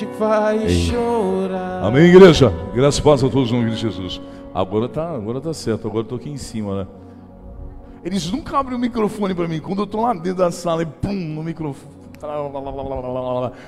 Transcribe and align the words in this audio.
te 0.00 0.06
faz 0.18 0.72
chorar. 0.72 1.84
Amém, 1.84 2.06
igreja? 2.06 2.50
Graças 2.74 2.98
e 2.98 3.02
paz 3.02 3.22
a 3.22 3.28
todos 3.28 3.52
no 3.52 3.58
nome 3.58 3.72
de 3.72 3.76
Jesus. 3.76 4.18
Agora 4.54 4.88
tá, 4.88 5.10
agora 5.10 5.42
tá 5.42 5.52
certo, 5.52 5.86
agora 5.86 6.04
tô 6.04 6.14
aqui 6.14 6.30
em 6.30 6.38
cima, 6.38 6.74
né? 6.74 6.86
Eles 8.02 8.30
nunca 8.32 8.58
abrem 8.58 8.74
o 8.74 8.80
microfone 8.80 9.34
para 9.34 9.46
mim. 9.46 9.60
Quando 9.60 9.82
eu 9.82 9.86
tô 9.86 10.00
lá 10.00 10.14
dentro 10.14 10.36
da 10.36 10.50
sala 10.50 10.82
e 10.82 10.86
pum, 10.86 11.12
no 11.12 11.42
microfone. 11.42 11.92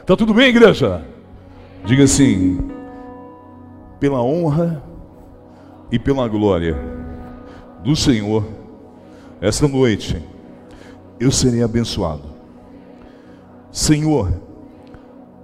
Tá 0.07 0.17
tudo 0.17 0.33
bem, 0.33 0.49
igreja? 0.49 1.05
Diga 1.85 2.05
assim: 2.05 2.67
pela 4.01 4.23
honra 4.23 4.83
e 5.91 5.99
pela 5.99 6.27
glória 6.29 6.79
do 7.85 7.95
Senhor, 7.95 8.43
esta 9.39 9.69
noite 9.69 10.23
eu 11.21 11.31
serei 11.31 11.63
abençoado. 11.63 12.23
Senhor, 13.71 14.33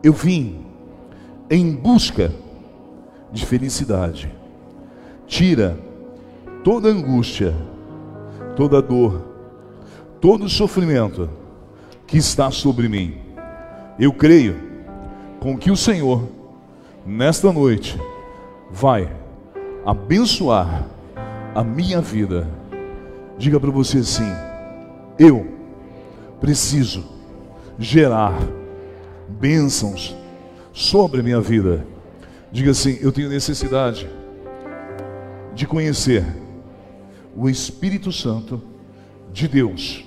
eu 0.02 0.14
vim 0.14 0.67
em 1.50 1.72
busca 1.72 2.32
de 3.32 3.44
felicidade. 3.44 4.32
Tira 5.26 5.78
toda 6.64 6.88
angústia, 6.88 7.54
toda 8.56 8.82
dor, 8.82 9.22
todo 10.20 10.48
sofrimento 10.48 11.28
que 12.06 12.16
está 12.16 12.50
sobre 12.50 12.88
mim. 12.88 13.18
Eu 13.98 14.12
creio 14.12 14.56
com 15.40 15.56
que 15.56 15.70
o 15.70 15.76
Senhor, 15.76 16.28
nesta 17.06 17.52
noite, 17.52 17.98
vai 18.70 19.10
abençoar 19.84 20.86
a 21.54 21.62
minha 21.62 22.00
vida. 22.00 22.48
Diga 23.36 23.60
para 23.60 23.70
você 23.70 23.98
assim: 23.98 24.30
eu 25.18 25.46
preciso 26.40 27.04
gerar 27.78 28.34
bênçãos 29.28 30.17
sobre 30.78 31.20
a 31.20 31.24
minha 31.24 31.40
vida. 31.40 31.84
Diga 32.52 32.70
assim: 32.70 32.98
eu 33.00 33.10
tenho 33.10 33.28
necessidade 33.28 34.08
de 35.52 35.66
conhecer 35.66 36.24
o 37.36 37.50
Espírito 37.50 38.12
Santo 38.12 38.62
de 39.32 39.48
Deus. 39.48 40.04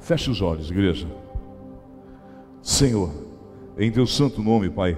Feche 0.00 0.30
os 0.30 0.40
olhos, 0.40 0.70
igreja. 0.70 1.06
Senhor, 2.62 3.10
em 3.78 3.92
teu 3.92 4.06
santo 4.06 4.42
nome, 4.42 4.70
Pai, 4.70 4.96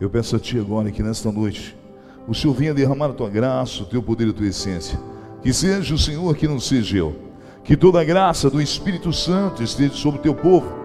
eu 0.00 0.08
peço 0.08 0.36
a 0.36 0.38
Ti 0.38 0.60
agora 0.60 0.92
que 0.92 1.02
nesta 1.02 1.32
noite 1.32 1.76
o 2.28 2.34
Senhor 2.34 2.54
venha 2.54 2.72
derramar 2.72 3.06
a 3.06 3.14
Tua 3.14 3.28
graça, 3.28 3.82
o 3.82 3.86
Teu 3.86 4.00
poder 4.00 4.28
e 4.28 4.30
a 4.30 4.32
Tua 4.32 4.46
essência. 4.46 4.98
Que 5.42 5.52
seja 5.52 5.92
o 5.92 5.98
Senhor, 5.98 6.36
que 6.36 6.46
não 6.46 6.60
seja 6.60 6.98
eu. 6.98 7.16
Que 7.64 7.76
toda 7.76 8.00
a 8.00 8.04
graça 8.04 8.48
do 8.48 8.62
Espírito 8.62 9.12
Santo 9.12 9.60
esteja 9.60 9.94
sobre 9.94 10.20
o 10.20 10.22
Teu 10.22 10.36
povo. 10.36 10.77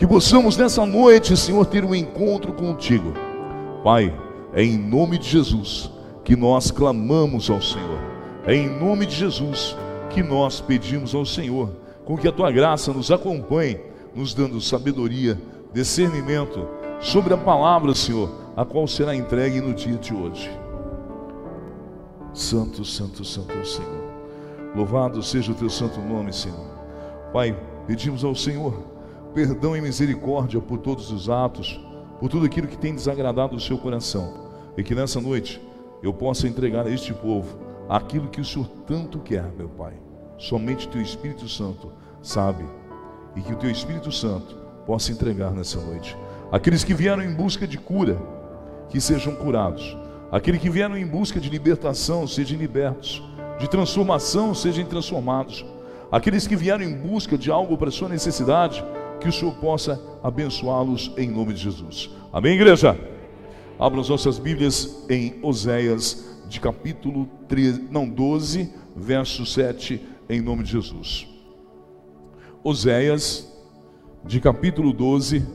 Que 0.00 0.06
possamos 0.06 0.56
nessa 0.56 0.86
noite, 0.86 1.36
Senhor, 1.36 1.66
ter 1.66 1.84
um 1.84 1.94
encontro 1.94 2.54
contigo. 2.54 3.12
Pai, 3.84 4.10
é 4.54 4.64
em 4.64 4.78
nome 4.78 5.18
de 5.18 5.28
Jesus 5.28 5.90
que 6.24 6.34
nós 6.34 6.70
clamamos 6.70 7.50
ao 7.50 7.60
Senhor. 7.60 7.98
É 8.46 8.54
em 8.54 8.66
nome 8.66 9.04
de 9.04 9.14
Jesus 9.14 9.76
que 10.08 10.22
nós 10.22 10.58
pedimos 10.58 11.14
ao 11.14 11.26
Senhor, 11.26 11.68
com 12.06 12.16
que 12.16 12.26
a 12.26 12.32
tua 12.32 12.50
graça 12.50 12.94
nos 12.94 13.10
acompanhe, 13.10 13.78
nos 14.14 14.32
dando 14.32 14.58
sabedoria, 14.58 15.38
discernimento 15.70 16.66
sobre 16.98 17.34
a 17.34 17.36
palavra, 17.36 17.94
Senhor, 17.94 18.30
a 18.56 18.64
qual 18.64 18.88
será 18.88 19.14
entregue 19.14 19.60
no 19.60 19.74
dia 19.74 19.98
de 19.98 20.14
hoje. 20.14 20.50
Santo, 22.32 22.86
santo, 22.86 23.22
santo 23.22 23.52
é 23.52 23.60
o 23.60 23.66
Senhor. 23.66 24.02
Louvado 24.74 25.22
seja 25.22 25.52
o 25.52 25.54
teu 25.54 25.68
santo 25.68 26.00
nome, 26.00 26.32
Senhor. 26.32 26.70
Pai, 27.34 27.54
pedimos 27.86 28.24
ao 28.24 28.34
Senhor 28.34 28.98
perdão 29.34 29.76
e 29.76 29.80
misericórdia 29.80 30.60
por 30.60 30.78
todos 30.78 31.10
os 31.10 31.28
atos, 31.28 31.80
por 32.18 32.28
tudo 32.28 32.46
aquilo 32.46 32.66
que 32.66 32.76
tem 32.76 32.94
desagradado 32.94 33.56
o 33.56 33.60
seu 33.60 33.78
coração. 33.78 34.50
E 34.76 34.82
que 34.82 34.94
nessa 34.94 35.20
noite 35.20 35.60
eu 36.02 36.12
possa 36.12 36.46
entregar 36.46 36.86
a 36.86 36.90
este 36.90 37.12
povo 37.12 37.58
aquilo 37.88 38.28
que 38.28 38.40
o 38.40 38.44
Senhor 38.44 38.68
tanto 38.86 39.18
quer, 39.18 39.44
meu 39.56 39.68
Pai. 39.68 39.94
Somente 40.38 40.86
o 40.86 40.90
teu 40.90 41.02
Espírito 41.02 41.48
Santo 41.48 41.92
sabe. 42.22 42.64
E 43.36 43.40
que 43.40 43.52
o 43.52 43.56
teu 43.56 43.70
Espírito 43.70 44.10
Santo 44.10 44.56
possa 44.86 45.12
entregar 45.12 45.50
nessa 45.50 45.80
noite. 45.80 46.16
Aqueles 46.50 46.82
que 46.82 46.94
vieram 46.94 47.22
em 47.22 47.32
busca 47.32 47.66
de 47.66 47.78
cura, 47.78 48.20
que 48.88 49.00
sejam 49.00 49.34
curados. 49.34 49.96
Aqueles 50.32 50.60
que 50.60 50.70
vieram 50.70 50.96
em 50.96 51.06
busca 51.06 51.40
de 51.40 51.48
libertação, 51.48 52.26
sejam 52.26 52.58
libertos. 52.58 53.22
De 53.58 53.68
transformação, 53.68 54.54
sejam 54.54 54.84
transformados. 54.84 55.64
Aqueles 56.10 56.46
que 56.46 56.56
vieram 56.56 56.84
em 56.84 56.92
busca 56.92 57.36
de 57.36 57.50
algo 57.50 57.76
para 57.76 57.90
sua 57.90 58.08
necessidade, 58.08 58.84
que 59.20 59.28
o 59.28 59.32
Senhor 59.32 59.54
possa 59.56 60.00
abençoá-los 60.22 61.12
em 61.16 61.30
nome 61.30 61.52
de 61.52 61.60
Jesus. 61.60 62.10
Amém, 62.32 62.54
igreja? 62.54 62.98
Abram 63.78 64.00
as 64.00 64.08
nossas 64.08 64.38
Bíblias 64.38 65.04
em 65.08 65.38
Oséias, 65.42 66.40
de 66.48 66.58
capítulo 66.58 67.28
13, 67.46 67.88
não, 67.90 68.08
12, 68.08 68.72
verso 68.96 69.46
7, 69.46 70.00
em 70.28 70.40
nome 70.40 70.64
de 70.64 70.72
Jesus. 70.72 71.28
Oséias, 72.64 73.50
de 74.24 74.40
capítulo 74.40 74.92
12, 74.92 75.46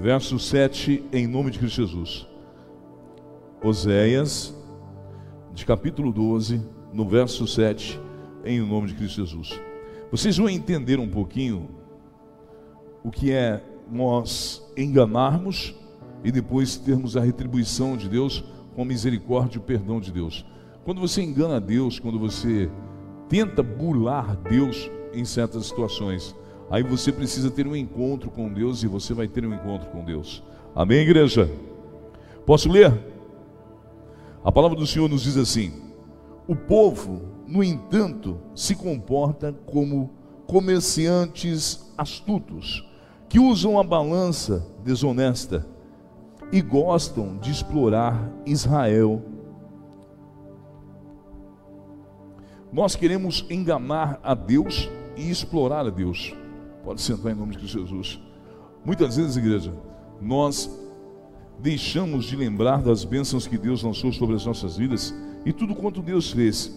verso 0.00 0.38
7, 0.38 1.04
em 1.12 1.26
nome 1.26 1.50
de 1.50 1.58
Cristo 1.58 1.86
Jesus. 1.86 2.26
Oséias, 3.62 4.54
de 5.52 5.64
capítulo 5.64 6.12
12, 6.12 6.60
no 6.92 7.08
verso 7.08 7.46
7, 7.46 8.00
em 8.44 8.60
nome 8.60 8.88
de 8.88 8.94
Cristo 8.94 9.24
Jesus. 9.24 9.60
Vocês 10.10 10.36
vão 10.36 10.48
entender 10.48 10.98
um 10.98 11.08
pouquinho 11.08 11.79
o 13.04 13.10
que 13.10 13.32
é 13.32 13.62
nós 13.90 14.62
enganarmos 14.76 15.74
e 16.22 16.30
depois 16.30 16.76
termos 16.76 17.16
a 17.16 17.20
retribuição 17.20 17.96
de 17.96 18.08
Deus 18.08 18.44
com 18.74 18.82
a 18.82 18.84
misericórdia 18.84 19.56
e 19.56 19.60
o 19.60 19.62
perdão 19.62 20.00
de 20.00 20.12
Deus. 20.12 20.44
Quando 20.84 21.00
você 21.00 21.22
engana 21.22 21.60
Deus, 21.60 21.98
quando 21.98 22.18
você 22.18 22.70
tenta 23.28 23.62
burlar 23.62 24.36
Deus 24.36 24.90
em 25.12 25.24
certas 25.24 25.66
situações, 25.66 26.34
aí 26.70 26.82
você 26.82 27.12
precisa 27.12 27.50
ter 27.50 27.66
um 27.66 27.76
encontro 27.76 28.30
com 28.30 28.52
Deus 28.52 28.82
e 28.82 28.86
você 28.86 29.12
vai 29.12 29.28
ter 29.28 29.44
um 29.44 29.54
encontro 29.54 29.88
com 29.90 30.04
Deus. 30.04 30.42
Amém, 30.74 30.98
igreja? 30.98 31.50
Posso 32.46 32.70
ler? 32.70 32.92
A 34.42 34.50
palavra 34.50 34.76
do 34.76 34.86
Senhor 34.86 35.08
nos 35.08 35.22
diz 35.22 35.36
assim: 35.36 35.72
O 36.46 36.56
povo, 36.56 37.22
no 37.46 37.62
entanto, 37.62 38.38
se 38.54 38.74
comporta 38.74 39.52
como 39.66 40.10
comerciantes 40.46 41.92
astutos, 41.96 42.88
que 43.30 43.38
usam 43.38 43.78
a 43.78 43.84
balança 43.84 44.66
desonesta 44.82 45.64
e 46.50 46.60
gostam 46.60 47.38
de 47.38 47.52
explorar 47.52 48.28
Israel. 48.44 49.22
Nós 52.72 52.96
queremos 52.96 53.46
enganar 53.48 54.18
a 54.24 54.34
Deus 54.34 54.90
e 55.16 55.30
explorar 55.30 55.86
a 55.86 55.90
Deus. 55.90 56.34
Pode 56.82 57.00
sentar 57.00 57.30
em 57.30 57.36
nome 57.36 57.54
de 57.54 57.68
Jesus. 57.68 58.20
Muitas 58.84 59.16
vezes, 59.16 59.36
igreja, 59.36 59.72
nós 60.20 60.68
deixamos 61.60 62.24
de 62.24 62.34
lembrar 62.34 62.82
das 62.82 63.04
bênçãos 63.04 63.46
que 63.46 63.56
Deus 63.56 63.84
lançou 63.84 64.12
sobre 64.12 64.34
as 64.34 64.44
nossas 64.44 64.76
vidas 64.76 65.14
e 65.46 65.52
tudo 65.52 65.76
quanto 65.76 66.02
Deus 66.02 66.32
fez. 66.32 66.76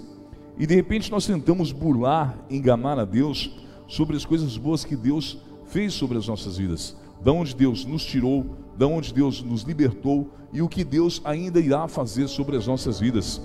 E 0.55 0.67
de 0.67 0.75
repente 0.75 1.09
nós 1.09 1.25
tentamos 1.25 1.71
burlar, 1.71 2.37
enganar 2.47 2.99
a 2.99 3.05
Deus 3.05 3.57
sobre 3.87 4.15
as 4.15 4.23
coisas 4.23 4.55
boas 4.55 4.85
que 4.85 4.95
Deus 4.95 5.31
fez 5.33 5.52
sobre 5.89 6.17
as 6.17 6.27
nossas 6.27 6.57
vidas, 6.57 6.95
da 7.21 7.31
onde 7.31 7.55
Deus 7.55 7.85
nos 7.85 8.03
tirou, 8.05 8.45
da 8.77 8.87
onde 8.87 9.13
Deus 9.13 9.41
nos 9.41 9.63
libertou 9.63 10.29
e 10.51 10.61
o 10.61 10.69
que 10.69 10.83
Deus 10.83 11.21
ainda 11.23 11.59
irá 11.59 11.87
fazer 11.87 12.27
sobre 12.27 12.55
as 12.55 12.67
nossas 12.67 12.99
vidas. 12.99 13.41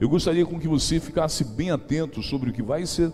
Eu 0.00 0.08
gostaria 0.08 0.44
com 0.44 0.58
que 0.58 0.68
você 0.68 1.00
ficasse 1.00 1.44
bem 1.44 1.70
atento 1.70 2.22
sobre 2.22 2.50
o 2.50 2.52
que 2.52 2.62
vai 2.62 2.84
ser 2.84 3.12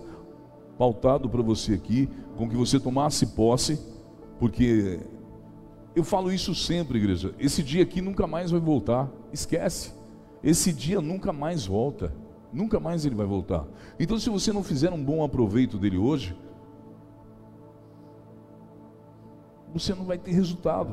pautado 0.77 1.29
para 1.29 1.43
você 1.43 1.75
aqui, 1.75 2.09
com 2.37 2.49
que 2.49 2.57
você 2.57 2.81
tomasse 2.81 3.27
posse, 3.27 3.79
porque 4.39 5.01
eu 5.95 6.03
falo 6.03 6.33
isso 6.33 6.55
sempre, 6.55 6.99
igreja. 6.99 7.35
Esse 7.39 7.63
dia 7.63 7.83
aqui 7.83 8.01
nunca 8.01 8.27
mais 8.27 8.51
vai 8.51 8.61
voltar. 8.61 9.11
Esquece. 9.33 9.93
Esse 10.43 10.73
dia 10.73 11.01
nunca 11.01 11.33
mais 11.33 11.67
volta. 11.67 12.13
Nunca 12.53 12.81
mais 12.81 13.05
ele 13.05 13.15
vai 13.15 13.27
voltar. 13.27 13.65
Então, 14.01 14.19
se 14.19 14.29
você 14.29 14.53
não 14.53 14.63
fizer 14.63 14.91
um 14.91 15.03
bom 15.03 15.23
aproveito 15.23 15.79
dele 15.79 15.99
hoje, 15.99 16.35
você 19.73 19.95
não 19.95 20.05
vai 20.05 20.19
ter 20.19 20.33
resultado. 20.33 20.91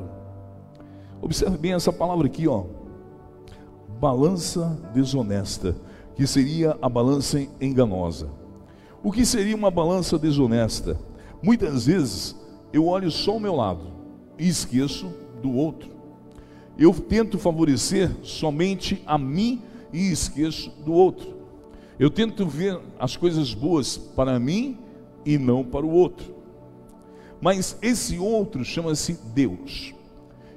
Observe 1.20 1.58
bem 1.58 1.74
essa 1.74 1.92
palavra 1.92 2.26
aqui, 2.26 2.48
ó. 2.48 2.64
Balança 4.00 4.78
desonesta, 4.94 5.76
que 6.14 6.26
seria 6.26 6.76
a 6.80 6.88
balança 6.88 7.40
enganosa. 7.60 8.30
O 9.02 9.12
que 9.12 9.24
seria 9.24 9.54
uma 9.54 9.70
balança 9.70 10.18
desonesta? 10.18 10.98
Muitas 11.42 11.86
vezes 11.86 12.36
eu 12.72 12.86
olho 12.86 13.10
só 13.10 13.36
o 13.36 13.40
meu 13.40 13.54
lado 13.54 13.86
e 14.38 14.48
esqueço 14.48 15.10
do 15.42 15.52
outro. 15.54 15.90
Eu 16.78 16.92
tento 16.94 17.38
favorecer 17.38 18.10
somente 18.22 19.02
a 19.06 19.18
mim 19.18 19.62
e 19.92 20.10
esqueço 20.10 20.70
do 20.84 20.92
outro. 20.92 21.34
Eu 21.98 22.10
tento 22.10 22.46
ver 22.46 22.80
as 22.98 23.16
coisas 23.16 23.52
boas 23.52 23.98
para 23.98 24.38
mim 24.38 24.78
e 25.24 25.36
não 25.36 25.62
para 25.62 25.84
o 25.84 25.90
outro. 25.90 26.39
Mas 27.40 27.78
esse 27.80 28.18
outro 28.18 28.64
chama-se 28.64 29.18
Deus. 29.34 29.94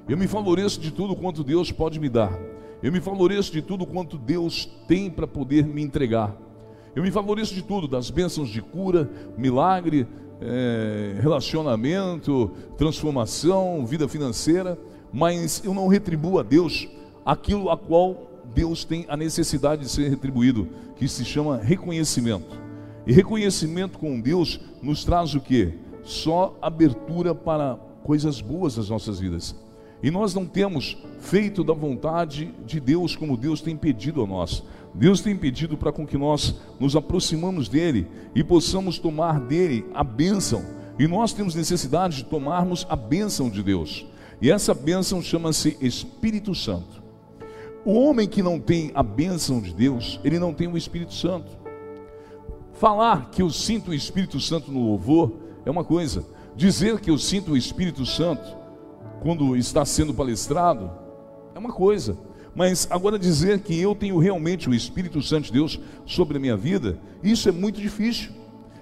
Eu 0.08 0.18
me 0.18 0.26
favoreço 0.26 0.80
de 0.80 0.90
tudo 0.90 1.16
quanto 1.16 1.42
Deus 1.42 1.72
pode 1.72 1.98
me 1.98 2.08
dar. 2.08 2.38
Eu 2.82 2.92
me 2.92 3.00
favoreço 3.00 3.50
de 3.50 3.62
tudo 3.62 3.86
quanto 3.86 4.18
Deus 4.18 4.68
tem 4.86 5.10
para 5.10 5.26
poder 5.26 5.64
me 5.66 5.82
entregar. 5.82 6.36
Eu 6.94 7.02
me 7.02 7.10
favoreço 7.10 7.54
de 7.54 7.62
tudo, 7.62 7.88
das 7.88 8.10
bênçãos 8.10 8.50
de 8.50 8.60
cura, 8.60 9.10
milagre, 9.36 10.06
é, 10.40 11.16
relacionamento, 11.20 12.50
transformação, 12.76 13.86
vida 13.86 14.06
financeira, 14.06 14.78
mas 15.12 15.62
eu 15.64 15.72
não 15.72 15.88
retribuo 15.88 16.38
a 16.38 16.42
Deus 16.42 16.86
aquilo 17.24 17.70
a 17.70 17.78
qual 17.78 18.30
Deus 18.54 18.84
tem 18.84 19.06
a 19.08 19.16
necessidade 19.16 19.82
de 19.82 19.88
ser 19.88 20.08
retribuído, 20.08 20.68
que 20.96 21.08
se 21.08 21.24
chama 21.24 21.56
reconhecimento. 21.56 22.56
E 23.06 23.12
reconhecimento 23.12 23.98
com 23.98 24.20
Deus 24.20 24.60
nos 24.82 25.04
traz 25.04 25.34
o 25.34 25.40
que? 25.40 25.72
Só 26.04 26.56
abertura 26.60 27.34
para 27.34 27.76
coisas 28.04 28.40
boas 28.40 28.76
nas 28.76 28.90
nossas 28.90 29.18
vidas. 29.18 29.56
E 30.02 30.10
nós 30.10 30.34
não 30.34 30.44
temos 30.44 30.98
feito 31.18 31.64
da 31.64 31.72
vontade 31.72 32.54
de 32.66 32.78
Deus 32.78 33.16
como 33.16 33.38
Deus 33.38 33.62
tem 33.62 33.74
pedido 33.74 34.22
a 34.22 34.26
nós. 34.26 34.62
Deus 34.94 35.22
tem 35.22 35.34
pedido 35.34 35.78
para 35.78 35.90
com 35.90 36.06
que 36.06 36.18
nós 36.18 36.54
nos 36.78 36.94
aproximamos 36.94 37.68
dele 37.68 38.06
e 38.34 38.44
possamos 38.44 38.98
tomar 38.98 39.40
dele 39.40 39.86
a 39.94 40.04
bênção. 40.04 40.62
E 40.98 41.08
nós 41.08 41.32
temos 41.32 41.54
necessidade 41.54 42.18
de 42.18 42.24
tomarmos 42.24 42.86
a 42.88 42.94
bênção 42.94 43.48
de 43.48 43.62
Deus. 43.62 44.06
E 44.42 44.50
essa 44.50 44.74
bênção 44.74 45.22
chama-se 45.22 45.76
Espírito 45.80 46.54
Santo. 46.54 47.02
O 47.84 47.94
homem 47.94 48.28
que 48.28 48.42
não 48.42 48.60
tem 48.60 48.90
a 48.94 49.02
bênção 49.02 49.60
de 49.60 49.74
Deus, 49.74 50.20
ele 50.22 50.38
não 50.38 50.52
tem 50.52 50.68
o 50.68 50.76
Espírito 50.76 51.14
Santo. 51.14 51.50
Falar 52.74 53.30
que 53.30 53.40
eu 53.40 53.48
sinto 53.48 53.90
o 53.90 53.94
Espírito 53.94 54.38
Santo 54.38 54.70
no 54.70 54.84
louvor 54.84 55.32
é 55.64 55.70
uma 55.70 55.84
coisa. 55.84 56.24
Dizer 56.56 57.00
que 57.00 57.10
eu 57.10 57.18
sinto 57.18 57.52
o 57.52 57.56
Espírito 57.56 58.04
Santo 58.06 58.56
quando 59.20 59.56
está 59.56 59.84
sendo 59.84 60.12
palestrado, 60.12 60.90
é 61.54 61.58
uma 61.58 61.72
coisa. 61.72 62.16
Mas 62.54 62.86
agora 62.90 63.18
dizer 63.18 63.60
que 63.60 63.78
eu 63.78 63.94
tenho 63.94 64.18
realmente 64.18 64.68
o 64.68 64.74
Espírito 64.74 65.20
Santo 65.22 65.46
de 65.46 65.52
Deus 65.52 65.80
sobre 66.06 66.36
a 66.36 66.40
minha 66.40 66.56
vida, 66.56 66.98
isso 67.22 67.48
é 67.48 67.52
muito 67.52 67.80
difícil. 67.80 68.30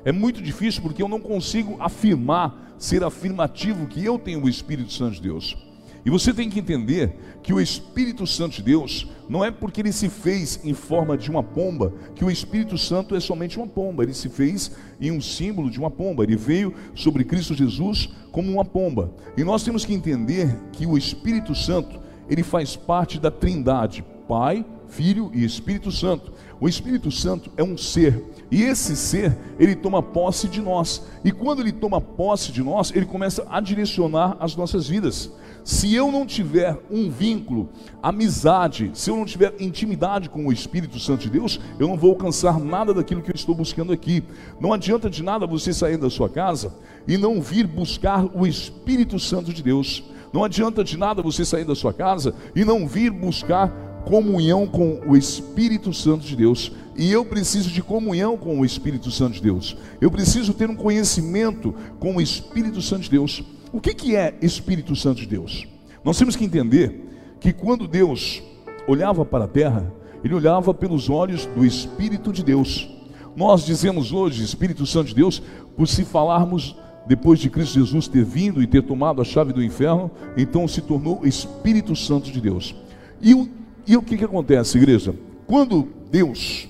É 0.04 0.12
muito 0.12 0.42
difícil 0.42 0.82
porque 0.82 1.02
eu 1.02 1.08
não 1.08 1.20
consigo 1.20 1.76
afirmar, 1.80 2.74
ser 2.76 3.04
afirmativo 3.04 3.86
que 3.86 4.04
eu 4.04 4.18
tenho 4.18 4.44
o 4.44 4.48
Espírito 4.48 4.92
Santo 4.92 5.14
de 5.14 5.22
Deus. 5.22 5.56
E 6.04 6.10
você 6.10 6.32
tem 6.32 6.50
que 6.50 6.58
entender 6.58 7.16
que 7.42 7.52
o 7.52 7.60
Espírito 7.60 8.26
Santo 8.26 8.56
de 8.56 8.62
Deus 8.62 9.06
não 9.28 9.44
é 9.44 9.50
porque 9.50 9.80
ele 9.80 9.92
se 9.92 10.08
fez 10.08 10.60
em 10.64 10.74
forma 10.74 11.16
de 11.16 11.30
uma 11.30 11.42
pomba 11.42 11.92
que 12.14 12.24
o 12.24 12.30
Espírito 12.30 12.76
Santo 12.76 13.14
é 13.14 13.20
somente 13.20 13.56
uma 13.56 13.66
pomba. 13.66 14.02
Ele 14.02 14.14
se 14.14 14.28
fez 14.28 14.72
em 15.00 15.12
um 15.12 15.20
símbolo 15.20 15.70
de 15.70 15.78
uma 15.78 15.90
pomba. 15.90 16.24
Ele 16.24 16.36
veio 16.36 16.74
sobre 16.94 17.24
Cristo 17.24 17.54
Jesus 17.54 18.08
como 18.32 18.50
uma 18.50 18.64
pomba. 18.64 19.12
E 19.36 19.44
nós 19.44 19.62
temos 19.62 19.84
que 19.84 19.94
entender 19.94 20.54
que 20.72 20.86
o 20.86 20.98
Espírito 20.98 21.54
Santo 21.54 22.00
ele 22.28 22.42
faz 22.42 22.74
parte 22.76 23.20
da 23.20 23.30
Trindade, 23.30 24.04
Pai, 24.28 24.64
Filho 24.88 25.30
e 25.32 25.44
Espírito 25.44 25.90
Santo. 25.90 26.32
O 26.60 26.68
Espírito 26.68 27.10
Santo 27.10 27.50
é 27.56 27.62
um 27.64 27.76
ser, 27.76 28.22
e 28.50 28.62
esse 28.62 28.94
ser, 28.94 29.36
ele 29.58 29.74
toma 29.74 30.02
posse 30.02 30.46
de 30.46 30.60
nós. 30.60 31.02
E 31.24 31.32
quando 31.32 31.60
ele 31.60 31.72
toma 31.72 32.00
posse 32.00 32.52
de 32.52 32.62
nós, 32.62 32.92
ele 32.94 33.06
começa 33.06 33.44
a 33.50 33.60
direcionar 33.60 34.36
as 34.38 34.54
nossas 34.54 34.86
vidas. 34.86 35.32
Se 35.64 35.94
eu 35.94 36.10
não 36.10 36.26
tiver 36.26 36.76
um 36.90 37.08
vínculo, 37.08 37.68
amizade, 38.02 38.90
se 38.94 39.10
eu 39.10 39.16
não 39.16 39.24
tiver 39.24 39.54
intimidade 39.60 40.28
com 40.28 40.46
o 40.46 40.52
Espírito 40.52 40.98
Santo 40.98 41.22
de 41.22 41.30
Deus, 41.30 41.60
eu 41.78 41.86
não 41.86 41.96
vou 41.96 42.10
alcançar 42.10 42.58
nada 42.58 42.92
daquilo 42.92 43.22
que 43.22 43.30
eu 43.30 43.34
estou 43.34 43.54
buscando 43.54 43.92
aqui. 43.92 44.24
Não 44.60 44.72
adianta 44.72 45.08
de 45.08 45.22
nada 45.22 45.46
você 45.46 45.72
sair 45.72 45.96
da 45.96 46.10
sua 46.10 46.28
casa 46.28 46.74
e 47.06 47.16
não 47.16 47.40
vir 47.40 47.66
buscar 47.66 48.24
o 48.36 48.46
Espírito 48.46 49.18
Santo 49.20 49.52
de 49.52 49.62
Deus. 49.62 50.02
Não 50.32 50.42
adianta 50.42 50.82
de 50.82 50.96
nada 50.96 51.22
você 51.22 51.44
sair 51.44 51.64
da 51.64 51.74
sua 51.74 51.92
casa 51.92 52.34
e 52.56 52.64
não 52.64 52.88
vir 52.88 53.10
buscar 53.10 53.68
comunhão 54.04 54.66
com 54.66 55.00
o 55.06 55.16
Espírito 55.16 55.92
Santo 55.92 56.24
de 56.24 56.34
Deus. 56.34 56.72
E 56.96 57.10
eu 57.10 57.24
preciso 57.24 57.70
de 57.70 57.82
comunhão 57.82 58.36
com 58.36 58.58
o 58.58 58.64
Espírito 58.64 59.10
Santo 59.10 59.34
de 59.34 59.42
Deus. 59.42 59.76
Eu 60.00 60.10
preciso 60.10 60.52
ter 60.52 60.68
um 60.68 60.76
conhecimento 60.76 61.74
com 62.00 62.16
o 62.16 62.20
Espírito 62.20 62.82
Santo 62.82 63.02
de 63.02 63.10
Deus. 63.10 63.44
O 63.72 63.80
que, 63.80 63.94
que 63.94 64.14
é 64.14 64.34
Espírito 64.42 64.94
Santo 64.94 65.22
de 65.22 65.26
Deus? 65.26 65.66
Nós 66.04 66.18
temos 66.18 66.36
que 66.36 66.44
entender 66.44 67.08
que 67.40 67.54
quando 67.54 67.88
Deus 67.88 68.42
olhava 68.86 69.24
para 69.24 69.44
a 69.46 69.48
terra, 69.48 69.90
ele 70.22 70.34
olhava 70.34 70.74
pelos 70.74 71.08
olhos 71.08 71.46
do 71.46 71.64
Espírito 71.64 72.32
de 72.32 72.44
Deus. 72.44 72.88
Nós 73.34 73.64
dizemos 73.64 74.12
hoje 74.12 74.44
Espírito 74.44 74.84
Santo 74.84 75.08
de 75.08 75.14
Deus 75.14 75.42
por 75.74 75.88
se 75.88 76.04
falarmos 76.04 76.76
depois 77.06 77.40
de 77.40 77.48
Cristo 77.48 77.80
Jesus 77.80 78.06
ter 78.06 78.24
vindo 78.24 78.62
e 78.62 78.66
ter 78.66 78.82
tomado 78.82 79.22
a 79.22 79.24
chave 79.24 79.52
do 79.54 79.62
inferno, 79.62 80.10
então 80.36 80.68
se 80.68 80.82
tornou 80.82 81.26
Espírito 81.26 81.96
Santo 81.96 82.30
de 82.30 82.40
Deus. 82.40 82.74
E 83.20 83.34
o, 83.34 83.48
e 83.86 83.96
o 83.96 84.02
que, 84.02 84.18
que 84.18 84.24
acontece, 84.24 84.76
igreja? 84.76 85.14
Quando 85.46 85.88
Deus 86.10 86.68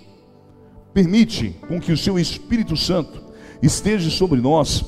permite 0.95 1.57
com 1.67 1.81
que 1.81 1.93
o 1.93 1.97
seu 1.97 2.19
Espírito 2.19 2.77
Santo 2.77 3.21
esteja 3.61 4.09
sobre 4.09 4.41
nós, 4.41 4.85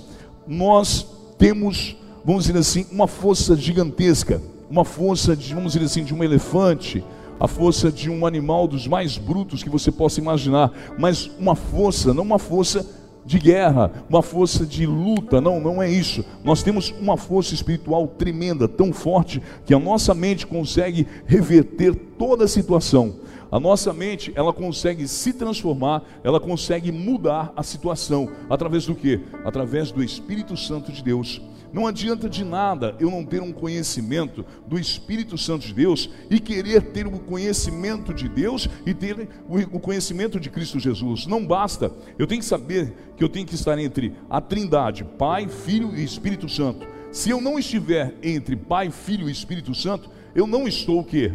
nós 0.46 1.06
temos 1.36 1.96
vamos 2.24 2.44
dizer 2.46 2.58
assim, 2.58 2.86
uma 2.90 3.06
força 3.06 3.56
gigantesca, 3.56 4.40
uma 4.70 4.84
força, 4.84 5.36
de, 5.36 5.54
vamos 5.54 5.72
dizer 5.72 5.84
assim, 5.84 6.04
de 6.04 6.14
um 6.14 6.24
elefante, 6.24 7.04
a 7.38 7.46
força 7.46 7.90
de 7.92 8.08
um 8.08 8.26
animal 8.26 8.66
dos 8.66 8.86
mais 8.86 9.18
brutos 9.18 9.62
que 9.62 9.68
você 9.68 9.92
possa 9.92 10.20
imaginar, 10.20 10.72
mas 10.98 11.30
uma 11.38 11.54
força, 11.54 12.14
não 12.14 12.22
uma 12.22 12.38
força 12.38 12.86
de 13.24 13.38
guerra, 13.38 13.90
uma 14.08 14.22
força 14.22 14.66
de 14.66 14.86
luta, 14.86 15.40
não, 15.40 15.58
não 15.60 15.82
é 15.82 15.90
isso. 15.90 16.24
Nós 16.42 16.62
temos 16.62 16.90
uma 17.00 17.16
força 17.16 17.54
espiritual 17.54 18.06
tremenda, 18.06 18.68
tão 18.68 18.92
forte, 18.92 19.42
que 19.64 19.74
a 19.74 19.78
nossa 19.78 20.14
mente 20.14 20.46
consegue 20.46 21.06
reverter 21.26 21.94
toda 22.18 22.44
a 22.44 22.48
situação. 22.48 23.16
A 23.50 23.60
nossa 23.60 23.92
mente, 23.92 24.32
ela 24.34 24.52
consegue 24.52 25.06
se 25.06 25.32
transformar, 25.32 26.02
ela 26.22 26.40
consegue 26.40 26.90
mudar 26.90 27.52
a 27.56 27.62
situação 27.62 28.28
através 28.50 28.84
do 28.86 28.94
que? 28.94 29.20
Através 29.44 29.90
do 29.90 30.02
Espírito 30.02 30.56
Santo 30.56 30.92
de 30.92 31.02
Deus. 31.02 31.40
Não 31.74 31.88
adianta 31.88 32.30
de 32.30 32.44
nada 32.44 32.94
eu 33.00 33.10
não 33.10 33.24
ter 33.24 33.42
um 33.42 33.52
conhecimento 33.52 34.46
do 34.64 34.78
Espírito 34.78 35.36
Santo 35.36 35.66
de 35.66 35.74
Deus 35.74 36.08
e 36.30 36.38
querer 36.38 36.80
ter 36.92 37.04
o 37.04 37.18
conhecimento 37.18 38.14
de 38.14 38.28
Deus 38.28 38.68
e 38.86 38.94
ter 38.94 39.28
o 39.48 39.80
conhecimento 39.80 40.38
de 40.38 40.48
Cristo 40.48 40.78
Jesus. 40.78 41.26
Não 41.26 41.44
basta. 41.44 41.90
Eu 42.16 42.28
tenho 42.28 42.40
que 42.40 42.46
saber 42.46 42.94
que 43.16 43.24
eu 43.24 43.28
tenho 43.28 43.44
que 43.44 43.56
estar 43.56 43.76
entre 43.76 44.14
a 44.30 44.40
Trindade, 44.40 45.02
Pai, 45.02 45.48
Filho 45.48 45.96
e 45.96 46.04
Espírito 46.04 46.48
Santo. 46.48 46.86
Se 47.10 47.30
eu 47.30 47.40
não 47.40 47.58
estiver 47.58 48.14
entre 48.22 48.54
Pai, 48.54 48.92
Filho 48.92 49.28
e 49.28 49.32
Espírito 49.32 49.74
Santo, 49.74 50.08
eu 50.32 50.46
não 50.46 50.68
estou 50.68 51.00
o 51.00 51.04
quê? 51.04 51.32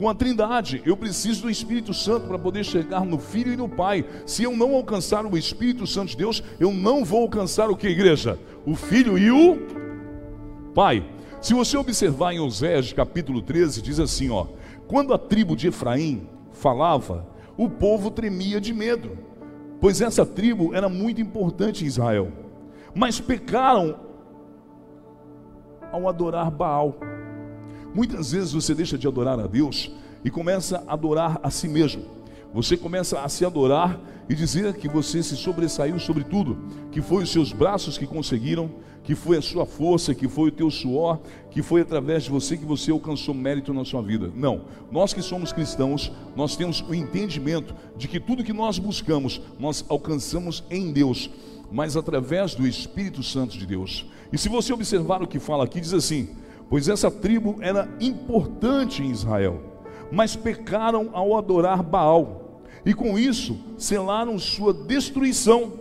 Com 0.00 0.08
a 0.08 0.14
Trindade. 0.14 0.80
Eu 0.86 0.96
preciso 0.96 1.42
do 1.42 1.50
Espírito 1.50 1.92
Santo 1.92 2.26
para 2.26 2.38
poder 2.38 2.64
chegar 2.64 3.04
no 3.04 3.18
Filho 3.18 3.52
e 3.52 3.56
no 3.56 3.68
Pai. 3.68 4.02
Se 4.24 4.42
eu 4.42 4.56
não 4.56 4.74
alcançar 4.74 5.26
o 5.26 5.36
Espírito 5.36 5.86
Santo 5.86 6.12
de 6.12 6.16
Deus, 6.16 6.42
eu 6.58 6.72
não 6.72 7.04
vou 7.04 7.20
alcançar 7.20 7.68
o 7.68 7.76
que, 7.76 7.86
igreja? 7.86 8.38
O 8.64 8.74
Filho 8.74 9.18
e 9.18 9.30
o 9.30 9.58
Pai. 10.74 11.04
Se 11.42 11.52
você 11.52 11.76
observar 11.76 12.32
em 12.32 12.40
Oséias 12.40 12.94
capítulo 12.94 13.42
13, 13.42 13.82
diz 13.82 14.00
assim: 14.00 14.30
ó, 14.30 14.46
quando 14.88 15.12
a 15.12 15.18
tribo 15.18 15.54
de 15.54 15.68
Efraim 15.68 16.26
falava, 16.50 17.26
o 17.54 17.68
povo 17.68 18.10
tremia 18.10 18.58
de 18.58 18.72
medo, 18.72 19.18
pois 19.82 20.00
essa 20.00 20.24
tribo 20.24 20.74
era 20.74 20.88
muito 20.88 21.20
importante 21.20 21.84
em 21.84 21.86
Israel. 21.86 22.32
Mas 22.94 23.20
pecaram 23.20 24.00
ao 25.92 26.08
adorar 26.08 26.50
Baal. 26.50 26.96
Muitas 27.94 28.32
vezes 28.32 28.52
você 28.52 28.74
deixa 28.74 28.96
de 28.96 29.06
adorar 29.06 29.38
a 29.40 29.46
Deus 29.46 29.90
e 30.24 30.30
começa 30.30 30.84
a 30.86 30.92
adorar 30.92 31.40
a 31.42 31.50
si 31.50 31.68
mesmo. 31.68 32.02
Você 32.52 32.76
começa 32.76 33.20
a 33.20 33.28
se 33.28 33.44
adorar 33.44 34.00
e 34.28 34.34
dizer 34.34 34.74
que 34.74 34.88
você 34.88 35.22
se 35.22 35.36
sobressaiu 35.36 35.98
sobre 35.98 36.24
tudo, 36.24 36.58
que 36.90 37.00
foi 37.00 37.22
os 37.22 37.30
seus 37.30 37.52
braços 37.52 37.96
que 37.96 38.06
conseguiram, 38.06 38.70
que 39.02 39.14
foi 39.14 39.38
a 39.38 39.42
sua 39.42 39.66
força, 39.66 40.14
que 40.14 40.28
foi 40.28 40.48
o 40.48 40.52
teu 40.52 40.70
suor, 40.70 41.18
que 41.50 41.62
foi 41.62 41.80
através 41.80 42.24
de 42.24 42.30
você 42.30 42.56
que 42.56 42.64
você 42.64 42.90
alcançou 42.90 43.34
mérito 43.34 43.72
na 43.72 43.84
sua 43.84 44.02
vida. 44.02 44.30
Não, 44.36 44.62
nós 44.90 45.12
que 45.12 45.22
somos 45.22 45.52
cristãos, 45.52 46.12
nós 46.36 46.56
temos 46.56 46.80
o 46.88 46.94
entendimento 46.94 47.74
de 47.96 48.06
que 48.06 48.20
tudo 48.20 48.44
que 48.44 48.52
nós 48.52 48.78
buscamos, 48.78 49.40
nós 49.58 49.84
alcançamos 49.88 50.62
em 50.70 50.92
Deus, 50.92 51.30
mas 51.72 51.96
através 51.96 52.54
do 52.54 52.66
Espírito 52.66 53.22
Santo 53.22 53.56
de 53.56 53.66
Deus. 53.66 54.06
E 54.32 54.38
se 54.38 54.48
você 54.48 54.72
observar 54.72 55.22
o 55.22 55.26
que 55.26 55.38
fala 55.38 55.64
aqui, 55.64 55.80
diz 55.80 55.94
assim: 55.94 56.28
pois 56.70 56.88
essa 56.88 57.10
tribo 57.10 57.56
era 57.60 57.88
importante 58.00 59.02
em 59.02 59.10
Israel, 59.10 59.60
mas 60.10 60.36
pecaram 60.36 61.10
ao 61.12 61.36
adorar 61.36 61.82
Baal, 61.82 62.62
e 62.86 62.94
com 62.94 63.18
isso 63.18 63.58
selaram 63.76 64.38
sua 64.38 64.72
destruição. 64.72 65.72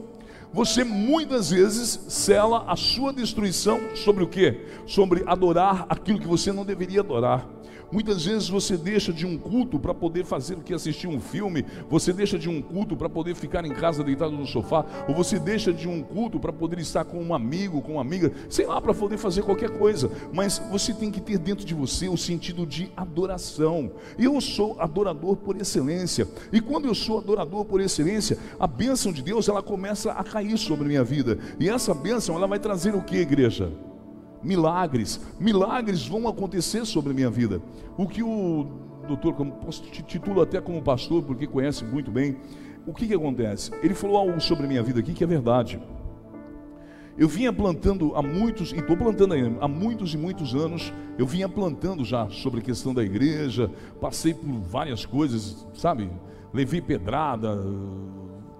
Você 0.51 0.83
muitas 0.83 1.51
vezes 1.51 1.99
sela 2.09 2.65
a 2.67 2.75
sua 2.75 3.13
destruição 3.13 3.95
sobre 3.95 4.23
o 4.23 4.27
que? 4.27 4.65
Sobre 4.87 5.23
adorar 5.27 5.85
aquilo 5.87 6.19
que 6.19 6.27
você 6.27 6.51
não 6.51 6.65
deveria 6.65 7.01
adorar. 7.01 7.47
Muitas 7.91 8.25
vezes 8.25 8.47
você 8.47 8.77
deixa 8.77 9.11
de 9.11 9.25
um 9.25 9.37
culto 9.37 9.79
para 9.79 9.93
poder 9.93 10.23
fazer 10.23 10.55
o 10.55 10.61
que 10.61 10.73
assistir 10.73 11.07
um 11.07 11.19
filme, 11.19 11.65
você 11.89 12.13
deixa 12.13 12.37
de 12.37 12.47
um 12.47 12.61
culto 12.61 12.95
para 12.95 13.09
poder 13.09 13.35
ficar 13.35 13.65
em 13.65 13.73
casa 13.73 14.03
deitado 14.03 14.31
no 14.31 14.45
sofá, 14.45 14.85
ou 15.07 15.15
você 15.15 15.39
deixa 15.39 15.73
de 15.73 15.87
um 15.87 16.03
culto 16.03 16.39
para 16.39 16.53
poder 16.53 16.79
estar 16.79 17.03
com 17.03 17.21
um 17.21 17.33
amigo, 17.33 17.81
com 17.81 17.93
uma 17.93 18.01
amiga, 18.01 18.31
sei 18.47 18.67
lá, 18.67 18.79
para 18.79 18.93
poder 18.93 19.17
fazer 19.17 19.41
qualquer 19.41 19.71
coisa. 19.71 20.11
Mas 20.31 20.61
você 20.71 20.93
tem 20.93 21.09
que 21.09 21.19
ter 21.19 21.37
dentro 21.39 21.65
de 21.65 21.73
você 21.73 22.07
o 22.07 22.17
sentido 22.17 22.65
de 22.65 22.91
adoração. 22.95 23.91
Eu 24.17 24.39
sou 24.39 24.79
adorador 24.79 25.35
por 25.35 25.59
excelência. 25.59 26.27
E 26.53 26.61
quando 26.61 26.85
eu 26.85 26.95
sou 26.95 27.17
adorador 27.17 27.65
por 27.65 27.81
excelência, 27.81 28.37
a 28.59 28.67
bênção 28.67 29.11
de 29.11 29.23
Deus 29.23 29.47
ela 29.49 29.63
começa 29.63 30.11
a 30.11 30.23
cair 30.23 30.57
sobre 30.57 30.85
a 30.85 30.87
minha 30.87 31.03
vida. 31.03 31.39
E 31.59 31.69
essa 31.69 31.93
bênção 31.93 32.35
ela 32.35 32.47
vai 32.47 32.59
trazer 32.59 32.93
o 32.93 33.01
que, 33.01 33.17
igreja? 33.17 33.71
Milagres, 34.43 35.19
milagres 35.39 36.05
vão 36.07 36.27
acontecer 36.27 36.85
sobre 36.85 37.11
a 37.11 37.13
minha 37.13 37.29
vida. 37.29 37.61
O 37.97 38.07
que 38.07 38.23
o 38.23 38.67
doutor, 39.07 39.33
como 39.33 39.51
posso 39.53 39.81
titulo 39.83 40.41
até 40.41 40.61
como 40.61 40.81
pastor, 40.81 41.23
porque 41.23 41.47
conhece 41.47 41.83
muito 41.83 42.11
bem, 42.11 42.37
o 42.85 42.93
que, 42.93 43.07
que 43.07 43.13
acontece? 43.13 43.71
Ele 43.81 43.93
falou 43.93 44.17
algo 44.17 44.39
sobre 44.39 44.65
a 44.65 44.67
minha 44.67 44.83
vida 44.83 44.99
aqui 44.99 45.13
que 45.13 45.23
é 45.23 45.27
verdade. 45.27 45.79
Eu 47.17 47.27
vinha 47.27 47.51
plantando 47.51 48.15
há 48.15 48.21
muitos, 48.21 48.71
e 48.71 48.77
estou 48.77 48.95
plantando 48.95 49.33
ainda, 49.33 49.57
há 49.59 49.67
muitos 49.67 50.13
e 50.13 50.17
muitos 50.17 50.55
anos, 50.55 50.93
eu 51.17 51.27
vinha 51.27 51.49
plantando 51.49 52.05
já 52.05 52.29
sobre 52.29 52.61
a 52.61 52.63
questão 52.63 52.93
da 52.93 53.03
igreja, 53.03 53.69
passei 53.99 54.33
por 54.33 54.47
várias 54.47 55.05
coisas, 55.05 55.67
sabe? 55.73 56.09
Levei 56.53 56.79
pedrada, 56.79 57.59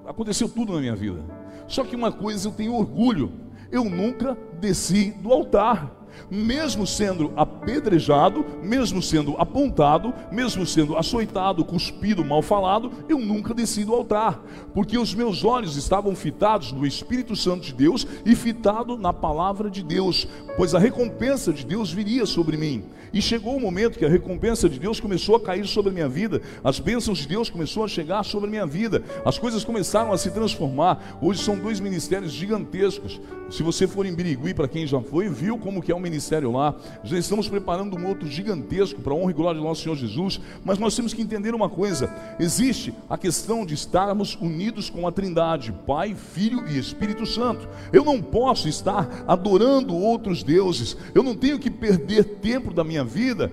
aconteceu 0.05 0.49
tudo 0.49 0.73
na 0.73 0.79
minha 0.81 0.95
vida. 0.95 1.23
Só 1.67 1.85
que 1.85 1.95
uma 1.95 2.11
coisa 2.11 2.49
eu 2.49 2.51
tenho 2.51 2.73
orgulho, 2.73 3.31
eu 3.71 3.83
nunca 3.85 4.37
desci 4.59 5.11
do 5.11 5.31
altar 5.31 5.99
mesmo 6.29 6.85
sendo 6.85 7.31
apedrejado, 7.35 8.45
mesmo 8.63 9.01
sendo 9.01 9.35
apontado, 9.37 10.13
mesmo 10.31 10.65
sendo 10.65 10.97
açoitado, 10.97 11.65
cuspido, 11.65 12.25
mal 12.25 12.41
falado, 12.41 12.91
eu 13.07 13.19
nunca 13.19 13.53
desci 13.53 13.83
do 13.85 13.93
altar, 13.93 14.41
porque 14.73 14.97
os 14.97 15.13
meus 15.13 15.43
olhos 15.43 15.75
estavam 15.75 16.15
fitados 16.15 16.71
no 16.71 16.85
Espírito 16.85 17.35
Santo 17.35 17.65
de 17.65 17.73
Deus 17.73 18.05
e 18.25 18.35
fitado 18.35 18.97
na 18.97 19.13
palavra 19.13 19.69
de 19.69 19.83
Deus, 19.83 20.27
pois 20.57 20.75
a 20.75 20.79
recompensa 20.79 21.53
de 21.53 21.65
Deus 21.65 21.91
viria 21.91 22.25
sobre 22.25 22.57
mim. 22.57 22.83
E 23.13 23.21
chegou 23.21 23.55
o 23.55 23.59
momento 23.59 23.97
que 23.97 24.05
a 24.05 24.09
recompensa 24.09 24.69
de 24.69 24.79
Deus 24.79 24.99
começou 24.99 25.35
a 25.35 25.39
cair 25.39 25.65
sobre 25.67 25.89
a 25.89 25.93
minha 25.93 26.09
vida, 26.09 26.41
as 26.63 26.79
bênçãos 26.79 27.19
de 27.19 27.27
Deus 27.27 27.49
começou 27.49 27.83
a 27.83 27.87
chegar 27.87 28.23
sobre 28.23 28.47
a 28.47 28.49
minha 28.51 28.65
vida, 28.65 29.03
as 29.25 29.37
coisas 29.37 29.63
começaram 29.63 30.11
a 30.11 30.17
se 30.17 30.31
transformar. 30.31 31.17
Hoje 31.21 31.41
são 31.41 31.57
dois 31.57 31.79
ministérios 31.79 32.31
gigantescos. 32.31 33.19
Se 33.49 33.63
você 33.63 33.87
for 33.87 34.05
em 34.05 34.13
Birigui, 34.13 34.53
para 34.53 34.67
quem 34.67 34.85
já 34.85 35.01
foi, 35.01 35.27
viu 35.27 35.57
como 35.57 35.81
que 35.81 35.91
é 35.91 35.95
o 35.95 35.99
ministério 35.99 36.51
lá. 36.51 36.75
Já 37.03 37.17
estamos 37.17 37.47
preparando 37.47 37.97
um 37.97 38.07
outro 38.07 38.27
gigantesco 38.27 39.01
para 39.01 39.11
a 39.11 39.15
honra 39.15 39.31
e 39.31 39.33
glória 39.33 39.59
do 39.59 39.65
nosso 39.65 39.81
Senhor 39.81 39.95
Jesus. 39.95 40.39
Mas 40.63 40.77
nós 40.77 40.95
temos 40.95 41.13
que 41.13 41.21
entender 41.21 41.55
uma 41.55 41.67
coisa: 41.67 42.13
existe 42.39 42.93
a 43.09 43.17
questão 43.17 43.65
de 43.65 43.73
estarmos 43.73 44.35
unidos 44.35 44.89
com 44.89 45.07
a 45.07 45.11
Trindade, 45.11 45.73
Pai, 45.87 46.15
Filho 46.15 46.67
e 46.67 46.77
Espírito 46.77 47.25
Santo. 47.25 47.67
Eu 47.91 48.05
não 48.05 48.21
posso 48.21 48.69
estar 48.69 49.23
adorando 49.27 49.95
outros 49.95 50.43
deuses. 50.43 50.95
Eu 51.15 51.23
não 51.23 51.35
tenho 51.35 51.57
que 51.57 51.71
perder 51.71 52.23
tempo 52.23 52.71
da 52.71 52.83
minha 52.83 52.98
vida 53.03 53.51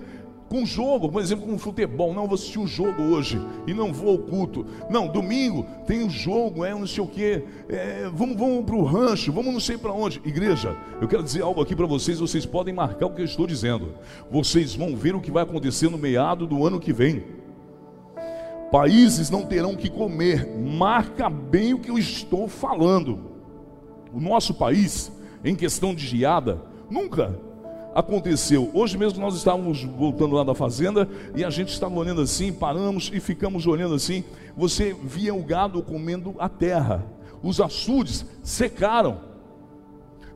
com 0.49 0.65
jogo, 0.65 1.09
por 1.09 1.21
exemplo, 1.21 1.45
com 1.45 1.57
futebol. 1.57 2.13
Não, 2.13 2.25
vou 2.25 2.35
assistir 2.35 2.59
um 2.59 2.67
jogo 2.67 3.01
hoje 3.01 3.39
e 3.65 3.73
não 3.73 3.91
vou 3.91 4.11
ao 4.11 4.17
culto. 4.17 4.65
Não, 4.89 5.07
domingo 5.07 5.65
tem 5.85 6.03
um 6.03 6.09
jogo, 6.09 6.63
é 6.63 6.71
não 6.71 6.87
sei 6.87 7.03
o 7.03 7.07
que. 7.07 7.43
É, 7.69 8.09
vamos 8.13 8.37
vamos 8.37 8.65
para 8.65 8.75
o 8.75 8.83
rancho, 8.83 9.31
vamos 9.31 9.53
não 9.53 9.59
sei 9.59 9.77
para 9.77 9.91
onde. 9.91 10.21
Igreja, 10.25 10.75
eu 11.01 11.07
quero 11.07 11.23
dizer 11.23 11.41
algo 11.41 11.61
aqui 11.61 11.75
para 11.75 11.85
vocês. 11.85 12.19
Vocês 12.19 12.45
podem 12.45 12.73
marcar 12.73 13.07
o 13.07 13.13
que 13.13 13.21
eu 13.21 13.25
estou 13.25 13.45
dizendo. 13.45 13.93
Vocês 14.31 14.73
vão 14.75 14.95
ver 14.95 15.15
o 15.15 15.21
que 15.21 15.31
vai 15.31 15.43
acontecer 15.43 15.89
no 15.89 15.97
meado 15.97 16.47
do 16.47 16.65
ano 16.65 16.79
que 16.79 16.93
vem. 16.93 17.23
Países 18.71 19.29
não 19.29 19.45
terão 19.45 19.75
que 19.75 19.89
comer. 19.89 20.47
Marca 20.57 21.29
bem 21.29 21.73
o 21.73 21.79
que 21.79 21.91
eu 21.91 21.97
estou 21.97 22.47
falando. 22.47 23.19
O 24.13 24.19
nosso 24.19 24.53
país, 24.53 25.11
em 25.43 25.55
questão 25.55 25.93
de 25.93 26.05
geada, 26.05 26.61
nunca 26.89 27.46
aconteceu. 27.97 28.69
Hoje 28.75 28.95
mesmo 28.95 29.19
nós 29.19 29.35
estávamos 29.35 29.83
voltando 29.83 30.35
lá 30.35 30.43
da 30.43 30.53
fazenda 30.53 31.09
e 31.35 31.43
a 31.43 31.49
gente 31.49 31.69
estava 31.69 31.95
olhando 31.95 32.21
assim, 32.21 32.53
paramos 32.53 33.09
e 33.11 33.19
ficamos 33.19 33.65
olhando 33.65 33.95
assim. 33.95 34.23
Você 34.55 34.95
via 35.03 35.33
o 35.33 35.41
gado 35.41 35.81
comendo 35.81 36.35
a 36.37 36.47
terra, 36.47 37.03
os 37.41 37.59
açudes 37.59 38.23
secaram, 38.43 39.17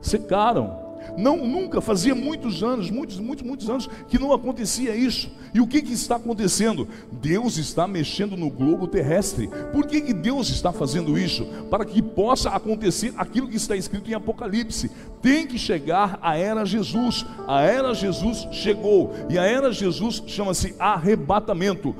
secaram. 0.00 0.81
Não, 1.16 1.46
nunca, 1.46 1.80
fazia 1.80 2.14
muitos 2.14 2.62
anos, 2.62 2.90
muitos, 2.90 3.18
muitos, 3.18 3.44
muitos 3.44 3.70
anos 3.70 3.88
que 4.08 4.18
não 4.18 4.32
acontecia 4.32 4.94
isso. 4.94 5.30
E 5.54 5.60
o 5.60 5.66
que, 5.66 5.82
que 5.82 5.92
está 5.92 6.16
acontecendo? 6.16 6.88
Deus 7.10 7.58
está 7.58 7.86
mexendo 7.86 8.36
no 8.36 8.50
globo 8.50 8.86
terrestre. 8.86 9.48
Por 9.72 9.86
que, 9.86 10.00
que 10.00 10.12
Deus 10.14 10.48
está 10.48 10.72
fazendo 10.72 11.18
isso? 11.18 11.44
Para 11.70 11.84
que 11.84 12.00
possa 12.00 12.50
acontecer 12.50 13.12
aquilo 13.16 13.48
que 13.48 13.56
está 13.56 13.76
escrito 13.76 14.10
em 14.10 14.14
Apocalipse. 14.14 14.90
Tem 15.20 15.46
que 15.46 15.58
chegar 15.58 16.18
a 16.22 16.36
era 16.36 16.64
Jesus. 16.64 17.26
A 17.46 17.60
era 17.62 17.94
Jesus 17.94 18.48
chegou. 18.50 19.12
E 19.28 19.38
a 19.38 19.44
era 19.44 19.72
Jesus 19.72 20.22
chama-se 20.26 20.74
arrebatamento. 20.78 21.94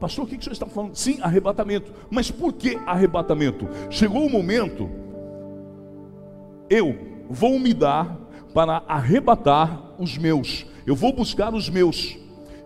Pastor, 0.00 0.24
o 0.24 0.26
que, 0.26 0.36
que 0.36 0.40
o 0.40 0.44
senhor 0.44 0.54
está 0.54 0.66
falando? 0.66 0.96
Sim, 0.96 1.20
arrebatamento. 1.20 1.92
Mas 2.10 2.30
por 2.30 2.52
que 2.52 2.76
arrebatamento? 2.86 3.68
Chegou 3.88 4.26
o 4.26 4.30
momento, 4.30 4.90
eu 6.68 7.11
vou 7.28 7.58
me 7.58 7.72
dar 7.72 8.18
para 8.54 8.82
arrebatar 8.86 9.94
os 9.98 10.16
meus. 10.18 10.66
Eu 10.86 10.94
vou 10.94 11.12
buscar 11.12 11.54
os 11.54 11.68
meus. 11.68 12.16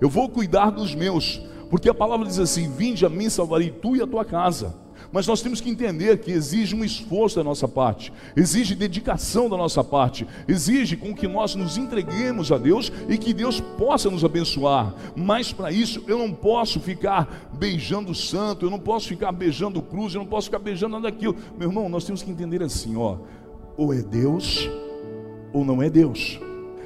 Eu 0.00 0.08
vou 0.08 0.28
cuidar 0.28 0.70
dos 0.70 0.94
meus. 0.94 1.40
Porque 1.70 1.88
a 1.88 1.94
palavra 1.94 2.26
diz 2.26 2.38
assim: 2.38 2.70
Vinde 2.70 3.04
a 3.04 3.08
mim, 3.08 3.28
salvarei 3.28 3.70
tu 3.70 3.96
e 3.96 4.02
a 4.02 4.06
tua 4.06 4.24
casa. 4.24 4.86
Mas 5.12 5.26
nós 5.26 5.40
temos 5.40 5.60
que 5.60 5.70
entender 5.70 6.18
que 6.18 6.30
exige 6.30 6.74
um 6.74 6.84
esforço 6.84 7.36
da 7.36 7.44
nossa 7.44 7.68
parte, 7.68 8.12
exige 8.36 8.74
dedicação 8.74 9.48
da 9.48 9.56
nossa 9.56 9.82
parte, 9.84 10.26
exige 10.48 10.96
com 10.96 11.14
que 11.14 11.28
nós 11.28 11.54
nos 11.54 11.78
entreguemos 11.78 12.50
a 12.50 12.58
Deus 12.58 12.92
e 13.08 13.16
que 13.16 13.32
Deus 13.32 13.60
possa 13.60 14.10
nos 14.10 14.24
abençoar. 14.24 14.94
Mas 15.14 15.52
para 15.52 15.70
isso 15.70 16.02
eu 16.06 16.18
não 16.18 16.32
posso 16.32 16.80
ficar 16.80 17.48
beijando 17.58 18.12
o 18.12 18.14
santo, 18.14 18.66
eu 18.66 18.70
não 18.70 18.78
posso 18.78 19.08
ficar 19.08 19.32
beijando 19.32 19.80
cruz, 19.80 20.14
eu 20.14 20.20
não 20.20 20.26
posso 20.26 20.48
ficar 20.48 20.58
beijando 20.58 20.96
nada 20.96 21.10
daquilo. 21.10 21.36
Meu 21.56 21.68
irmão, 21.68 21.88
nós 21.88 22.04
temos 22.04 22.22
que 22.22 22.30
entender 22.30 22.62
assim, 22.62 22.96
ó, 22.96 23.18
ou 23.76 23.92
é 23.92 24.02
Deus 24.02 24.68
ou 25.52 25.64
não 25.64 25.82
é 25.82 25.88
Deus. 25.88 26.40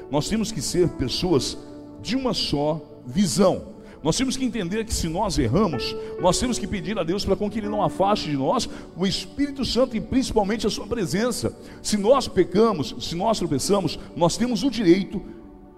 Nós 0.09 0.27
temos 0.27 0.51
que 0.51 0.61
ser 0.61 0.89
pessoas 0.89 1.57
de 2.01 2.15
uma 2.15 2.33
só 2.33 2.81
visão. 3.05 3.71
Nós 4.03 4.17
temos 4.17 4.35
que 4.35 4.43
entender 4.43 4.83
que 4.83 4.93
se 4.93 5.07
nós 5.07 5.37
erramos, 5.37 5.95
nós 6.19 6.39
temos 6.39 6.57
que 6.57 6.65
pedir 6.65 6.97
a 6.97 7.03
Deus 7.03 7.23
para 7.23 7.35
com 7.35 7.49
que 7.49 7.59
Ele 7.59 7.69
não 7.69 7.83
afaste 7.83 8.31
de 8.31 8.35
nós 8.35 8.67
o 8.97 9.05
Espírito 9.05 9.63
Santo 9.63 9.95
e 9.95 10.01
principalmente 10.01 10.65
a 10.65 10.71
Sua 10.71 10.87
presença. 10.87 11.55
Se 11.83 11.97
nós 11.97 12.27
pecamos, 12.27 12.95
se 12.99 13.15
nós 13.15 13.37
tropeçamos, 13.37 13.99
nós 14.15 14.37
temos 14.37 14.63
o 14.63 14.71
direito, 14.71 15.21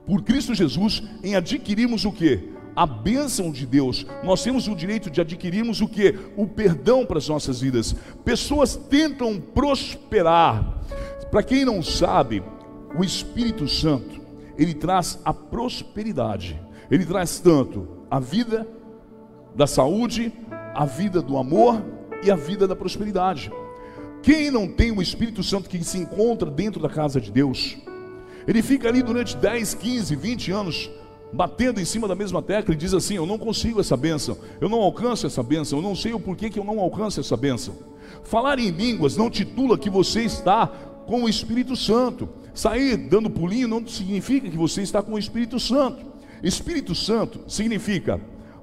por 0.05 0.22
Cristo 0.22 0.53
Jesus, 0.53 1.03
em 1.22 1.36
adquirirmos 1.36 2.05
o 2.05 2.12
que? 2.12 2.51
A 2.75 2.86
bênção 2.86 3.51
de 3.51 3.65
Deus. 3.65 4.05
Nós 4.24 4.41
temos 4.41 4.67
o 4.67 4.75
direito 4.75 5.10
de 5.10 5.22
adquirirmos 5.22 5.82
o 5.82 5.88
que? 5.88 6.17
O 6.36 6.48
perdão 6.48 7.05
para 7.05 7.17
as 7.17 7.27
nossas 7.27 7.60
vidas. 7.60 7.93
Pessoas 8.24 8.75
tentam 8.75 9.39
prosperar. 9.39 10.82
Para 11.29 11.43
quem 11.43 11.65
não 11.65 11.82
sabe, 11.82 12.43
o 12.98 13.03
Espírito 13.03 13.67
Santo, 13.67 14.22
ele 14.58 14.74
traz 14.74 15.20
a 15.25 15.34
prosperidade. 15.34 16.60
Ele 16.91 17.05
traz 17.05 17.39
tanto 17.39 17.88
a 18.10 18.20
vida 18.20 18.67
da 19.55 19.65
saúde, 19.65 20.32
a 20.74 20.86
vida 20.86 21.22
do 21.22 21.38
amor 21.38 21.84
e 22.24 22.29
a 22.29 22.36
vida 22.36 22.67
da 22.67 22.75
prosperidade. 22.75 23.51
Quem 24.22 24.50
não 24.50 24.67
tem 24.67 24.91
o 24.91 25.01
Espírito 25.01 25.43
Santo 25.43 25.70
que 25.70 25.84
se 25.84 25.98
encontra 25.98 26.50
dentro 26.50 26.82
da 26.82 26.89
casa 26.89 27.20
de 27.20 27.32
Deus, 27.32 27.77
ele 28.48 28.62
fica 28.62 28.88
ali 28.88 29.01
durante 29.01 29.36
10, 29.36 29.74
15, 29.74 30.15
20 30.15 30.51
anos 30.51 30.89
batendo 31.34 31.82
em 31.82 31.86
cima 31.86 32.08
da 32.08 32.15
mesma 32.15 32.41
tecla 32.41 32.74
e 32.74 32.77
diz 32.77 32.93
assim: 32.93 33.15
Eu 33.15 33.25
não 33.25 33.38
consigo 33.38 33.79
essa 33.79 33.98
bênção, 33.98 34.38
eu 34.62 34.70
não 34.70 34.82
alcanço 34.82 35.25
essa 35.25 35.41
bênção, 35.41 35.79
eu 35.79 35.84
não 35.84 35.96
sei 35.96 36.13
o 36.13 36.20
porquê 36.20 36.50
que 36.50 36.60
eu 36.60 36.63
não 36.63 36.79
alcanço 36.79 37.20
essa 37.20 37.36
bênção. 37.36 37.75
Falar 38.24 38.60
em 38.60 38.70
línguas 38.70 39.17
não 39.17 39.29
titula 39.29 39.77
que 39.77 39.89
você 39.89 40.22
está 40.22 40.72
com 41.05 41.24
o 41.24 41.29
Espírito 41.29 41.75
Santo. 41.75 42.29
Sair 42.53 42.98
dando 42.98 43.29
pulinho 43.29 43.67
não 43.67 43.86
significa 43.88 44.50
que 44.50 44.57
você 44.57 44.81
está 44.81 45.01
com 45.01 45.13
o 45.13 45.19
Espírito 45.19 45.60
Santo. 45.60 46.05
Espírito 46.43 46.93
Santo 46.93 47.41
significa 47.48 48.19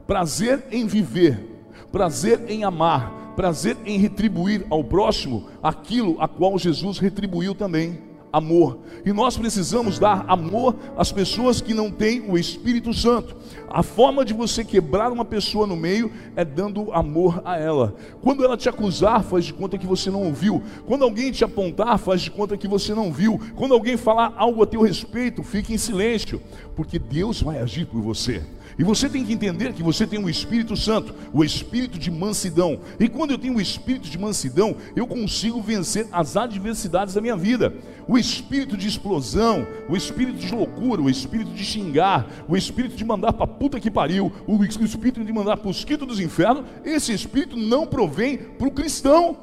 prazer 0.07 0.65
em 0.71 0.87
viver, 0.87 1.65
prazer 1.91 2.45
em 2.49 2.65
amar, 2.65 3.33
prazer 3.35 3.77
em 3.85 3.99
retribuir 3.99 4.67
ao 4.69 4.85
próximo 4.85 5.49
aquilo 5.63 6.21
a 6.21 6.29
qual 6.29 6.59
Jesus 6.59 6.99
retribuiu 6.99 7.55
também 7.55 8.10
amor. 8.33 8.79
E 9.05 9.13
nós 9.13 9.37
precisamos 9.37 9.99
dar 9.99 10.25
amor 10.29 10.75
às 10.97 11.11
pessoas 11.11 11.61
que 11.61 11.75
não 11.75 11.91
têm 11.91 12.21
o 12.29 12.39
Espírito 12.39 12.93
Santo. 12.93 13.37
A 13.69 13.83
forma 13.83 14.25
de 14.25 14.35
você 14.35 14.65
quebrar 14.65 15.13
uma 15.13 15.25
pessoa 15.25 15.67
no 15.67 15.77
meio 15.77 16.13
é 16.35 16.45
dando 16.45 16.93
amor 16.93 17.41
a 17.45 17.57
ela. 17.57 17.95
Quando 18.21 18.45
ela 18.45 18.57
te 18.57 18.69
acusar, 18.69 19.23
faz 19.23 19.45
de 19.45 19.55
conta 19.55 19.79
que 19.79 19.87
você 19.87 20.11
não 20.11 20.25
ouviu. 20.25 20.63
Quando 20.87 21.05
alguém 21.05 21.31
te 21.31 21.45
apontar, 21.45 21.99
faz 21.99 22.21
de 22.23 22.31
conta 22.31 22.57
que 22.57 22.69
você 22.69 22.95
não 22.95 23.13
viu. 23.13 23.41
Quando 23.55 23.75
alguém 23.75 23.97
falar 23.97 24.35
algo 24.37 24.63
a 24.63 24.67
teu 24.67 24.83
respeito, 24.83 25.43
fique 25.43 25.73
em 25.73 25.79
silêncio, 25.79 26.41
porque 26.75 26.99
Deus 26.99 27.43
vai 27.43 27.59
agir 27.59 27.87
por 27.87 28.01
você. 28.01 28.43
E 28.81 28.83
você 28.83 29.11
tem 29.11 29.23
que 29.23 29.35
entender 29.35 29.75
que 29.75 29.83
você 29.83 30.07
tem 30.07 30.19
o 30.19 30.31
Espírito 30.31 30.75
Santo, 30.75 31.15
o 31.35 31.45
Espírito 31.45 31.99
de 31.99 32.11
mansidão. 32.11 32.81
E 32.99 33.11
quando 33.11 33.33
eu 33.33 33.37
tenho 33.37 33.57
o 33.57 33.61
Espírito 33.61 34.09
de 34.09 34.17
mansidão, 34.17 34.75
eu 34.97 35.07
consigo 35.07 35.61
vencer 35.61 36.09
as 36.11 36.35
adversidades 36.35 37.13
da 37.13 37.21
minha 37.21 37.37
vida. 37.37 37.75
O 38.09 38.17
Espírito 38.17 38.79
de 38.79 38.89
explosão, 38.89 39.67
o 39.87 39.95
Espírito 39.95 40.39
de 40.39 40.55
loucura, 40.55 41.03
o 41.03 41.11
Espírito 41.11 41.51
de 41.51 41.63
xingar, 41.63 42.27
o 42.49 42.57
Espírito 42.57 42.97
de 42.97 43.05
mandar 43.05 43.35
para 43.35 43.47
puta 43.47 43.79
que 43.79 43.91
pariu, 43.91 44.33
o 44.47 44.65
Espírito 44.65 45.23
de 45.23 45.31
mandar 45.31 45.59
para 45.59 45.69
os 45.69 45.85
quitos 45.85 46.09
dos 46.09 46.19
infernos, 46.19 46.65
esse 46.83 47.13
Espírito 47.13 47.59
não 47.59 47.87
provém 47.87 48.39
para 48.39 48.67
o 48.67 48.73
cristão. 48.73 49.37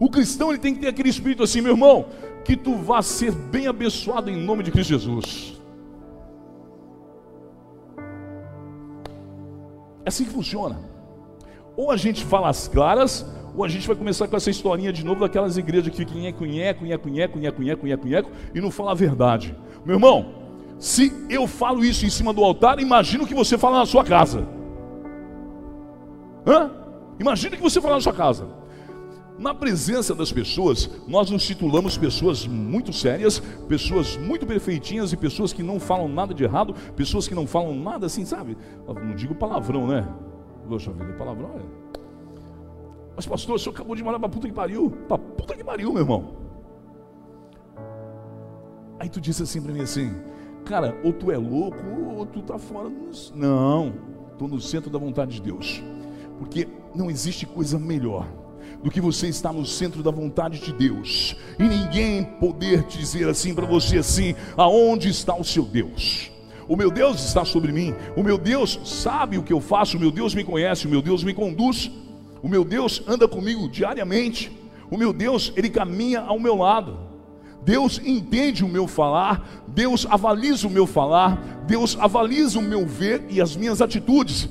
O 0.00 0.10
cristão 0.10 0.50
ele 0.50 0.58
tem 0.58 0.74
que 0.74 0.80
ter 0.80 0.88
aquele 0.88 1.10
Espírito 1.10 1.44
assim, 1.44 1.60
meu 1.60 1.74
irmão, 1.74 2.06
que 2.44 2.56
tu 2.56 2.74
vá 2.74 3.00
ser 3.02 3.30
bem 3.30 3.68
abençoado 3.68 4.28
em 4.28 4.36
nome 4.36 4.64
de 4.64 4.72
Cristo 4.72 4.90
Jesus. 4.90 5.63
É 10.04 10.08
assim 10.08 10.24
que 10.24 10.30
funciona. 10.30 10.78
Ou 11.76 11.90
a 11.90 11.96
gente 11.96 12.24
fala 12.24 12.48
as 12.48 12.68
claras, 12.68 13.26
ou 13.56 13.64
a 13.64 13.68
gente 13.68 13.86
vai 13.86 13.96
começar 13.96 14.28
com 14.28 14.36
essa 14.36 14.50
historinha 14.50 14.92
de 14.92 15.04
novo 15.04 15.20
daquelas 15.20 15.56
igrejas 15.56 15.90
que 15.90 15.96
ficam 15.96 16.20
e 18.54 18.60
não 18.60 18.70
fala 18.70 18.92
a 18.92 18.94
verdade. 18.94 19.56
Meu 19.84 19.96
irmão, 19.96 20.34
se 20.78 21.12
eu 21.30 21.46
falo 21.46 21.84
isso 21.84 22.04
em 22.04 22.10
cima 22.10 22.32
do 22.32 22.42
altar, 22.44 22.78
imagina 22.78 23.24
o 23.24 23.26
que 23.26 23.34
você 23.34 23.56
fala 23.56 23.78
na 23.78 23.86
sua 23.86 24.04
casa. 24.04 24.46
Hã? 26.46 26.70
Imagina 27.18 27.54
o 27.54 27.56
que 27.56 27.62
você 27.62 27.80
fala 27.80 27.94
na 27.94 28.00
sua 28.00 28.12
casa. 28.12 28.48
Na 29.36 29.52
presença 29.52 30.14
das 30.14 30.30
pessoas, 30.32 30.88
nós 31.08 31.28
nos 31.28 31.44
titulamos 31.44 31.98
pessoas 31.98 32.46
muito 32.46 32.92
sérias, 32.92 33.40
pessoas 33.68 34.16
muito 34.16 34.46
perfeitinhas 34.46 35.12
e 35.12 35.16
pessoas 35.16 35.52
que 35.52 35.62
não 35.62 35.80
falam 35.80 36.08
nada 36.08 36.32
de 36.32 36.44
errado, 36.44 36.72
pessoas 36.94 37.26
que 37.26 37.34
não 37.34 37.44
falam 37.44 37.74
nada 37.74 38.06
assim, 38.06 38.24
sabe? 38.24 38.56
Não 38.86 39.14
digo 39.14 39.34
palavrão, 39.34 39.88
né? 39.88 40.08
Poxa 40.68 40.92
vida, 40.92 41.12
palavrão 41.14 41.50
é. 41.56 41.62
Mas, 43.16 43.26
pastor, 43.26 43.56
o 43.56 43.58
senhor 43.58 43.74
acabou 43.74 43.96
de 43.96 44.04
mandar 44.04 44.20
pra 44.20 44.28
puta 44.28 44.46
que 44.46 44.54
pariu. 44.54 44.90
Pra 45.08 45.18
puta 45.18 45.54
que 45.54 45.64
pariu, 45.64 45.92
meu 45.92 46.02
irmão. 46.02 46.36
Aí 49.00 49.08
tu 49.08 49.20
disse 49.20 49.42
assim 49.42 49.60
para 49.60 49.72
mim 49.72 49.80
assim, 49.80 50.14
cara, 50.64 50.96
ou 51.04 51.12
tu 51.12 51.30
é 51.30 51.36
louco 51.36 51.84
ou 52.16 52.24
tu 52.24 52.40
tá 52.40 52.56
fora. 52.56 52.88
Do... 52.88 53.10
Não, 53.34 53.94
estou 54.32 54.46
no 54.46 54.60
centro 54.60 54.90
da 54.90 54.98
vontade 54.98 55.32
de 55.34 55.42
Deus. 55.42 55.82
Porque 56.38 56.68
não 56.94 57.10
existe 57.10 57.46
coisa 57.46 57.78
melhor 57.78 58.26
do 58.82 58.90
que 58.90 59.00
você 59.00 59.28
estar 59.28 59.52
no 59.52 59.64
centro 59.64 60.02
da 60.02 60.10
vontade 60.10 60.60
de 60.60 60.72
Deus. 60.72 61.36
E 61.58 61.64
ninguém 61.64 62.24
poder 62.24 62.82
dizer 62.84 63.28
assim 63.28 63.54
para 63.54 63.66
você 63.66 63.98
assim: 63.98 64.34
aonde 64.56 65.08
está 65.08 65.34
o 65.34 65.44
seu 65.44 65.64
Deus? 65.64 66.30
O 66.68 66.76
meu 66.76 66.90
Deus 66.90 67.24
está 67.24 67.44
sobre 67.44 67.72
mim, 67.72 67.94
o 68.16 68.22
meu 68.22 68.38
Deus 68.38 68.80
sabe 68.84 69.36
o 69.36 69.42
que 69.42 69.52
eu 69.52 69.60
faço, 69.60 69.96
o 69.96 70.00
meu 70.00 70.10
Deus 70.10 70.34
me 70.34 70.44
conhece, 70.44 70.86
o 70.86 70.90
meu 70.90 71.02
Deus 71.02 71.22
me 71.22 71.34
conduz, 71.34 71.90
o 72.42 72.48
meu 72.48 72.64
Deus 72.64 73.02
anda 73.06 73.28
comigo 73.28 73.68
diariamente, 73.68 74.50
o 74.90 74.96
meu 74.96 75.12
Deus, 75.12 75.52
ele 75.56 75.68
caminha 75.68 76.20
ao 76.20 76.38
meu 76.38 76.56
lado. 76.56 76.98
Deus 77.64 78.00
entende 78.04 78.64
o 78.64 78.68
meu 78.68 78.86
falar, 78.86 79.64
Deus 79.66 80.06
avaliza 80.08 80.66
o 80.66 80.70
meu 80.70 80.86
falar, 80.86 81.64
Deus 81.66 81.96
avaliza 81.98 82.58
o 82.58 82.62
meu 82.62 82.86
ver 82.86 83.24
e 83.30 83.40
as 83.40 83.56
minhas 83.56 83.80
atitudes. 83.80 84.48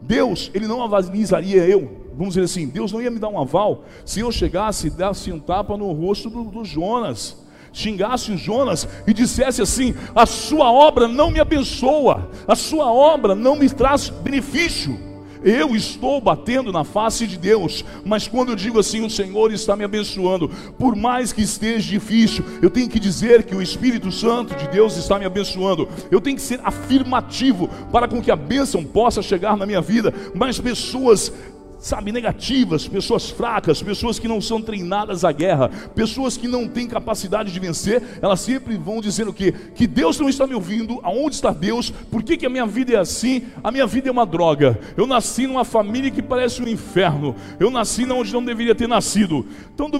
Deus, 0.00 0.50
ele 0.54 0.66
não 0.66 0.82
avalizaria 0.82 1.66
eu, 1.66 1.99
vamos 2.20 2.34
dizer 2.34 2.44
assim, 2.44 2.68
Deus 2.68 2.92
não 2.92 3.00
ia 3.00 3.10
me 3.10 3.18
dar 3.18 3.30
um 3.30 3.40
aval 3.40 3.82
se 4.04 4.20
eu 4.20 4.30
chegasse 4.30 4.88
e 4.88 4.90
desse 4.90 5.32
um 5.32 5.40
tapa 5.40 5.74
no 5.74 5.90
rosto 5.90 6.28
do, 6.28 6.44
do 6.44 6.66
Jonas, 6.66 7.34
xingasse 7.72 8.30
o 8.30 8.36
Jonas 8.36 8.86
e 9.06 9.14
dissesse 9.14 9.62
assim: 9.62 9.94
a 10.14 10.26
sua 10.26 10.70
obra 10.70 11.08
não 11.08 11.30
me 11.30 11.40
abençoa, 11.40 12.28
a 12.46 12.54
sua 12.54 12.92
obra 12.92 13.34
não 13.34 13.56
me 13.56 13.70
traz 13.70 14.10
benefício. 14.10 15.08
Eu 15.42 15.74
estou 15.74 16.20
batendo 16.20 16.70
na 16.70 16.84
face 16.84 17.26
de 17.26 17.38
Deus, 17.38 17.82
mas 18.04 18.28
quando 18.28 18.50
eu 18.50 18.54
digo 18.54 18.78
assim, 18.78 19.02
o 19.02 19.08
Senhor 19.08 19.50
está 19.50 19.74
me 19.74 19.82
abençoando, 19.82 20.50
por 20.78 20.94
mais 20.94 21.32
que 21.32 21.40
esteja 21.40 21.88
difícil, 21.88 22.44
eu 22.60 22.68
tenho 22.68 22.90
que 22.90 23.00
dizer 23.00 23.44
que 23.44 23.54
o 23.54 23.62
Espírito 23.62 24.12
Santo 24.12 24.54
de 24.54 24.68
Deus 24.68 24.98
está 24.98 25.18
me 25.18 25.24
abençoando. 25.24 25.88
Eu 26.10 26.20
tenho 26.20 26.36
que 26.36 26.42
ser 26.42 26.60
afirmativo 26.62 27.70
para 27.90 28.06
com 28.06 28.20
que 28.20 28.30
a 28.30 28.36
bênção 28.36 28.84
possa 28.84 29.22
chegar 29.22 29.56
na 29.56 29.64
minha 29.64 29.80
vida. 29.80 30.12
Mas 30.34 30.60
pessoas 30.60 31.32
sabe, 31.80 32.12
negativas, 32.12 32.86
pessoas 32.86 33.30
fracas, 33.30 33.82
pessoas 33.82 34.18
que 34.18 34.28
não 34.28 34.40
são 34.40 34.60
treinadas 34.60 35.24
à 35.24 35.32
guerra, 35.32 35.70
pessoas 35.94 36.36
que 36.36 36.46
não 36.46 36.68
têm 36.68 36.86
capacidade 36.86 37.50
de 37.50 37.58
vencer, 37.58 38.02
elas 38.20 38.40
sempre 38.40 38.76
vão 38.76 39.00
dizer 39.00 39.26
o 39.26 39.32
quê? 39.32 39.50
Que 39.74 39.86
Deus 39.86 40.20
não 40.20 40.28
está 40.28 40.46
me 40.46 40.54
ouvindo, 40.54 41.00
aonde 41.02 41.36
está 41.36 41.50
Deus, 41.50 41.90
por 41.90 42.22
que, 42.22 42.36
que 42.36 42.44
a 42.44 42.50
minha 42.50 42.66
vida 42.66 42.92
é 42.92 42.96
assim? 42.96 43.46
A 43.64 43.72
minha 43.72 43.86
vida 43.86 44.08
é 44.08 44.12
uma 44.12 44.26
droga, 44.26 44.78
eu 44.96 45.06
nasci 45.06 45.46
numa 45.46 45.64
família 45.64 46.10
que 46.10 46.20
parece 46.20 46.62
um 46.62 46.68
inferno, 46.68 47.34
eu 47.58 47.70
nasci 47.70 48.04
onde 48.10 48.32
não 48.32 48.44
deveria 48.44 48.74
ter 48.74 48.88
nascido, 48.88 49.46
então 49.74 49.90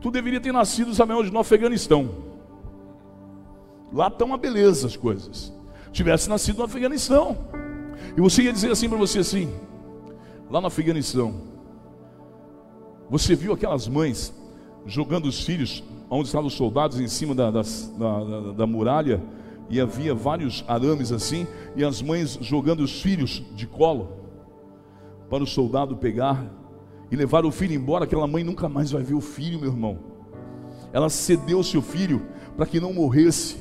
tu 0.00 0.10
deveria 0.10 0.40
ter 0.40 0.52
nascido, 0.52 0.92
sabe 0.94 1.12
onde? 1.12 1.30
No 1.30 1.38
Afeganistão, 1.38 2.10
lá 3.92 4.08
está 4.08 4.24
uma 4.24 4.36
beleza 4.36 4.88
as 4.88 4.96
coisas, 4.96 5.52
tivesse 5.92 6.28
nascido 6.28 6.58
no 6.58 6.64
Afeganistão, 6.64 7.36
e 8.16 8.20
você 8.20 8.42
ia 8.42 8.52
dizer 8.52 8.72
assim 8.72 8.88
para 8.88 8.98
você 8.98 9.20
assim, 9.20 9.52
lá 10.50 10.60
no 10.60 10.66
Afeganistão. 10.66 11.34
Você 13.10 13.34
viu 13.34 13.52
aquelas 13.52 13.86
mães 13.88 14.34
jogando 14.84 15.26
os 15.26 15.44
filhos, 15.44 15.82
onde 16.08 16.26
estavam 16.26 16.46
os 16.46 16.54
soldados 16.54 17.00
em 17.00 17.08
cima 17.08 17.34
da, 17.34 17.50
da, 17.50 17.62
da, 17.62 18.52
da 18.52 18.66
muralha, 18.66 19.22
e 19.68 19.80
havia 19.80 20.14
vários 20.14 20.64
arames 20.68 21.10
assim, 21.10 21.46
e 21.74 21.84
as 21.84 22.00
mães 22.00 22.38
jogando 22.40 22.80
os 22.80 23.02
filhos 23.02 23.42
de 23.54 23.66
colo 23.66 24.12
para 25.28 25.42
o 25.42 25.46
soldado 25.46 25.96
pegar 25.96 26.46
e 27.10 27.16
levar 27.16 27.44
o 27.44 27.50
filho 27.50 27.74
embora. 27.74 28.04
Aquela 28.04 28.26
mãe 28.26 28.44
nunca 28.44 28.68
mais 28.68 28.92
vai 28.92 29.02
ver 29.02 29.14
o 29.14 29.20
filho, 29.20 29.58
meu 29.58 29.70
irmão. 29.70 29.98
Ela 30.92 31.08
cedeu 31.08 31.62
seu 31.64 31.82
filho 31.82 32.22
para 32.56 32.66
que 32.66 32.80
não 32.80 32.92
morresse. 32.92 33.56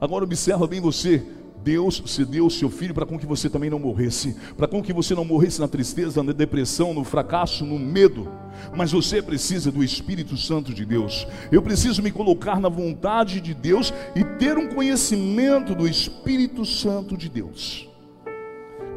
Agora 0.00 0.24
observa 0.24 0.66
bem 0.66 0.80
você, 0.80 1.24
Deus 1.62 2.02
cedeu 2.06 2.46
o 2.46 2.50
seu 2.50 2.68
filho 2.68 2.94
para 2.94 3.06
com 3.06 3.18
que 3.18 3.26
você 3.26 3.48
também 3.48 3.70
não 3.70 3.78
morresse, 3.78 4.36
para 4.56 4.66
com 4.66 4.82
que 4.82 4.92
você 4.92 5.14
não 5.14 5.24
morresse 5.24 5.60
na 5.60 5.68
tristeza, 5.68 6.22
na 6.22 6.32
depressão, 6.32 6.92
no 6.92 7.04
fracasso, 7.04 7.64
no 7.64 7.78
medo. 7.78 8.28
Mas 8.76 8.92
você 8.92 9.22
precisa 9.22 9.70
do 9.70 9.82
Espírito 9.82 10.36
Santo 10.36 10.74
de 10.74 10.84
Deus. 10.84 11.26
Eu 11.50 11.62
preciso 11.62 12.02
me 12.02 12.10
colocar 12.10 12.60
na 12.60 12.68
vontade 12.68 13.40
de 13.40 13.54
Deus 13.54 13.92
e 14.14 14.24
ter 14.24 14.58
um 14.58 14.68
conhecimento 14.68 15.74
do 15.74 15.88
Espírito 15.88 16.64
Santo 16.64 17.16
de 17.16 17.28
Deus. 17.28 17.88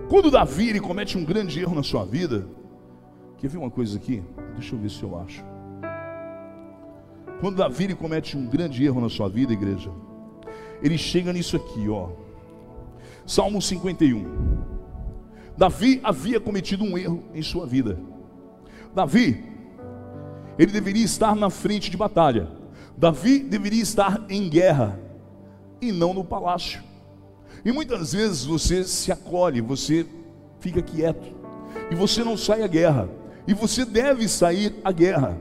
Quando 0.10 0.30
Davi 0.32 0.70
ele 0.70 0.80
comete 0.80 1.18
um 1.18 1.26
grande 1.26 1.60
erro 1.60 1.76
na 1.76 1.84
sua 1.84 2.06
vida, 2.06 2.48
quer 3.38 3.48
ver 3.48 3.58
uma 3.58 3.72
coisa 3.72 3.98
aqui? 3.98 4.22
Deixa 4.54 4.76
eu 4.76 4.80
ver 4.80 4.90
se 4.90 5.04
eu 5.04 5.18
acho. 5.20 5.44
Quando 7.40 7.58
Davi 7.58 7.86
ele 7.86 7.96
comete 7.96 8.38
um 8.38 8.46
grande 8.46 8.84
erro 8.84 9.02
na 9.02 9.10
sua 9.10 9.28
vida, 9.28 9.52
igreja, 9.52 9.92
ele 10.82 10.98
chega 10.98 11.34
nisso 11.34 11.56
aqui, 11.56 11.90
ó. 11.90 12.25
Salmo 13.26 13.62
51. 13.62 14.46
Davi 15.58 16.00
havia 16.04 16.40
cometido 16.40 16.84
um 16.84 16.98
erro 16.98 17.24
em 17.34 17.42
sua 17.42 17.66
vida. 17.66 17.98
Davi, 18.94 19.44
ele 20.60 20.72
deveria 20.72 21.04
estar 21.04 21.36
na 21.36 21.50
frente 21.50 21.90
de 21.90 21.98
batalha. 21.98 22.48
Davi 22.98 23.40
deveria 23.40 23.82
estar 23.82 24.26
em 24.30 24.50
guerra 24.50 25.00
e 25.82 25.92
não 25.92 26.14
no 26.14 26.24
palácio. 26.24 26.84
E 27.64 27.72
muitas 27.72 28.14
vezes 28.14 28.46
você 28.46 28.84
se 28.84 29.12
acolhe, 29.12 29.60
você 29.60 30.06
fica 30.60 30.82
quieto 30.82 31.34
e 31.90 31.96
você 31.96 32.24
não 32.24 32.38
sai 32.38 32.62
à 32.62 32.68
guerra. 32.68 33.10
E 33.48 33.54
você 33.54 33.86
deve 33.86 34.28
sair 34.28 34.76
à 34.84 34.92
guerra. 34.92 35.38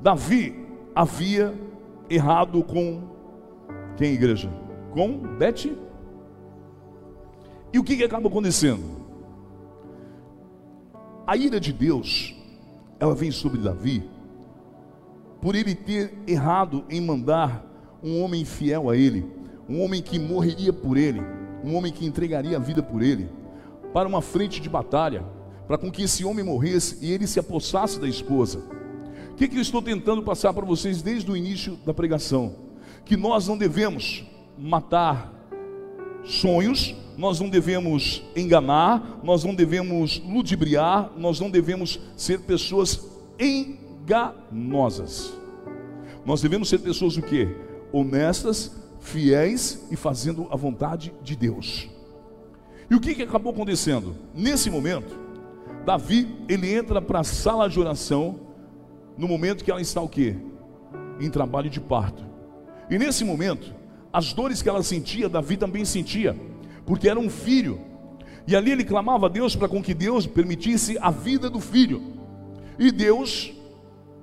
Davi 0.00 0.66
havia 0.94 1.54
errado 2.08 2.62
com 2.62 3.02
quem, 3.96 4.12
igreja? 4.12 4.50
Com 4.92 5.18
Bete 5.36 5.76
e 7.72 7.78
o 7.78 7.84
que, 7.84 7.96
que 7.96 8.04
acaba 8.04 8.28
acontecendo? 8.28 8.84
A 11.26 11.36
ira 11.36 11.60
de 11.60 11.72
Deus, 11.72 12.34
ela 12.98 13.14
vem 13.14 13.30
sobre 13.30 13.60
Davi, 13.60 14.02
por 15.40 15.54
ele 15.54 15.74
ter 15.74 16.14
errado 16.26 16.84
em 16.88 17.00
mandar 17.00 17.64
um 18.02 18.22
homem 18.22 18.44
fiel 18.44 18.88
a 18.88 18.96
ele, 18.96 19.26
um 19.68 19.82
homem 19.82 20.00
que 20.00 20.18
morreria 20.18 20.72
por 20.72 20.96
ele, 20.96 21.20
um 21.62 21.74
homem 21.74 21.92
que 21.92 22.06
entregaria 22.06 22.56
a 22.56 22.60
vida 22.60 22.82
por 22.82 23.02
ele, 23.02 23.28
para 23.92 24.08
uma 24.08 24.22
frente 24.22 24.60
de 24.60 24.68
batalha, 24.68 25.24
para 25.66 25.76
com 25.76 25.90
que 25.90 26.02
esse 26.02 26.24
homem 26.24 26.44
morresse 26.44 26.98
e 27.04 27.12
ele 27.12 27.26
se 27.26 27.38
apossasse 27.38 28.00
da 28.00 28.08
esposa. 28.08 28.62
que, 29.36 29.46
que 29.46 29.56
eu 29.56 29.62
estou 29.62 29.82
tentando 29.82 30.22
passar 30.22 30.52
para 30.52 30.64
vocês 30.64 31.02
desde 31.02 31.30
o 31.30 31.36
início 31.36 31.78
da 31.84 31.92
pregação? 31.94 32.56
Que 33.04 33.16
nós 33.16 33.46
não 33.46 33.56
devemos 33.56 34.24
matar 34.58 35.32
sonhos, 36.24 36.96
nós 37.18 37.40
não 37.40 37.48
devemos 37.48 38.22
enganar, 38.36 39.18
nós 39.24 39.42
não 39.42 39.52
devemos 39.52 40.22
ludibriar, 40.24 41.10
nós 41.16 41.40
não 41.40 41.50
devemos 41.50 41.98
ser 42.16 42.38
pessoas 42.42 43.04
enganosas. 43.40 45.32
Nós 46.24 46.40
devemos 46.40 46.68
ser 46.68 46.78
pessoas 46.78 47.16
o 47.16 47.22
quê? 47.22 47.48
Honestas, 47.92 48.70
fiéis 49.00 49.84
e 49.90 49.96
fazendo 49.96 50.46
a 50.48 50.56
vontade 50.56 51.12
de 51.20 51.34
Deus. 51.34 51.88
E 52.88 52.94
o 52.94 53.00
que, 53.00 53.16
que 53.16 53.24
acabou 53.24 53.52
acontecendo? 53.52 54.14
Nesse 54.32 54.70
momento, 54.70 55.18
Davi, 55.84 56.36
ele 56.48 56.72
entra 56.72 57.02
para 57.02 57.18
a 57.18 57.24
sala 57.24 57.68
de 57.68 57.80
oração, 57.80 58.38
no 59.16 59.26
momento 59.26 59.64
que 59.64 59.72
ela 59.72 59.80
está 59.80 60.00
o 60.00 60.08
quê? 60.08 60.36
Em 61.18 61.28
trabalho 61.28 61.68
de 61.68 61.80
parto. 61.80 62.24
E 62.88 62.96
nesse 62.96 63.24
momento, 63.24 63.74
as 64.12 64.32
dores 64.32 64.62
que 64.62 64.68
ela 64.68 64.84
sentia, 64.84 65.28
Davi 65.28 65.56
também 65.56 65.84
sentia, 65.84 66.36
porque 66.88 67.06
era 67.06 67.20
um 67.20 67.28
filho. 67.28 67.78
E 68.46 68.56
ali 68.56 68.72
ele 68.72 68.82
clamava 68.82 69.26
a 69.26 69.28
Deus 69.28 69.54
para 69.54 69.68
com 69.68 69.82
que 69.82 69.92
Deus 69.92 70.26
permitisse 70.26 70.96
a 71.02 71.10
vida 71.10 71.50
do 71.50 71.60
filho. 71.60 72.02
E 72.78 72.90
Deus 72.90 73.52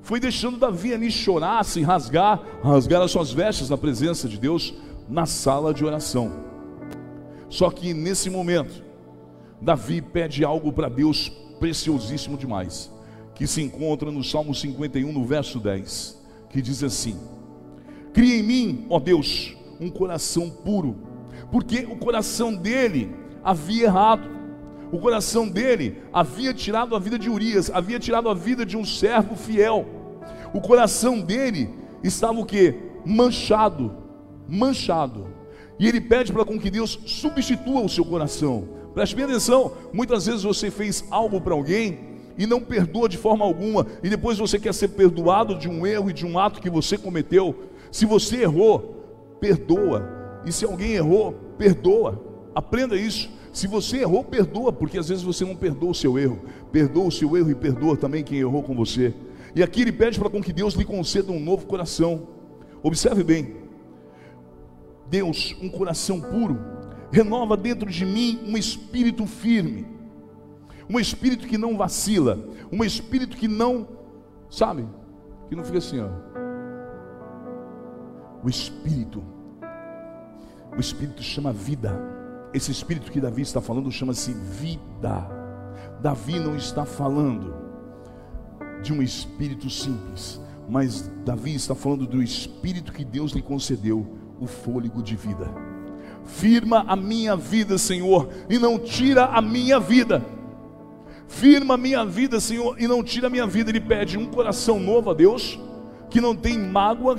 foi 0.01 0.19
deixando 0.19 0.57
Davi 0.57 0.91
ali 0.91 1.11
chorar, 1.11 1.63
se 1.63 1.83
rasgar, 1.83 2.41
rasgar 2.63 3.03
as 3.03 3.11
suas 3.11 3.31
vestes 3.31 3.69
na 3.69 3.77
presença 3.77 4.27
de 4.27 4.39
Deus 4.39 4.73
na 5.07 5.27
sala 5.27 5.75
de 5.75 5.85
oração. 5.85 6.43
Só 7.49 7.69
que 7.69 7.93
nesse 7.93 8.31
momento, 8.31 8.83
Davi 9.61 10.01
pede 10.01 10.43
algo 10.43 10.73
para 10.73 10.89
Deus 10.89 11.29
preciosíssimo 11.59 12.35
demais, 12.35 12.91
que 13.35 13.45
se 13.45 13.61
encontra 13.61 14.09
no 14.09 14.23
Salmo 14.23 14.55
51, 14.55 15.11
no 15.11 15.23
verso 15.23 15.59
10, 15.59 16.19
que 16.49 16.63
diz 16.63 16.83
assim: 16.83 17.19
Cria 18.11 18.39
em 18.39 18.43
mim, 18.43 18.87
ó 18.89 18.99
Deus, 18.99 19.55
um 19.79 19.91
coração 19.91 20.49
puro, 20.49 21.13
porque 21.51 21.87
o 21.89 21.95
coração 21.95 22.53
dele 22.53 23.15
havia 23.43 23.85
errado. 23.85 24.29
O 24.91 24.99
coração 24.99 25.47
dele 25.47 26.01
havia 26.13 26.53
tirado 26.53 26.95
a 26.95 26.99
vida 26.99 27.17
de 27.17 27.29
Urias, 27.29 27.69
havia 27.73 27.99
tirado 27.99 28.29
a 28.29 28.33
vida 28.33 28.65
de 28.65 28.77
um 28.77 28.85
servo 28.85 29.35
fiel. 29.35 29.85
O 30.53 30.61
coração 30.61 31.19
dele 31.19 31.69
estava 32.03 32.39
o 32.39 32.45
que? 32.45 32.75
Manchado, 33.05 33.91
manchado. 34.47 35.27
E 35.77 35.87
ele 35.87 35.99
pede 35.99 36.31
para 36.31 36.45
com 36.45 36.57
que 36.57 36.69
Deus 36.69 36.99
substitua 37.05 37.81
o 37.81 37.89
seu 37.89 38.05
coração. 38.05 38.69
Preste 38.93 39.15
bem 39.15 39.25
atenção, 39.25 39.73
muitas 39.91 40.25
vezes 40.25 40.43
você 40.43 40.71
fez 40.71 41.03
algo 41.11 41.41
para 41.41 41.53
alguém 41.53 42.15
e 42.37 42.45
não 42.45 42.61
perdoa 42.61 43.09
de 43.09 43.17
forma 43.17 43.43
alguma, 43.43 43.85
e 44.03 44.09
depois 44.09 44.37
você 44.37 44.59
quer 44.59 44.73
ser 44.73 44.89
perdoado 44.89 45.55
de 45.55 45.69
um 45.69 45.85
erro 45.85 46.09
e 46.09 46.13
de 46.13 46.25
um 46.25 46.37
ato 46.37 46.61
que 46.61 46.69
você 46.69 46.97
cometeu. 46.97 47.55
Se 47.91 48.05
você 48.05 48.43
errou, 48.43 49.37
perdoa. 49.39 50.14
E 50.45 50.51
se 50.51 50.65
alguém 50.65 50.93
errou, 50.93 51.33
perdoa. 51.57 52.21
Aprenda 52.53 52.95
isso. 52.95 53.29
Se 53.51 53.67
você 53.67 53.99
errou, 53.99 54.23
perdoa, 54.23 54.71
porque 54.71 54.97
às 54.97 55.09
vezes 55.09 55.23
você 55.23 55.45
não 55.45 55.55
perdoa 55.55 55.91
o 55.91 55.95
seu 55.95 56.19
erro. 56.19 56.41
Perdoa 56.71 57.05
o 57.05 57.11
seu 57.11 57.35
erro 57.37 57.49
e 57.49 57.55
perdoa 57.55 57.95
também 57.97 58.23
quem 58.23 58.39
errou 58.39 58.61
com 58.61 58.75
você. 58.75 59.13
E 59.55 59.63
aqui 59.63 59.81
ele 59.81 59.91
pede 59.91 60.19
para 60.19 60.29
que 60.29 60.53
Deus 60.53 60.73
lhe 60.73 60.83
conceda 60.83 61.31
um 61.31 61.39
novo 61.39 61.65
coração. 61.65 62.27
Observe 62.83 63.23
bem. 63.23 63.55
Deus, 65.07 65.55
um 65.61 65.69
coração 65.69 66.19
puro, 66.19 66.59
renova 67.11 67.55
dentro 67.55 67.89
de 67.89 68.05
mim 68.05 68.39
um 68.45 68.57
espírito 68.57 69.25
firme. 69.25 69.85
Um 70.89 70.99
espírito 70.99 71.47
que 71.47 71.57
não 71.57 71.77
vacila, 71.77 72.47
um 72.71 72.83
espírito 72.83 73.37
que 73.37 73.47
não, 73.47 73.87
sabe, 74.49 74.85
que 75.47 75.55
não 75.55 75.63
fica 75.63 75.79
assim, 75.79 75.99
ó. 75.99 76.09
O 78.43 78.49
espírito 78.49 79.23
o 80.75 80.79
Espírito 80.79 81.23
chama 81.23 81.51
vida. 81.51 81.99
Esse 82.53 82.71
Espírito 82.71 83.11
que 83.11 83.21
Davi 83.21 83.41
está 83.41 83.61
falando 83.61 83.91
chama-se 83.91 84.33
vida. 84.33 85.27
Davi 86.01 86.39
não 86.39 86.55
está 86.55 86.85
falando 86.85 87.53
de 88.81 88.93
um 88.93 89.01
espírito 89.01 89.69
simples, 89.69 90.39
mas 90.69 91.09
Davi 91.25 91.55
está 91.55 91.73
falando 91.73 92.05
do 92.05 92.21
Espírito 92.21 92.93
que 92.93 93.03
Deus 93.03 93.31
lhe 93.31 93.41
concedeu, 93.41 94.05
o 94.39 94.45
fôlego 94.45 95.01
de 95.01 95.15
vida. 95.15 95.49
Firma 96.23 96.85
a 96.87 96.95
minha 96.95 97.35
vida, 97.35 97.77
Senhor, 97.77 98.29
e 98.49 98.59
não 98.59 98.77
tira 98.77 99.25
a 99.25 99.41
minha 99.41 99.79
vida. 99.79 100.23
Firma 101.27 101.73
a 101.73 101.77
minha 101.77 102.05
vida, 102.05 102.39
Senhor, 102.39 102.79
e 102.79 102.87
não 102.87 103.03
tira 103.03 103.27
a 103.27 103.29
minha 103.29 103.47
vida. 103.47 103.71
Ele 103.71 103.81
pede 103.81 104.17
um 104.17 104.27
coração 104.27 104.79
novo 104.79 105.09
a 105.09 105.13
Deus, 105.13 105.59
que 106.09 106.21
não 106.21 106.35
tem 106.35 106.57
mágoa, 106.59 107.17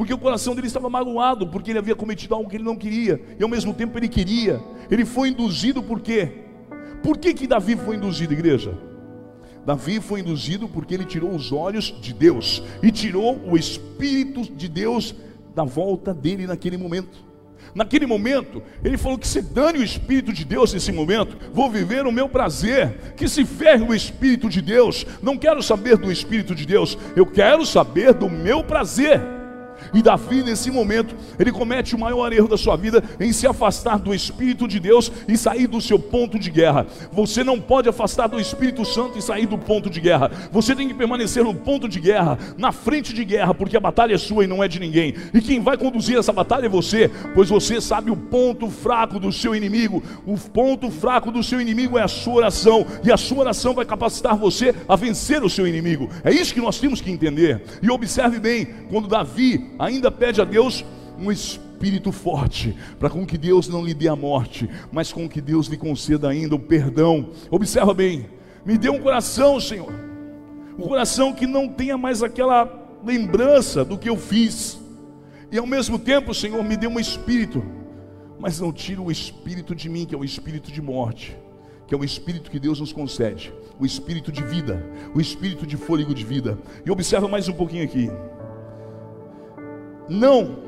porque 0.00 0.14
o 0.14 0.18
coração 0.18 0.54
dele 0.54 0.66
estava 0.66 0.88
magoado, 0.88 1.46
porque 1.46 1.70
ele 1.70 1.78
havia 1.78 1.94
cometido 1.94 2.34
algo 2.34 2.48
que 2.48 2.56
ele 2.56 2.64
não 2.64 2.74
queria, 2.74 3.20
e 3.38 3.42
ao 3.42 3.48
mesmo 3.50 3.74
tempo 3.74 3.98
ele 3.98 4.08
queria. 4.08 4.58
Ele 4.90 5.04
foi 5.04 5.28
induzido 5.28 5.82
por 5.82 6.00
quê? 6.00 6.38
Por 7.02 7.18
que, 7.18 7.34
que 7.34 7.46
Davi 7.46 7.76
foi 7.76 7.96
induzido, 7.96 8.32
igreja? 8.32 8.72
Davi 9.66 10.00
foi 10.00 10.20
induzido 10.20 10.66
porque 10.66 10.94
ele 10.94 11.04
tirou 11.04 11.34
os 11.34 11.52
olhos 11.52 11.94
de 12.00 12.14
Deus 12.14 12.62
e 12.82 12.90
tirou 12.90 13.42
o 13.46 13.58
Espírito 13.58 14.40
de 14.40 14.70
Deus 14.70 15.14
da 15.54 15.64
volta 15.64 16.14
dele 16.14 16.46
naquele 16.46 16.78
momento. 16.78 17.22
Naquele 17.74 18.06
momento, 18.06 18.62
ele 18.82 18.96
falou 18.96 19.18
que 19.18 19.28
se 19.28 19.42
dane 19.42 19.80
o 19.80 19.84
Espírito 19.84 20.32
de 20.32 20.46
Deus 20.46 20.72
nesse 20.72 20.90
momento, 20.90 21.36
vou 21.52 21.68
viver 21.68 22.06
o 22.06 22.12
meu 22.12 22.26
prazer, 22.26 23.12
que 23.18 23.28
se 23.28 23.44
ferre 23.44 23.84
o 23.84 23.94
Espírito 23.94 24.48
de 24.48 24.62
Deus, 24.62 25.04
não 25.22 25.36
quero 25.36 25.62
saber 25.62 25.98
do 25.98 26.10
Espírito 26.10 26.54
de 26.54 26.64
Deus, 26.64 26.96
eu 27.14 27.26
quero 27.26 27.66
saber 27.66 28.14
do 28.14 28.30
meu 28.30 28.64
prazer. 28.64 29.39
E 29.92 30.02
Davi, 30.02 30.42
nesse 30.42 30.70
momento, 30.70 31.14
ele 31.38 31.52
comete 31.52 31.94
o 31.94 31.98
maior 31.98 32.32
erro 32.32 32.48
da 32.48 32.56
sua 32.56 32.76
vida 32.76 33.02
em 33.18 33.32
se 33.32 33.46
afastar 33.46 33.98
do 33.98 34.14
Espírito 34.14 34.66
de 34.66 34.78
Deus 34.78 35.10
e 35.28 35.36
sair 35.36 35.66
do 35.66 35.80
seu 35.80 35.98
ponto 35.98 36.38
de 36.38 36.50
guerra. 36.50 36.86
Você 37.12 37.42
não 37.44 37.60
pode 37.60 37.88
afastar 37.88 38.28
do 38.28 38.40
Espírito 38.40 38.84
Santo 38.84 39.18
e 39.18 39.22
sair 39.22 39.46
do 39.46 39.58
ponto 39.58 39.90
de 39.90 40.00
guerra. 40.00 40.30
Você 40.52 40.74
tem 40.74 40.88
que 40.88 40.94
permanecer 40.94 41.44
no 41.44 41.54
ponto 41.54 41.88
de 41.88 42.00
guerra, 42.00 42.38
na 42.56 42.72
frente 42.72 43.12
de 43.12 43.24
guerra, 43.24 43.54
porque 43.54 43.76
a 43.76 43.80
batalha 43.80 44.14
é 44.14 44.18
sua 44.18 44.44
e 44.44 44.46
não 44.46 44.62
é 44.62 44.68
de 44.68 44.78
ninguém. 44.78 45.14
E 45.32 45.40
quem 45.40 45.60
vai 45.60 45.76
conduzir 45.76 46.18
essa 46.18 46.32
batalha 46.32 46.66
é 46.66 46.68
você, 46.68 47.10
pois 47.34 47.48
você 47.48 47.80
sabe 47.80 48.10
o 48.10 48.16
ponto 48.16 48.68
fraco 48.68 49.18
do 49.18 49.32
seu 49.32 49.54
inimigo. 49.54 50.02
O 50.26 50.36
ponto 50.36 50.90
fraco 50.90 51.30
do 51.30 51.42
seu 51.42 51.60
inimigo 51.60 51.98
é 51.98 52.02
a 52.02 52.08
sua 52.08 52.34
oração, 52.34 52.86
e 53.04 53.12
a 53.12 53.16
sua 53.16 53.38
oração 53.38 53.74
vai 53.74 53.84
capacitar 53.84 54.36
você 54.36 54.74
a 54.88 54.96
vencer 54.96 55.42
o 55.42 55.50
seu 55.50 55.66
inimigo. 55.66 56.08
É 56.24 56.32
isso 56.32 56.54
que 56.54 56.60
nós 56.60 56.78
temos 56.78 57.00
que 57.00 57.10
entender. 57.10 57.62
E 57.82 57.90
observe 57.90 58.38
bem, 58.38 58.66
quando 58.88 59.08
Davi 59.08 59.69
ainda 59.78 60.10
pede 60.10 60.40
a 60.40 60.44
Deus 60.44 60.84
um 61.18 61.30
espírito 61.30 62.10
forte, 62.10 62.74
para 62.98 63.10
com 63.10 63.26
que 63.26 63.36
Deus 63.36 63.68
não 63.68 63.84
lhe 63.84 63.94
dê 63.94 64.08
a 64.08 64.16
morte, 64.16 64.68
mas 64.90 65.12
com 65.12 65.28
que 65.28 65.40
Deus 65.40 65.66
lhe 65.66 65.76
conceda 65.76 66.28
ainda 66.28 66.54
o 66.54 66.58
perdão. 66.58 67.30
Observa 67.50 67.92
bem, 67.92 68.26
me 68.64 68.78
dê 68.78 68.88
um 68.88 69.00
coração, 69.00 69.60
Senhor, 69.60 69.92
um 70.78 70.82
coração 70.82 71.32
que 71.32 71.46
não 71.46 71.68
tenha 71.68 71.98
mais 71.98 72.22
aquela 72.22 72.98
lembrança 73.04 73.84
do 73.84 73.98
que 73.98 74.08
eu 74.08 74.16
fiz, 74.16 74.80
e 75.52 75.58
ao 75.58 75.66
mesmo 75.66 75.98
tempo, 75.98 76.32
Senhor, 76.32 76.62
me 76.62 76.76
dê 76.76 76.86
um 76.86 76.98
espírito, 76.98 77.62
mas 78.38 78.60
não 78.60 78.72
tire 78.72 79.00
o 79.00 79.10
espírito 79.10 79.74
de 79.74 79.88
mim, 79.88 80.06
que 80.06 80.14
é 80.14 80.18
o 80.18 80.24
espírito 80.24 80.70
de 80.70 80.80
morte, 80.80 81.36
que 81.86 81.94
é 81.94 81.98
o 81.98 82.04
espírito 82.04 82.50
que 82.50 82.60
Deus 82.60 82.78
nos 82.78 82.92
concede, 82.92 83.52
o 83.78 83.84
espírito 83.84 84.30
de 84.30 84.42
vida, 84.42 84.86
o 85.14 85.20
espírito 85.20 85.66
de 85.66 85.76
fôlego 85.76 86.14
de 86.14 86.24
vida. 86.24 86.56
E 86.86 86.90
observa 86.90 87.26
mais 87.26 87.48
um 87.48 87.52
pouquinho 87.52 87.84
aqui 87.84 88.08
não 90.10 90.58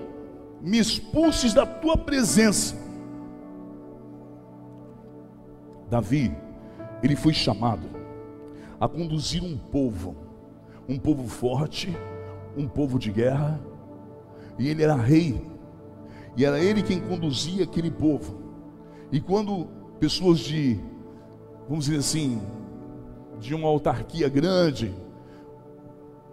me 0.61 0.79
expulses 0.79 1.53
da 1.53 1.67
tua 1.67 1.97
presença. 1.97 2.77
Davi, 5.91 6.35
ele 7.03 7.17
foi 7.17 7.35
chamado 7.35 7.87
a 8.81 8.89
conduzir 8.89 9.43
um 9.43 9.59
povo, 9.59 10.17
um 10.89 10.99
povo 10.99 11.29
forte, 11.29 11.95
um 12.57 12.67
povo 12.69 12.99
de 12.99 13.11
guerra, 13.11 13.61
e 14.59 14.69
ele 14.69 14.83
era 14.83 14.95
rei, 14.95 15.45
e 16.37 16.45
era 16.45 16.61
ele 16.61 16.83
quem 16.83 17.01
conduzia 17.01 17.65
aquele 17.65 17.91
povo. 17.91 18.41
E 19.11 19.21
quando 19.21 19.67
pessoas 19.99 20.39
de, 20.39 20.81
vamos 21.69 21.87
dizer 21.87 21.99
assim, 21.99 22.41
de 23.39 23.55
uma 23.55 23.69
autarquia 23.69 24.29
grande, 24.29 24.95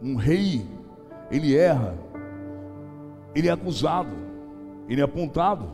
um 0.01 0.15
rei, 0.15 0.65
ele 1.29 1.55
erra, 1.55 1.97
ele 3.35 3.47
é 3.47 3.51
acusado, 3.51 4.15
ele 4.87 5.01
é 5.01 5.03
apontado, 5.03 5.69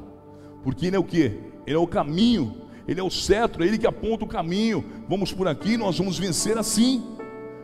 porque 0.63 0.87
ele 0.87 0.95
é 0.95 0.99
o 0.99 1.03
que? 1.03 1.39
Ele 1.65 1.75
é 1.75 1.79
o 1.79 1.87
caminho, 1.87 2.61
ele 2.87 2.99
é 2.99 3.03
o 3.03 3.09
cetro, 3.09 3.63
é 3.63 3.67
ele 3.67 3.77
que 3.77 3.87
aponta 3.87 4.25
o 4.25 4.27
caminho. 4.27 4.83
Vamos 5.07 5.31
por 5.31 5.47
aqui, 5.47 5.77
nós 5.77 5.97
vamos 5.97 6.17
vencer 6.17 6.57
assim. 6.57 7.03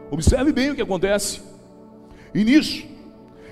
Observe 0.10 0.52
bem 0.52 0.72
o 0.72 0.76
que 0.76 0.82
acontece. 0.82 1.42
E 2.34 2.44
nisso, 2.44 2.86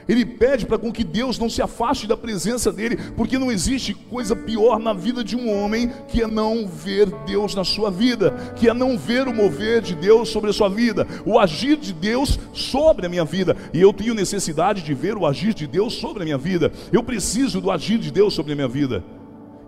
Ele 0.09 0.25
pede 0.25 0.65
para 0.65 0.79
com 0.79 0.91
que 0.91 1.03
Deus 1.03 1.37
não 1.37 1.47
se 1.47 1.61
afaste 1.61 2.07
da 2.07 2.17
presença 2.17 2.71
dele, 2.71 2.97
porque 3.15 3.37
não 3.37 3.51
existe 3.51 3.93
coisa 3.93 4.35
pior 4.35 4.79
na 4.79 4.91
vida 4.91 5.23
de 5.23 5.35
um 5.35 5.47
homem 5.47 5.91
que 6.07 6.23
é 6.23 6.27
não 6.27 6.67
ver 6.67 7.05
Deus 7.27 7.53
na 7.53 7.63
sua 7.63 7.91
vida, 7.91 8.31
que 8.55 8.67
é 8.67 8.73
não 8.73 8.97
ver 8.97 9.27
o 9.27 9.33
mover 9.33 9.83
de 9.83 9.93
Deus 9.93 10.29
sobre 10.29 10.49
a 10.49 10.53
sua 10.53 10.67
vida, 10.67 11.07
o 11.23 11.37
agir 11.37 11.77
de 11.77 11.93
Deus 11.93 12.39
sobre 12.51 13.05
a 13.05 13.09
minha 13.09 13.23
vida. 13.23 13.55
E 13.71 13.79
eu 13.79 13.93
tenho 13.93 14.15
necessidade 14.15 14.81
de 14.81 14.95
ver 14.95 15.15
o 15.15 15.27
agir 15.27 15.53
de 15.53 15.67
Deus 15.67 15.93
sobre 15.93 16.23
a 16.23 16.25
minha 16.25 16.39
vida. 16.39 16.71
Eu 16.91 17.03
preciso 17.03 17.61
do 17.61 17.69
agir 17.69 17.99
de 17.99 18.09
Deus 18.09 18.33
sobre 18.33 18.53
a 18.53 18.55
minha 18.55 18.67
vida. 18.67 19.03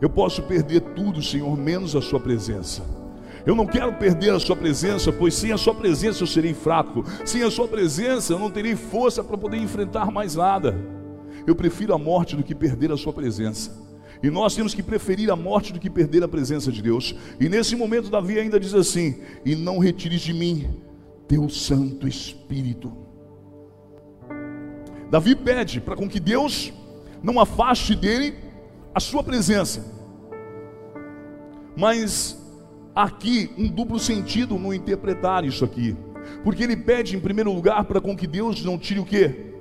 Eu 0.02 0.10
posso 0.10 0.42
perder 0.42 0.82
tudo, 0.96 1.22
Senhor, 1.22 1.56
menos 1.56 1.96
a 1.96 2.02
sua 2.02 2.20
presença. 2.20 3.01
Eu 3.46 3.56
não 3.56 3.66
quero 3.66 3.94
perder 3.94 4.34
a 4.34 4.40
sua 4.40 4.56
presença, 4.56 5.12
pois 5.12 5.34
sem 5.34 5.52
a 5.52 5.58
sua 5.58 5.74
presença 5.74 6.24
eu 6.24 6.28
serei 6.28 6.54
fraco. 6.54 7.04
Sem 7.26 7.44
a 7.44 7.52
sua 7.52 7.68
presença 7.68 8.34
eu 8.34 8.40
não 8.40 8.52
terei 8.52 8.76
força 8.76 9.24
para 9.24 9.38
poder 9.38 9.58
enfrentar 9.58 10.12
mais 10.12 10.36
nada. 10.36 10.76
Eu 11.48 11.56
prefiro 11.56 11.94
a 11.94 11.98
morte 11.98 12.36
do 12.36 12.44
que 12.44 12.54
perder 12.54 12.92
a 12.92 12.98
sua 12.98 13.14
presença. 13.14 13.72
E 14.24 14.30
nós 14.30 14.56
temos 14.56 14.76
que 14.76 14.84
preferir 14.84 15.32
a 15.32 15.36
morte 15.36 15.74
do 15.74 15.80
que 15.80 15.90
perder 15.90 16.24
a 16.24 16.28
presença 16.28 16.72
de 16.72 16.82
Deus. 16.82 17.16
E 17.40 17.50
nesse 17.50 17.76
momento 17.76 18.10
Davi 18.10 18.38
ainda 18.38 18.60
diz 18.60 18.74
assim: 18.74 19.20
"E 19.44 19.56
não 19.56 19.80
retires 19.80 20.22
de 20.22 20.34
mim 20.34 20.70
teu 21.28 21.50
Santo 21.50 22.08
Espírito". 22.08 22.92
Davi 25.10 25.36
pede 25.36 25.82
para 25.82 25.96
com 25.96 26.08
que 26.08 26.20
Deus 26.20 26.72
não 27.24 27.40
afaste 27.40 27.96
dele 27.96 28.36
a 28.94 29.00
sua 29.00 29.24
presença. 29.24 29.84
Mas 31.76 32.41
aqui 32.96 33.50
um 33.58 33.68
duplo 33.68 34.00
sentido 34.00 34.58
no 34.58 34.74
interpretar 34.74 35.46
isso 35.46 35.64
aqui. 35.64 35.96
Porque 36.44 36.64
ele 36.64 36.76
pede 36.76 37.16
em 37.16 37.20
primeiro 37.20 37.52
lugar 37.52 37.84
para 37.86 38.02
com 38.02 38.16
que 38.16 38.28
Deus 38.28 38.64
não 38.64 38.78
tire 38.78 39.00
o 39.00 39.06
que? 39.06 39.54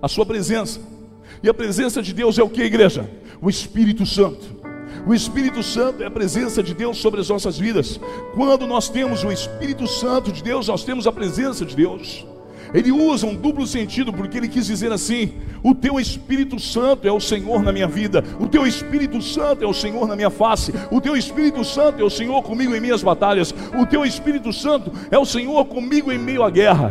A 0.00 0.08
sua 0.08 0.26
presença. 0.26 0.80
E 1.42 1.48
a 1.48 1.54
presença 1.54 2.02
de 2.02 2.12
Deus 2.12 2.38
é 2.38 2.42
o 2.42 2.48
que, 2.48 2.62
igreja? 2.62 3.08
O 3.40 3.48
Espírito 3.48 4.04
Santo. 4.04 4.62
O 5.06 5.14
Espírito 5.14 5.62
Santo 5.62 6.02
é 6.02 6.06
a 6.06 6.10
presença 6.10 6.62
de 6.62 6.74
Deus 6.74 6.98
sobre 6.98 7.20
as 7.20 7.28
nossas 7.28 7.58
vidas. 7.58 7.98
Quando 8.34 8.66
nós 8.66 8.88
temos 8.88 9.24
o 9.24 9.32
Espírito 9.32 9.86
Santo 9.86 10.30
de 10.30 10.42
Deus, 10.42 10.68
nós 10.68 10.84
temos 10.84 11.06
a 11.06 11.12
presença 11.12 11.64
de 11.64 11.74
Deus. 11.74 12.24
Ele 12.74 12.90
usa 12.90 13.26
um 13.26 13.34
duplo 13.34 13.66
sentido 13.66 14.12
porque 14.12 14.38
ele 14.38 14.48
quis 14.48 14.66
dizer 14.66 14.92
assim: 14.92 15.32
o 15.62 15.74
teu 15.74 16.00
Espírito 16.00 16.58
Santo 16.58 17.06
é 17.06 17.12
o 17.12 17.20
Senhor 17.20 17.62
na 17.62 17.72
minha 17.72 17.86
vida, 17.86 18.24
o 18.40 18.48
teu 18.48 18.66
Espírito 18.66 19.20
Santo 19.20 19.62
é 19.62 19.66
o 19.66 19.74
Senhor 19.74 20.06
na 20.06 20.16
minha 20.16 20.30
face, 20.30 20.72
o 20.90 21.00
teu 21.00 21.16
Espírito 21.16 21.64
Santo 21.64 22.00
é 22.00 22.04
o 22.04 22.10
Senhor 22.10 22.42
comigo 22.42 22.74
em 22.74 22.80
minhas 22.80 23.02
batalhas, 23.02 23.54
o 23.78 23.84
teu 23.86 24.04
Espírito 24.04 24.52
Santo 24.52 24.90
é 25.10 25.18
o 25.18 25.26
Senhor 25.26 25.64
comigo 25.66 26.10
em 26.10 26.18
meio 26.18 26.42
à 26.42 26.50
guerra. 26.50 26.90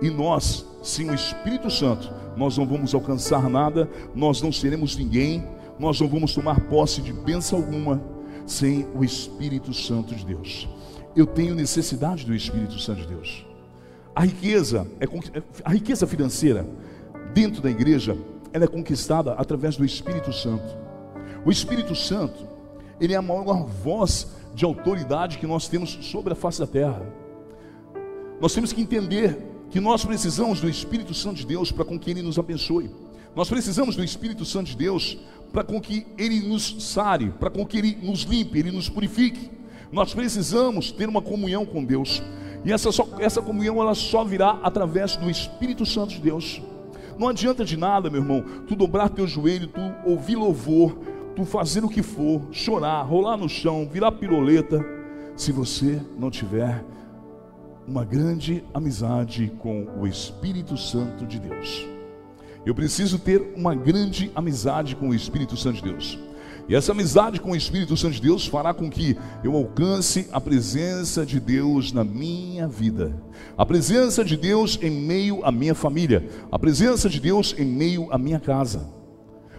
E 0.00 0.10
nós, 0.10 0.66
sem 0.82 1.10
o 1.10 1.14
Espírito 1.14 1.70
Santo, 1.70 2.12
nós 2.36 2.58
não 2.58 2.66
vamos 2.66 2.94
alcançar 2.94 3.48
nada, 3.48 3.88
nós 4.14 4.42
não 4.42 4.52
seremos 4.52 4.96
ninguém, 4.96 5.44
nós 5.78 6.00
não 6.00 6.08
vamos 6.08 6.34
tomar 6.34 6.60
posse 6.60 7.00
de 7.00 7.12
bênção 7.12 7.58
alguma 7.58 8.02
sem 8.46 8.86
o 8.94 9.04
Espírito 9.04 9.72
Santo 9.72 10.14
de 10.14 10.26
Deus. 10.26 10.68
Eu 11.14 11.26
tenho 11.26 11.54
necessidade 11.54 12.26
do 12.26 12.34
Espírito 12.34 12.78
Santo 12.78 13.02
de 13.02 13.06
Deus. 13.06 13.51
A 14.14 14.24
riqueza, 14.24 14.86
é, 15.00 15.42
a 15.64 15.70
riqueza 15.70 16.06
financeira 16.06 16.66
dentro 17.32 17.62
da 17.62 17.70
igreja, 17.70 18.16
ela 18.52 18.64
é 18.64 18.68
conquistada 18.68 19.32
através 19.32 19.76
do 19.76 19.84
Espírito 19.84 20.32
Santo. 20.32 20.76
O 21.44 21.50
Espírito 21.50 21.94
Santo, 21.94 22.46
ele 23.00 23.14
é 23.14 23.16
a 23.16 23.22
maior 23.22 23.64
voz 23.64 24.28
de 24.54 24.64
autoridade 24.64 25.38
que 25.38 25.46
nós 25.46 25.66
temos 25.66 25.98
sobre 26.02 26.32
a 26.32 26.36
face 26.36 26.60
da 26.60 26.66
terra. 26.66 27.02
Nós 28.40 28.52
temos 28.52 28.72
que 28.72 28.82
entender 28.82 29.38
que 29.70 29.80
nós 29.80 30.04
precisamos 30.04 30.60
do 30.60 30.68
Espírito 30.68 31.14
Santo 31.14 31.36
de 31.36 31.46
Deus 31.46 31.72
para 31.72 31.84
com 31.84 31.98
que 31.98 32.10
ele 32.10 32.20
nos 32.20 32.38
abençoe. 32.38 32.90
Nós 33.34 33.48
precisamos 33.48 33.96
do 33.96 34.04
Espírito 34.04 34.44
Santo 34.44 34.66
de 34.66 34.76
Deus 34.76 35.16
para 35.52 35.64
com 35.64 35.80
que 35.80 36.06
ele 36.18 36.40
nos 36.40 36.76
sare, 36.92 37.30
para 37.40 37.50
com 37.50 37.64
que 37.64 37.78
ele 37.78 37.98
nos 38.02 38.22
limpe, 38.22 38.58
ele 38.58 38.70
nos 38.70 38.88
purifique. 38.90 39.50
Nós 39.90 40.12
precisamos 40.12 40.92
ter 40.92 41.08
uma 41.08 41.22
comunhão 41.22 41.64
com 41.64 41.82
Deus. 41.82 42.22
E 42.64 42.72
essa, 42.72 42.92
só, 42.92 43.08
essa 43.18 43.42
comunhão 43.42 43.80
ela 43.80 43.94
só 43.94 44.24
virá 44.24 44.58
através 44.62 45.16
do 45.16 45.30
Espírito 45.30 45.84
Santo 45.84 46.10
de 46.10 46.20
Deus. 46.20 46.62
Não 47.18 47.28
adianta 47.28 47.64
de 47.64 47.76
nada, 47.76 48.08
meu 48.08 48.20
irmão, 48.20 48.44
tu 48.66 48.74
dobrar 48.74 49.08
teu 49.08 49.26
joelho, 49.26 49.68
tu 49.68 49.80
ouvir 50.04 50.36
louvor, 50.36 50.96
tu 51.34 51.44
fazer 51.44 51.84
o 51.84 51.88
que 51.88 52.02
for, 52.02 52.42
chorar, 52.50 53.02
rolar 53.02 53.36
no 53.36 53.48
chão, 53.48 53.88
virar 53.90 54.12
piroleta, 54.12 54.84
se 55.36 55.50
você 55.50 56.00
não 56.18 56.30
tiver 56.30 56.84
uma 57.86 58.04
grande 58.04 58.64
amizade 58.72 59.52
com 59.58 59.86
o 59.98 60.06
Espírito 60.06 60.76
Santo 60.76 61.26
de 61.26 61.38
Deus. 61.38 61.86
Eu 62.64 62.74
preciso 62.74 63.18
ter 63.18 63.52
uma 63.56 63.74
grande 63.74 64.30
amizade 64.34 64.94
com 64.94 65.08
o 65.08 65.14
Espírito 65.14 65.56
Santo 65.56 65.76
de 65.76 65.82
Deus. 65.82 66.18
E 66.68 66.74
essa 66.74 66.92
amizade 66.92 67.40
com 67.40 67.50
o 67.50 67.56
Espírito 67.56 67.96
Santo 67.96 68.14
de 68.14 68.22
Deus 68.22 68.46
fará 68.46 68.72
com 68.72 68.88
que 68.88 69.16
eu 69.42 69.56
alcance 69.56 70.28
a 70.32 70.40
presença 70.40 71.26
de 71.26 71.40
Deus 71.40 71.92
na 71.92 72.04
minha 72.04 72.68
vida, 72.68 73.20
a 73.58 73.66
presença 73.66 74.24
de 74.24 74.36
Deus 74.36 74.78
em 74.80 74.90
meio 74.90 75.44
à 75.44 75.50
minha 75.50 75.74
família, 75.74 76.28
a 76.50 76.58
presença 76.58 77.08
de 77.08 77.20
Deus 77.20 77.54
em 77.58 77.64
meio 77.64 78.12
à 78.12 78.18
minha 78.18 78.38
casa. 78.38 78.88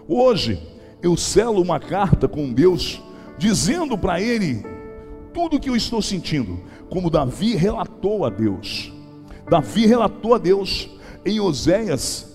Hoje 0.07 0.61
eu 1.01 1.17
selo 1.17 1.61
uma 1.61 1.79
carta 1.79 2.27
com 2.27 2.53
Deus, 2.53 3.01
dizendo 3.37 3.97
para 3.97 4.21
Ele 4.21 4.65
tudo 5.33 5.57
o 5.57 5.59
que 5.59 5.69
eu 5.69 5.75
estou 5.75 6.01
sentindo, 6.01 6.61
como 6.89 7.09
Davi 7.09 7.55
relatou 7.55 8.25
a 8.25 8.29
Deus. 8.29 8.93
Davi 9.49 9.85
relatou 9.85 10.33
a 10.33 10.37
Deus 10.37 10.89
em 11.25 11.39
Oséias, 11.39 12.33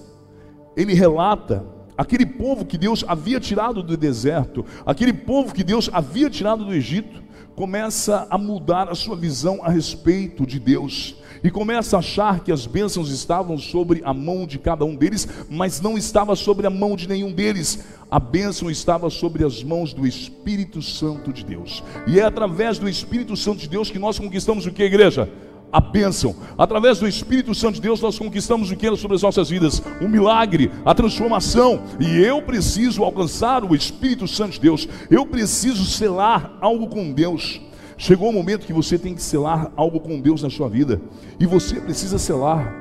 ele 0.77 0.93
relata 0.93 1.78
aquele 1.99 2.25
povo 2.25 2.65
que 2.65 2.79
Deus 2.79 3.05
havia 3.07 3.41
tirado 3.41 3.83
do 3.83 3.97
deserto, 3.97 4.65
aquele 4.87 5.13
povo 5.13 5.53
que 5.53 5.65
Deus 5.65 5.91
havia 5.93 6.31
tirado 6.31 6.65
do 6.65 6.73
Egito, 6.73 7.23
começa 7.57 8.25
a 8.31 8.39
mudar 8.39 8.89
a 8.89 8.95
sua 8.95 9.17
visão 9.17 9.59
a 9.65 9.69
respeito 9.69 10.47
de 10.47 10.61
Deus 10.61 11.17
e 11.43 11.51
começa 11.51 11.97
a 11.97 11.99
achar 11.99 12.41
que 12.41 12.53
as 12.53 12.67
bênçãos 12.67 13.11
estavam 13.11 13.59
sobre 13.59 14.01
a 14.05 14.15
mão 14.15 14.47
de 14.47 14.59
cada 14.61 14.85
um 14.85 14.95
deles, 14.95 15.27
mas 15.51 15.81
não 15.81 15.99
estava 15.99 16.37
sobre 16.37 16.69
a 16.69 16.71
mão 16.71 16.95
de 16.95 17.09
nenhum 17.09 17.33
deles. 17.33 17.85
A 18.11 18.19
bênção 18.19 18.71
estava 18.71 19.11
sobre 19.11 19.45
as 19.45 19.63
mãos 19.63 19.93
do 19.93 20.07
Espírito 20.07 20.81
Santo 20.81 21.33
de 21.33 21.45
Deus. 21.45 21.83
E 22.07 22.19
é 22.19 22.25
através 22.25 22.79
do 22.79 22.89
Espírito 22.89 23.37
Santo 23.37 23.59
de 23.59 23.69
Deus 23.69 23.91
que 23.91 23.99
nós 23.99 24.19
conquistamos 24.19 24.65
o 24.67 24.71
que, 24.71 24.83
igreja? 24.83 25.29
A 25.73 25.81
bênção. 25.81 26.35
Através 26.57 26.99
do 26.99 27.07
Espírito 27.07 27.55
Santo 27.55 27.75
de 27.75 27.81
Deus, 27.81 28.01
nós 28.01 28.19
conquistamos 28.19 28.71
o 28.71 28.77
que 28.77 28.97
sobre 28.97 29.17
as 29.17 29.23
nossas 29.23 29.51
vidas? 29.51 29.83
O 30.01 30.09
milagre, 30.09 30.71
a 30.85 30.95
transformação. 30.95 31.83
E 32.01 32.19
eu 32.19 32.43
preciso 32.43 33.05
alcançar 33.05 33.65
o 33.65 33.75
Espírito 33.75 34.27
Santo 34.27 34.53
de 34.53 34.61
Deus. 34.61 34.89
Eu 35.11 35.27
preciso 35.27 35.85
selar 35.85 36.57
algo 36.61 36.87
com 36.89 37.13
Deus. 37.13 37.61
Chegou 37.97 38.31
o 38.31 38.33
momento 38.33 38.67
que 38.67 38.73
você 38.73 38.99
tem 38.99 39.15
que 39.15 39.23
selar 39.23 39.73
algo 39.77 40.01
com 40.01 40.21
Deus 40.21 40.43
na 40.43 40.51
sua 40.51 40.69
vida. 40.69 41.01
E 41.39 41.47
você 41.47 41.81
precisa 41.81 42.19
selar. 42.19 42.75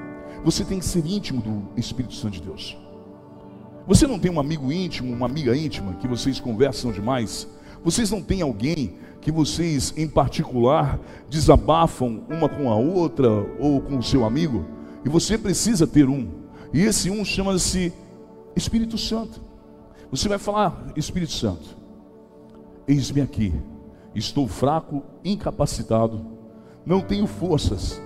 Você 0.45 0.63
tem 0.63 0.79
que 0.79 0.85
ser 0.85 1.05
íntimo 1.05 1.41
do 1.41 1.79
Espírito 1.79 2.13
Santo 2.13 2.33
de 2.33 2.41
Deus. 2.43 2.77
Você 3.87 4.05
não 4.05 4.19
tem 4.19 4.31
um 4.31 4.39
amigo 4.39 4.71
íntimo, 4.71 5.11
uma 5.13 5.25
amiga 5.25 5.55
íntima 5.55 5.95
que 5.95 6.07
vocês 6.07 6.39
conversam 6.39 6.91
demais? 6.91 7.47
Vocês 7.83 8.11
não 8.11 8.21
têm 8.21 8.41
alguém 8.41 8.95
que 9.27 9.31
vocês, 9.31 9.93
em 9.97 10.07
particular, 10.07 10.97
desabafam 11.29 12.23
uma 12.29 12.47
com 12.47 12.71
a 12.71 12.77
outra 12.77 13.29
ou 13.59 13.81
com 13.81 13.97
o 13.97 14.01
seu 14.01 14.23
amigo, 14.23 14.65
e 15.03 15.09
você 15.09 15.37
precisa 15.37 15.85
ter 15.85 16.07
um, 16.07 16.29
e 16.73 16.79
esse 16.79 17.09
um 17.09 17.25
chama-se 17.25 17.91
Espírito 18.55 18.97
Santo. 18.97 19.41
Você 20.09 20.29
vai 20.29 20.37
falar, 20.37 20.93
Espírito 20.95 21.33
Santo, 21.33 21.75
eis-me 22.87 23.19
aqui, 23.19 23.53
estou 24.15 24.47
fraco, 24.47 25.03
incapacitado, 25.25 26.25
não 26.85 27.01
tenho 27.01 27.27
forças 27.27 28.01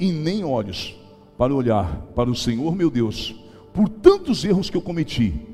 e 0.00 0.10
nem 0.10 0.42
olhos 0.42 0.98
para 1.36 1.54
olhar 1.54 2.00
para 2.14 2.30
o 2.30 2.34
Senhor 2.34 2.74
meu 2.74 2.88
Deus, 2.88 3.38
por 3.74 3.90
tantos 3.90 4.42
erros 4.42 4.70
que 4.70 4.76
eu 4.78 4.80
cometi, 4.80 5.46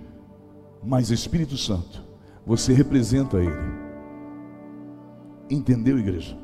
mas 0.81 1.11
Espírito 1.11 1.57
Santo, 1.57 2.05
você 2.47 2.73
representa 2.73 3.39
Ele 3.39 3.84
Entendeu, 5.51 5.99
igreja? 5.99 6.37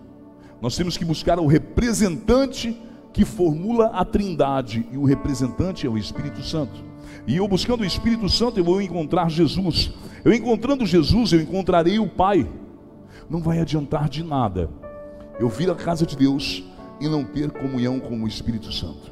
Nós 0.61 0.77
temos 0.77 0.97
que 0.97 1.05
buscar 1.05 1.39
o 1.39 1.47
representante 1.47 2.81
que 3.13 3.25
formula 3.25 3.87
a 3.87 4.05
Trindade, 4.05 4.87
e 4.93 4.97
o 4.97 5.05
representante 5.05 5.87
é 5.87 5.91
o 5.91 5.99
Espírito 5.99 6.43
Santo. 6.43 6.85
E 7.27 7.37
eu 7.37 7.49
buscando 7.49 7.81
o 7.81 7.87
Espírito 7.87 8.29
Santo, 8.29 8.59
eu 8.61 8.65
vou 8.65 8.81
encontrar 8.81 9.31
Jesus. 9.31 9.91
Eu 10.25 10.33
encontrando 10.33 10.87
Jesus, 10.87 11.33
eu 11.33 11.41
encontrarei 11.41 11.99
o 11.99 12.09
Pai. 12.09 12.47
Não 13.29 13.41
vai 13.41 13.59
adiantar 13.59 14.09
de 14.09 14.23
nada 14.23 14.71
eu 15.41 15.49
vir 15.49 15.71
à 15.71 15.75
casa 15.75 16.05
de 16.05 16.15
Deus 16.15 16.63
e 17.01 17.09
não 17.09 17.25
ter 17.25 17.51
comunhão 17.51 17.99
com 17.99 18.23
o 18.23 18.29
Espírito 18.29 18.71
Santo. 18.71 19.10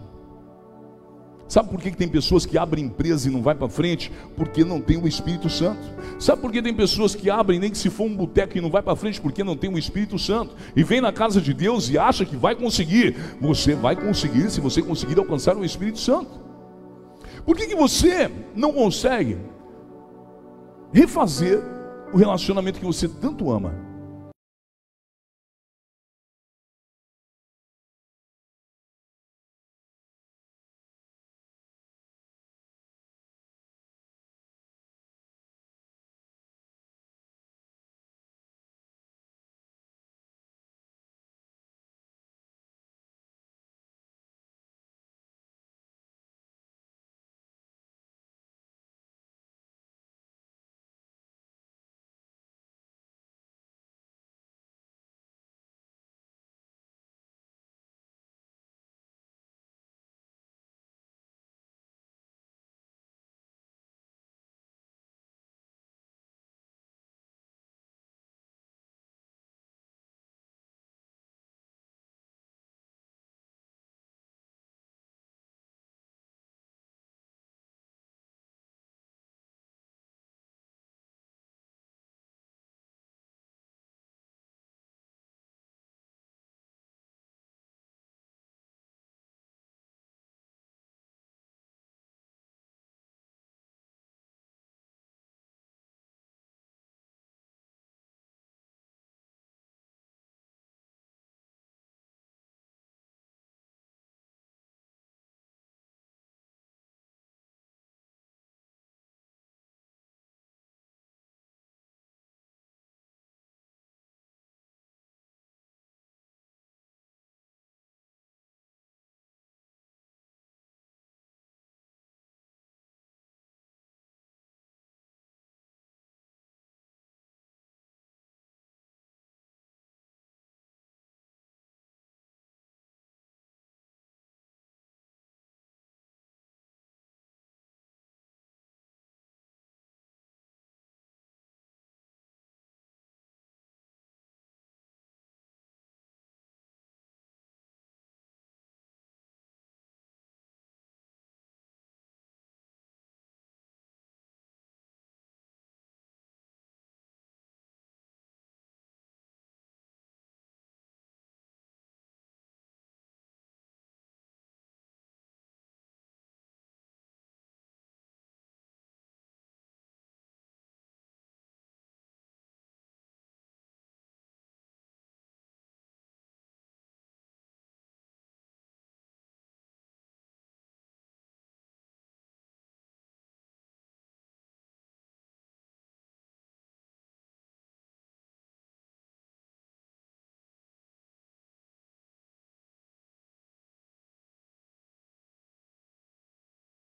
Sabe 1.48 1.70
por 1.70 1.80
que, 1.80 1.90
tem 1.90 2.06
pessoas 2.06 2.44
que 2.44 2.58
abrem 2.58 2.84
empresa 2.84 3.26
e 3.26 3.32
não 3.32 3.40
vai 3.40 3.54
para 3.54 3.70
frente? 3.70 4.12
Porque 4.36 4.62
não 4.62 4.82
tem 4.82 4.98
o 4.98 5.08
Espírito 5.08 5.48
Santo. 5.48 5.80
Sabe 6.18 6.42
por 6.42 6.52
que 6.52 6.60
tem 6.60 6.74
pessoas 6.74 7.14
que 7.14 7.30
abrem, 7.30 7.58
nem 7.58 7.70
que 7.70 7.78
se 7.78 7.88
for 7.88 8.04
um 8.04 8.14
boteco 8.14 8.58
e 8.58 8.60
não 8.60 8.68
vai 8.68 8.82
para 8.82 8.94
frente? 8.94 9.18
Porque 9.18 9.42
não 9.42 9.56
tem 9.56 9.72
o 9.72 9.78
Espírito 9.78 10.18
Santo. 10.18 10.54
E 10.76 10.82
vem 10.82 11.00
na 11.00 11.10
casa 11.10 11.40
de 11.40 11.54
Deus 11.54 11.88
e 11.88 11.96
acha 11.96 12.26
que 12.26 12.36
vai 12.36 12.54
conseguir. 12.54 13.16
Você 13.40 13.74
vai 13.74 13.96
conseguir 13.96 14.50
se 14.50 14.60
você 14.60 14.82
conseguir 14.82 15.18
alcançar 15.18 15.56
o 15.56 15.64
Espírito 15.64 15.98
Santo. 15.98 16.28
Por 17.46 17.56
que, 17.56 17.66
que 17.66 17.74
você 17.74 18.30
não 18.54 18.70
consegue 18.70 19.38
refazer 20.92 21.62
o 22.12 22.18
relacionamento 22.18 22.78
que 22.78 22.84
você 22.84 23.08
tanto 23.08 23.50
ama? 23.50 23.87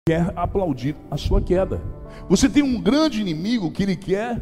Quer 0.08 0.32
aplaudir 0.34 0.96
a 1.10 1.18
sua 1.18 1.38
queda. 1.38 1.82
Você 2.30 2.48
tem 2.48 2.62
um 2.62 2.80
grande 2.80 3.20
inimigo 3.20 3.70
que 3.70 3.82
ele 3.82 3.94
quer 3.94 4.40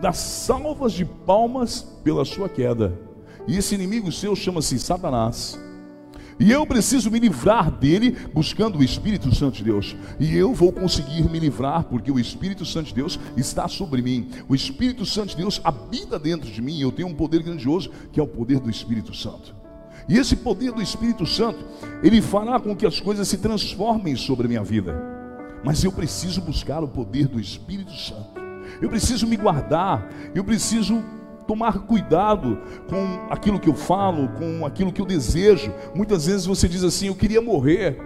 dar 0.00 0.12
salvas 0.12 0.92
de 0.92 1.04
palmas 1.04 1.82
pela 2.02 2.24
sua 2.24 2.48
queda. 2.48 2.98
E 3.46 3.56
esse 3.56 3.76
inimigo 3.76 4.10
seu 4.10 4.34
chama-se 4.34 4.80
Satanás. 4.80 5.56
E 6.40 6.50
eu 6.50 6.66
preciso 6.66 7.08
me 7.08 7.20
livrar 7.20 7.70
dele 7.70 8.16
buscando 8.34 8.80
o 8.80 8.82
Espírito 8.82 9.32
Santo 9.32 9.58
de 9.58 9.62
Deus. 9.62 9.94
E 10.18 10.36
eu 10.36 10.52
vou 10.52 10.72
conseguir 10.72 11.30
me 11.30 11.38
livrar 11.38 11.84
porque 11.84 12.10
o 12.10 12.18
Espírito 12.18 12.64
Santo 12.64 12.88
de 12.88 12.94
Deus 12.94 13.20
está 13.36 13.68
sobre 13.68 14.02
mim. 14.02 14.28
O 14.48 14.56
Espírito 14.56 15.06
Santo 15.06 15.28
de 15.28 15.36
Deus 15.36 15.60
habita 15.62 16.18
dentro 16.18 16.50
de 16.50 16.60
mim. 16.60 16.80
Eu 16.80 16.90
tenho 16.90 17.06
um 17.06 17.14
poder 17.14 17.44
grandioso 17.44 17.92
que 18.10 18.18
é 18.18 18.22
o 18.24 18.26
poder 18.26 18.58
do 18.58 18.68
Espírito 18.68 19.14
Santo. 19.14 19.61
E 20.08 20.18
esse 20.18 20.36
poder 20.36 20.72
do 20.72 20.82
Espírito 20.82 21.24
Santo, 21.26 21.64
ele 22.02 22.20
fará 22.20 22.58
com 22.58 22.74
que 22.74 22.86
as 22.86 23.00
coisas 23.00 23.28
se 23.28 23.38
transformem 23.38 24.16
sobre 24.16 24.46
a 24.46 24.48
minha 24.48 24.64
vida. 24.64 24.94
Mas 25.64 25.82
eu 25.84 25.92
preciso 25.92 26.40
buscar 26.40 26.82
o 26.82 26.88
poder 26.88 27.28
do 27.28 27.40
Espírito 27.40 27.92
Santo. 27.92 28.40
Eu 28.80 28.88
preciso 28.88 29.26
me 29.26 29.36
guardar, 29.36 30.08
eu 30.34 30.42
preciso 30.42 31.02
tomar 31.46 31.80
cuidado 31.80 32.58
com 32.88 33.26
aquilo 33.30 33.60
que 33.60 33.68
eu 33.68 33.74
falo, 33.74 34.28
com 34.30 34.64
aquilo 34.66 34.92
que 34.92 35.00
eu 35.00 35.06
desejo. 35.06 35.72
Muitas 35.94 36.26
vezes 36.26 36.46
você 36.46 36.68
diz 36.68 36.82
assim: 36.82 37.06
Eu 37.06 37.14
queria 37.14 37.40
morrer, 37.40 37.98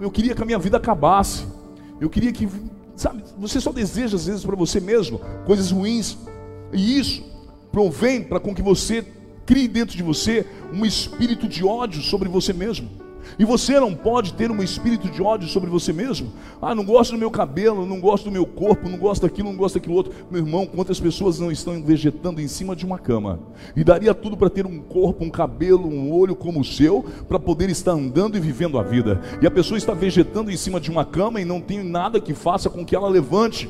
eu 0.00 0.10
queria 0.10 0.34
que 0.34 0.42
a 0.42 0.46
minha 0.46 0.58
vida 0.58 0.76
acabasse, 0.76 1.46
eu 2.00 2.10
queria 2.10 2.32
que, 2.32 2.48
sabe, 2.96 3.22
você 3.38 3.60
só 3.60 3.72
deseja 3.72 4.16
às 4.16 4.26
vezes 4.26 4.44
para 4.44 4.56
você 4.56 4.80
mesmo 4.80 5.20
coisas 5.44 5.70
ruins, 5.70 6.18
e 6.72 6.98
isso 6.98 7.24
provém 7.70 8.22
para 8.22 8.40
com 8.40 8.54
que 8.54 8.62
você 8.62 9.04
crie 9.46 9.68
dentro 9.68 9.96
de 9.96 10.02
você 10.02 10.44
um 10.72 10.84
espírito 10.84 11.48
de 11.48 11.64
ódio 11.64 12.02
sobre 12.02 12.28
você 12.28 12.52
mesmo. 12.52 13.06
E 13.38 13.44
você 13.44 13.78
não 13.78 13.94
pode 13.94 14.34
ter 14.34 14.50
um 14.50 14.62
espírito 14.62 15.08
de 15.08 15.22
ódio 15.22 15.48
sobre 15.48 15.68
você 15.68 15.92
mesmo. 15.92 16.32
Ah, 16.60 16.74
não 16.74 16.84
gosto 16.84 17.12
do 17.12 17.18
meu 17.18 17.30
cabelo, 17.30 17.84
não 17.84 18.00
gosto 18.00 18.24
do 18.24 18.30
meu 18.30 18.46
corpo, 18.46 18.88
não 18.88 18.98
gosto 18.98 19.22
daquilo, 19.22 19.50
não 19.50 19.56
gosto 19.56 19.74
daquilo 19.74 19.94
outro. 19.94 20.12
Meu 20.30 20.40
irmão, 20.40 20.66
quantas 20.66 21.00
pessoas 21.00 21.38
não 21.38 21.50
estão 21.50 21.82
vegetando 21.82 22.40
em 22.40 22.48
cima 22.48 22.74
de 22.74 22.86
uma 22.86 22.98
cama? 22.98 23.40
E 23.74 23.84
daria 23.84 24.14
tudo 24.14 24.36
para 24.36 24.48
ter 24.48 24.64
um 24.64 24.78
corpo, 24.78 25.24
um 25.24 25.30
cabelo, 25.30 25.88
um 25.88 26.12
olho 26.12 26.34
como 26.34 26.60
o 26.60 26.64
seu, 26.64 27.04
para 27.28 27.38
poder 27.38 27.68
estar 27.68 27.92
andando 27.92 28.36
e 28.36 28.40
vivendo 28.40 28.78
a 28.78 28.82
vida. 28.82 29.20
E 29.42 29.46
a 29.46 29.50
pessoa 29.50 29.76
está 29.76 29.92
vegetando 29.92 30.50
em 30.50 30.56
cima 30.56 30.80
de 30.80 30.90
uma 30.90 31.04
cama 31.04 31.40
e 31.40 31.44
não 31.44 31.60
tem 31.60 31.82
nada 31.82 32.20
que 32.20 32.32
faça 32.32 32.70
com 32.70 32.84
que 32.84 32.94
ela 32.94 33.08
levante. 33.08 33.68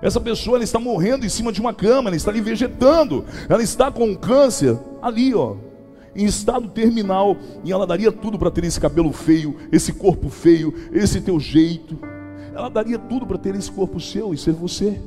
Essa 0.00 0.20
pessoa 0.20 0.56
ela 0.56 0.64
está 0.64 0.78
morrendo 0.78 1.26
em 1.26 1.28
cima 1.28 1.52
de 1.52 1.60
uma 1.60 1.74
cama, 1.74 2.08
ela 2.08 2.16
está 2.16 2.30
ali 2.30 2.40
vegetando, 2.40 3.24
ela 3.48 3.62
está 3.62 3.90
com 3.90 4.16
câncer 4.16 4.78
ali, 5.02 5.34
ó, 5.34 5.56
em 6.14 6.24
estado 6.24 6.68
terminal, 6.68 7.36
e 7.64 7.72
ela 7.72 7.86
daria 7.86 8.12
tudo 8.12 8.38
para 8.38 8.50
ter 8.50 8.64
esse 8.64 8.80
cabelo 8.80 9.12
feio, 9.12 9.56
esse 9.72 9.92
corpo 9.92 10.28
feio, 10.28 10.72
esse 10.92 11.20
teu 11.20 11.38
jeito. 11.38 11.98
Ela 12.54 12.68
daria 12.68 12.98
tudo 12.98 13.26
para 13.26 13.38
ter 13.38 13.54
esse 13.54 13.70
corpo 13.70 14.00
seu 14.00 14.32
e 14.32 14.38
ser 14.38 14.52
você. 14.52 15.00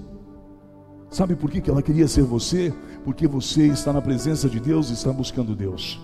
Sabe 1.10 1.36
por 1.36 1.51
que 1.51 1.69
ela 1.69 1.82
queria 1.82 2.08
ser 2.08 2.23
você? 2.23 2.73
Porque 3.04 3.27
você 3.27 3.67
está 3.67 3.91
na 3.91 4.01
presença 4.01 4.47
de 4.47 4.60
Deus 4.60 4.89
e 4.89 4.93
está 4.93 5.12
buscando 5.12 5.54
Deus. 5.54 5.99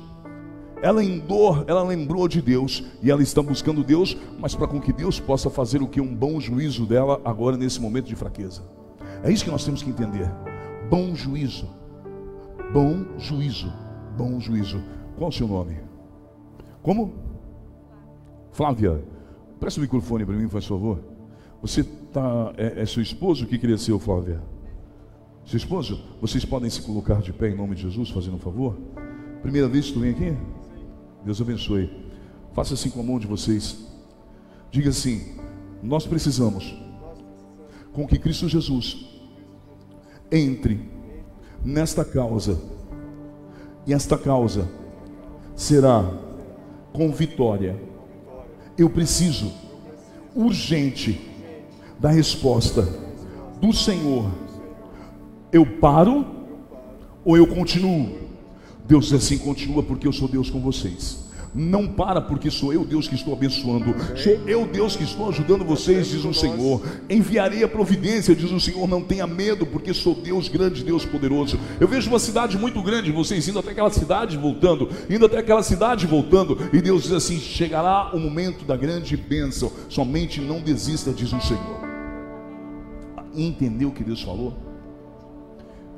Ela 0.82 1.04
em 1.04 1.20
dor, 1.20 1.66
ela 1.68 1.82
lembrou 1.84 2.28
de 2.28 2.42
Deus 2.42 2.84
e 3.02 3.10
ela 3.10 3.22
está 3.24 3.42
buscando 3.42 3.84
Deus, 3.84 4.16
mas 4.38 4.54
para 4.54 4.68
com 4.68 4.80
que 4.80 4.94
Deus 4.94 5.20
possa 5.20 5.50
fazer 5.50 5.82
o 5.82 5.88
que 5.88 6.00
um 6.00 6.16
bom 6.16 6.40
juízo 6.40 6.86
dela 6.86 7.20
agora 7.26 7.58
nesse 7.58 7.82
momento 7.82 8.06
de 8.06 8.16
fraqueza. 8.16 8.62
É 9.24 9.32
isso 9.32 9.44
que 9.44 9.52
nós 9.52 9.66
temos 9.66 9.82
que 9.82 9.90
entender. 9.90 10.32
Bom 10.90 11.16
juízo. 11.16 11.68
Bom 12.72 13.06
juízo. 13.18 13.74
Bom 14.16 14.40
juízo. 14.40 14.82
Qual 15.18 15.30
o 15.30 15.34
seu 15.34 15.48
nome? 15.48 15.78
Como? 16.84 17.14
Flávia. 18.52 19.04
Presta 19.60 19.80
o 19.80 19.84
microfone 19.84 20.26
para 20.26 20.36
mim, 20.36 20.48
faz 20.48 20.66
favor. 20.66 21.00
Você 21.62 21.84
tá, 21.84 22.54
é, 22.56 22.82
é 22.82 22.86
seu 22.86 23.02
esposo 23.02 23.48
que 23.48 23.58
o 23.92 24.00
Flávia? 24.00 24.42
Seu 25.46 25.58
esposo? 25.58 26.00
Vocês 26.22 26.46
podem 26.46 26.70
se 26.70 26.82
colocar 26.82 27.22
de 27.22 27.34
pé 27.34 27.50
em 27.50 27.56
nome 27.56 27.74
de 27.74 27.82
Jesus, 27.84 28.10
fazendo 28.10 28.36
um 28.36 28.40
favor? 28.40 28.78
Primeira 29.42 29.68
vez 29.68 29.88
que 29.88 29.94
tu 29.94 30.00
vem 30.02 30.12
aqui? 30.12 30.38
Deus 31.28 31.42
abençoe. 31.42 31.90
Faça 32.54 32.74
assim 32.74 32.90
com 32.90 33.02
a 33.02 33.04
mão 33.04 33.20
de 33.20 33.28
vocês. 33.28 33.80
Diga 34.72 34.92
assim: 34.92 35.36
Nós 35.84 36.08
precisamos 36.08 36.74
com 37.92 38.08
que 38.08 38.18
Cristo 38.18 38.48
Jesus 38.48 39.06
entre 40.32 40.90
nesta 41.66 42.06
causa, 42.06 42.58
e 43.86 43.94
esta 43.94 44.18
causa 44.18 44.70
será 45.54 46.10
com 46.94 47.12
vitória. 47.12 47.78
Eu 48.78 48.90
preciso 48.90 49.52
urgente 50.34 51.20
da 52.00 52.10
resposta 52.10 52.84
do 53.60 53.74
Senhor. 53.74 54.32
Eu 55.52 55.66
paro 55.66 56.26
ou 57.26 57.36
eu 57.36 57.46
continuo? 57.48 58.27
Deus 58.88 59.06
diz 59.06 59.14
assim: 59.14 59.38
continua, 59.38 59.84
porque 59.84 60.08
eu 60.08 60.14
sou 60.14 60.28
Deus 60.28 60.50
com 60.50 60.60
vocês. 60.60 61.28
Não 61.56 61.88
para 61.88 62.22
porque 62.22 62.52
sou 62.52 62.72
eu 62.72 62.86
Deus 62.86 63.08
que 63.08 63.16
estou 63.16 63.34
abençoando, 63.34 63.96
sou 64.16 64.34
eu 64.48 64.66
Deus 64.68 64.96
que 64.96 65.04
estou 65.04 65.30
ajudando 65.30 65.66
vocês, 65.66 66.08
diz 66.10 66.24
o 66.24 66.34
Senhor. 66.34 66.82
Enviarei 67.10 67.64
a 67.64 67.68
providência, 67.68 68.36
diz 68.36 68.52
o 68.52 68.60
Senhor. 68.60 68.88
Não 68.88 69.02
tenha 69.02 69.26
medo, 69.26 69.66
porque 69.66 69.94
sou 69.94 70.14
Deus 70.14 70.50
grande, 70.50 70.84
Deus 70.84 71.06
poderoso. 71.06 71.58
Eu 71.80 71.88
vejo 71.88 72.10
uma 72.10 72.20
cidade 72.20 72.58
muito 72.58 72.82
grande, 72.84 73.12
vocês 73.12 73.48
indo 73.48 73.58
até 73.58 73.72
aquela 73.72 73.90
cidade 73.90 74.38
voltando, 74.38 74.90
indo 75.10 75.26
até 75.26 75.40
aquela 75.40 75.64
cidade 75.64 76.06
voltando, 76.06 76.58
e 76.72 76.82
Deus 76.82 77.04
diz 77.04 77.12
assim: 77.14 77.40
chegará 77.40 78.12
o 78.14 78.20
momento 78.20 78.64
da 78.64 78.78
grande 78.78 79.18
bênção. 79.18 79.72
Somente 79.90 80.40
não 80.40 80.60
desista, 80.60 81.12
diz 81.12 81.34
o 81.34 81.42
Senhor. 81.42 81.88
Entendeu 83.34 83.90
o 83.90 83.92
que 83.92 84.04
Deus 84.04 84.22
falou? 84.22 84.54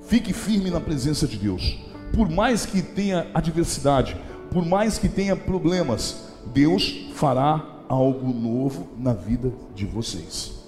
Fique 0.08 0.32
firme 0.32 0.70
na 0.70 0.80
presença 0.80 1.28
de 1.28 1.38
Deus. 1.38 1.89
Por 2.14 2.30
mais 2.30 2.66
que 2.66 2.82
tenha 2.82 3.30
adversidade, 3.34 4.16
por 4.52 4.66
mais 4.66 4.98
que 4.98 5.08
tenha 5.08 5.36
problemas, 5.36 6.30
Deus 6.48 7.10
fará 7.14 7.84
algo 7.88 8.34
novo 8.34 8.88
na 8.98 9.14
vida 9.14 9.52
de 9.74 9.86
vocês. 9.86 10.60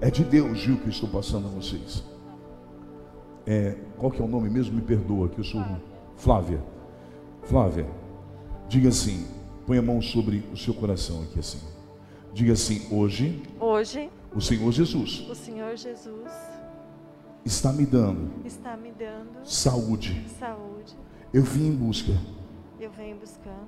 É 0.00 0.10
de 0.10 0.24
Deus, 0.24 0.58
Gil, 0.58 0.76
que 0.78 0.86
eu 0.86 0.90
estou 0.90 1.08
passando 1.08 1.46
a 1.46 1.50
vocês. 1.50 2.04
É, 3.46 3.76
qual 3.96 4.10
que 4.10 4.20
é 4.20 4.24
o 4.24 4.28
nome 4.28 4.50
mesmo? 4.50 4.74
Me 4.74 4.82
perdoa, 4.82 5.28
que 5.28 5.38
eu 5.38 5.44
sou 5.44 5.64
Flávia. 6.16 6.62
Flávia, 7.44 7.86
diga 8.68 8.88
assim, 8.88 9.26
põe 9.66 9.78
a 9.78 9.82
mão 9.82 10.02
sobre 10.02 10.44
o 10.52 10.56
seu 10.56 10.74
coração 10.74 11.22
aqui 11.22 11.38
assim. 11.38 11.60
Diga 12.32 12.52
assim, 12.52 12.86
hoje, 12.90 13.42
Hoje, 13.58 14.10
o 14.34 14.40
Senhor 14.40 14.70
Jesus 14.72 15.26
o 15.30 15.34
Senhor 15.34 15.76
Jesus 15.76 16.30
está 17.46 17.72
me 17.72 17.86
dando 17.86 18.30
está 18.44 18.76
me 18.76 18.90
dando 18.92 19.44
saúde. 19.44 20.26
saúde. 20.38 20.94
Eu 21.32 21.42
vim 21.42 21.68
em 21.68 21.76
busca 21.76 22.12
Eu 22.80 22.90
venho 22.90 23.16
buscando 23.16 23.66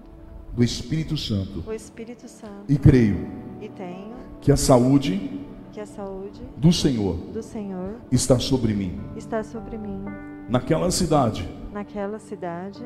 do 0.53 0.65
Espírito 0.65 1.17
Santo 1.17 1.63
o 1.67 1.73
Espírito 1.73 2.29
Santo 2.29 2.65
e 2.69 2.77
creio 2.77 3.29
e 3.61 3.69
tenho 3.69 4.17
que 4.41 4.51
a 4.51 4.57
saúde 4.57 5.41
que 5.73 5.81
a 5.81 5.87
saúde 5.87 6.41
do 6.57 6.73
Senhor 6.73 7.15
do 7.33 7.43
Senhor 7.43 7.95
está 8.11 8.39
sobre 8.39 8.75
mim. 8.75 9.01
está 9.17 9.43
sobre 9.45 9.79
mim. 9.79 10.05
Naquela 10.49 10.91
cidade 10.91 11.49
Naquela 11.73 12.19
cidade 12.19 12.85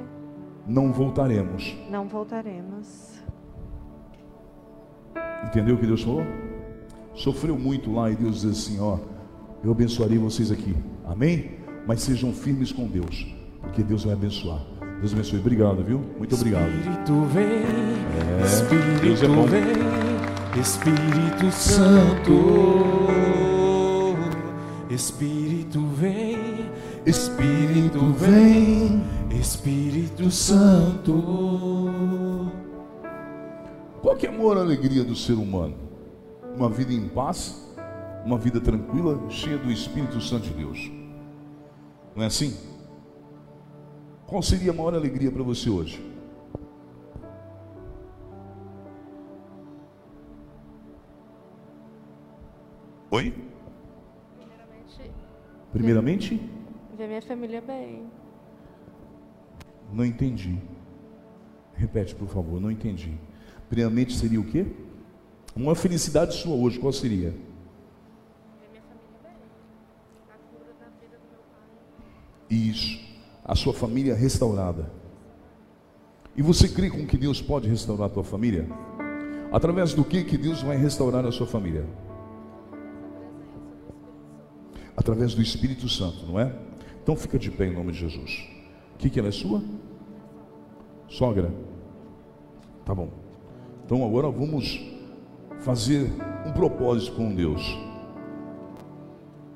não 0.66 0.92
voltaremos. 0.92 1.74
não 1.90 2.06
voltaremos. 2.06 3.10
Entendeu 5.44 5.74
o 5.74 5.78
que 5.78 5.86
Deus 5.86 6.02
falou? 6.02 6.22
Sofreu 7.14 7.58
muito 7.58 7.92
lá 7.92 8.10
e 8.10 8.16
Deus 8.16 8.42
diz 8.42 8.50
assim: 8.50 8.80
Ó, 8.80 8.98
eu 9.64 9.70
abençoarei 9.70 10.18
vocês 10.18 10.50
aqui. 10.50 10.74
Amém? 11.04 11.52
Mas 11.86 12.02
sejam 12.02 12.32
firmes 12.32 12.72
com 12.72 12.86
Deus, 12.86 13.26
porque 13.60 13.82
Deus 13.82 14.04
vai 14.04 14.14
abençoar. 14.14 14.60
Deus 15.00 15.12
abençoe. 15.12 15.38
Obrigado, 15.40 15.82
viu? 15.82 16.00
Muito 16.18 16.34
obrigado. 16.34 16.70
Espírito 16.70 17.22
vem, 17.26 17.62
Deus 19.00 19.22
é 19.22 19.26
Espírito 19.26 19.34
bom. 19.34 19.46
vem, 19.46 20.60
Espírito 20.60 21.50
Santo. 21.52 22.32
Espírito 24.90 25.80
vem, 25.96 26.70
Espírito 27.06 28.12
vem, 28.12 29.02
Espírito 29.30 30.30
Santo. 30.30 31.12
Qual 34.02 34.14
que 34.16 34.26
é 34.26 34.28
a 34.28 34.32
maior 34.32 34.58
alegria 34.58 35.02
do 35.02 35.16
ser 35.16 35.32
humano? 35.34 35.74
Uma 36.54 36.68
vida 36.68 36.92
em 36.92 37.08
paz, 37.08 37.61
uma 38.24 38.38
vida 38.38 38.60
tranquila, 38.60 39.28
cheia 39.30 39.58
do 39.58 39.70
Espírito 39.70 40.20
Santo 40.20 40.44
de 40.48 40.54
Deus. 40.54 40.90
Não 42.14 42.22
é 42.22 42.26
assim? 42.26 42.56
Qual 44.26 44.42
seria 44.42 44.70
a 44.70 44.74
maior 44.74 44.94
alegria 44.94 45.30
para 45.30 45.42
você 45.42 45.68
hoje? 45.68 46.00
Oi? 53.10 53.34
Primeiramente, 54.38 55.12
Primeiramente, 55.72 56.50
ver 56.96 57.08
minha 57.08 57.22
família 57.22 57.60
bem. 57.60 58.06
não 59.92 60.04
entendi. 60.04 60.58
Repete, 61.74 62.14
por 62.14 62.28
favor, 62.28 62.60
não 62.60 62.70
entendi. 62.70 63.12
Primeiramente 63.68 64.14
seria 64.14 64.40
o 64.40 64.44
quê? 64.44 64.66
Uma 65.54 65.74
felicidade 65.74 66.34
sua 66.34 66.54
hoje, 66.54 66.78
qual 66.78 66.92
seria? 66.92 67.30
Ver 67.30 68.68
minha 68.70 68.82
família 68.82 69.18
bem. 69.22 69.32
A 70.30 70.36
cura 70.50 70.72
da 70.80 70.86
vida 71.00 71.16
do 71.18 71.28
meu 71.30 71.40
pai. 71.50 71.68
Isso. 72.52 73.00
A 73.44 73.54
sua 73.54 73.72
família 73.72 74.14
restaurada. 74.14 74.90
E 76.36 76.42
você 76.42 76.68
crê 76.68 76.90
com 76.90 77.06
que 77.06 77.16
Deus 77.16 77.40
pode 77.40 77.68
restaurar 77.68 78.06
a 78.06 78.10
tua 78.10 78.24
família? 78.24 78.66
Através 79.50 79.94
do 79.94 80.04
que 80.04 80.22
que 80.24 80.36
Deus 80.36 80.62
vai 80.62 80.76
restaurar 80.76 81.24
a 81.26 81.32
sua 81.32 81.46
família? 81.46 81.86
Através 84.96 85.34
do 85.34 85.42
Espírito 85.42 85.88
Santo, 85.88 86.26
não 86.26 86.38
é? 86.38 86.54
Então 87.02 87.16
fica 87.16 87.38
de 87.38 87.50
pé 87.50 87.66
em 87.66 87.74
nome 87.74 87.92
de 87.92 87.98
Jesus. 87.98 88.48
O 88.94 88.98
que 88.98 89.10
que 89.10 89.18
ela 89.18 89.28
é 89.28 89.32
sua? 89.32 89.62
Sogra. 91.08 91.52
Tá 92.84 92.94
bom. 92.94 93.10
Então 93.84 94.04
agora 94.04 94.30
vamos 94.30 94.80
fazer 95.60 96.10
um 96.46 96.52
propósito 96.52 97.16
com 97.16 97.34
Deus. 97.34 97.62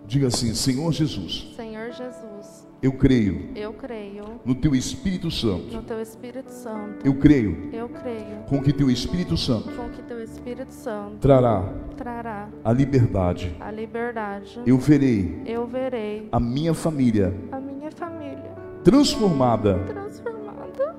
Diga 0.07 0.28
assim: 0.28 0.55
Senhor 0.55 0.92
Jesus, 0.92 1.53
Senhor 1.57 1.92
Jesus, 1.92 2.36
eu 2.82 2.92
creio 2.92 3.50
eu 3.54 3.72
creio 3.72 4.40
no 4.44 4.54
teu 4.54 4.74
Espírito 4.74 5.30
Santo. 5.30 5.74
no 5.74 5.82
teu 5.82 6.00
Espírito 6.00 6.50
Santo. 6.50 7.06
Eu 7.06 7.14
creio 7.14 7.70
Eu 7.72 7.88
creio 7.88 8.42
com 8.48 8.62
que 8.62 8.72
teu 8.72 8.90
Espírito 8.90 9.36
Santo 9.36 9.70
com 9.72 9.88
que 9.90 10.02
teu 10.02 10.22
Espírito 10.22 10.72
Santo 10.72 11.16
trará 11.18 11.64
trará 11.96 12.48
a 12.62 12.72
liberdade. 12.72 13.56
a 13.60 13.70
liberdade. 13.70 14.60
Eu 14.66 14.78
verei 14.78 15.42
Eu 15.46 15.66
verei 15.66 16.28
a 16.30 16.38
minha 16.38 16.74
família 16.74 17.34
a 17.50 17.58
minha 17.58 17.90
família 17.90 18.54
transformada 18.84 19.78
transformada. 19.86 20.94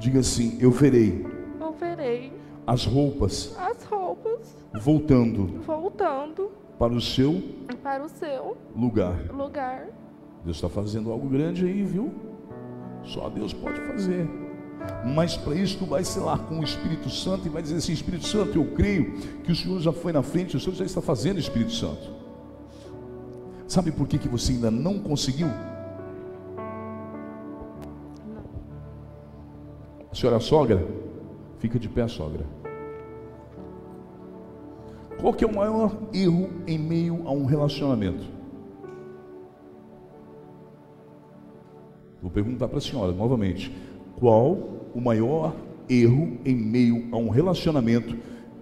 Diga 0.00 0.20
assim: 0.20 0.58
eu 0.60 0.70
verei 0.70 1.24
Eu 1.60 1.72
verei 1.72 2.32
as 2.66 2.84
roupas 2.84 3.54
as 3.58 3.84
roupas 3.84 4.56
voltando 4.80 5.60
voltando 5.66 6.50
para 6.78 6.92
o 6.92 7.00
seu 7.00 7.42
para 7.82 8.04
o 8.04 8.08
seu 8.08 8.56
lugar. 8.74 9.30
lugar. 9.30 9.88
Deus 10.44 10.56
está 10.56 10.68
fazendo 10.68 11.10
algo 11.10 11.28
grande 11.28 11.64
aí, 11.64 11.82
viu? 11.82 12.12
Só 13.02 13.28
Deus 13.28 13.52
pode 13.52 13.80
fazer. 13.82 14.28
Mas 15.14 15.36
para 15.36 15.54
isso 15.54 15.78
tu 15.78 15.86
vai 15.86 16.04
selar 16.04 16.38
com 16.40 16.58
o 16.58 16.64
Espírito 16.64 17.08
Santo 17.08 17.46
e 17.46 17.50
vai 17.50 17.62
dizer 17.62 17.76
assim: 17.76 17.92
Espírito 17.92 18.26
Santo, 18.26 18.58
eu 18.58 18.64
creio 18.74 19.12
que 19.42 19.52
o 19.52 19.56
Senhor 19.56 19.80
já 19.80 19.92
foi 19.92 20.12
na 20.12 20.22
frente, 20.22 20.56
o 20.56 20.60
Senhor 20.60 20.74
já 20.74 20.84
está 20.84 21.00
fazendo, 21.00 21.38
Espírito 21.38 21.72
Santo. 21.72 22.10
Sabe 23.66 23.90
por 23.90 24.06
que, 24.06 24.18
que 24.18 24.28
você 24.28 24.52
ainda 24.52 24.70
não 24.70 24.98
conseguiu? 24.98 25.48
A 30.10 30.14
senhora 30.14 30.36
é 30.36 30.40
sogra? 30.40 31.03
Fica 31.64 31.78
de 31.78 31.88
pé, 31.88 32.06
sogra. 32.06 32.44
Qual 35.18 35.32
que 35.32 35.42
é 35.42 35.46
o 35.46 35.54
maior 35.54 35.96
erro 36.12 36.50
em 36.66 36.78
meio 36.78 37.26
a 37.26 37.30
um 37.30 37.46
relacionamento? 37.46 38.22
Vou 42.20 42.30
perguntar 42.30 42.68
para 42.68 42.76
a 42.76 42.80
senhora 42.82 43.12
novamente. 43.12 43.74
Qual 44.18 44.58
o 44.94 45.00
maior 45.00 45.56
erro 45.88 46.36
em 46.44 46.54
meio 46.54 47.08
a 47.10 47.16
um 47.16 47.30
relacionamento 47.30 48.14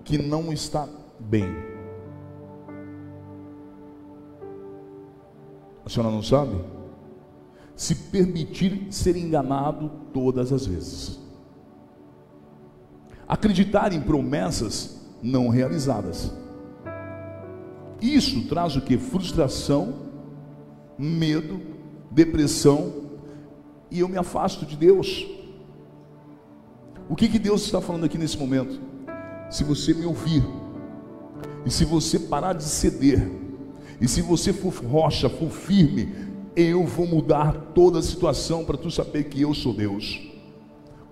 que 0.05 0.17
não 0.17 0.53
está 0.53 0.89
bem? 1.19 1.53
A 5.85 5.89
senhora 5.89 6.15
não 6.15 6.23
sabe? 6.23 6.55
se 7.75 7.97
permitir 7.97 8.87
ser 8.93 9.17
enganado 9.17 9.91
todas 10.13 10.53
as 10.53 10.65
vezes. 10.65 11.22
Acreditar 13.33 13.95
em 13.95 14.01
promessas 14.03 15.01
não 15.23 15.49
realizadas. 15.49 16.31
Isso 17.99 18.47
traz 18.47 18.77
o 18.77 18.83
que? 18.83 18.99
Frustração, 18.99 19.95
medo, 20.99 21.59
depressão, 22.11 22.93
e 23.91 24.01
eu 24.01 24.09
me 24.11 24.19
afasto 24.19 24.67
de 24.67 24.77
Deus. 24.77 25.27
O 27.09 27.17
que, 27.17 27.27
que 27.27 27.39
Deus 27.39 27.65
está 27.65 27.81
falando 27.81 28.05
aqui 28.05 28.19
nesse 28.19 28.37
momento? 28.37 28.79
Se 29.49 29.65
você 29.65 29.95
me 29.95 30.05
ouvir, 30.05 30.45
e 31.65 31.71
se 31.71 31.87
você 31.87 32.19
parar 32.19 32.53
de 32.53 32.65
ceder, 32.65 33.27
e 33.99 34.07
se 34.07 34.21
você 34.21 34.53
for 34.53 34.75
rocha, 34.75 35.31
for 35.31 35.49
firme, 35.49 36.15
eu 36.55 36.85
vou 36.85 37.07
mudar 37.07 37.71
toda 37.75 37.99
a 37.99 38.03
situação 38.03 38.63
para 38.63 38.77
tu 38.77 38.91
saber 38.91 39.25
que 39.25 39.41
eu 39.41 39.55
sou 39.55 39.73
Deus. 39.73 40.32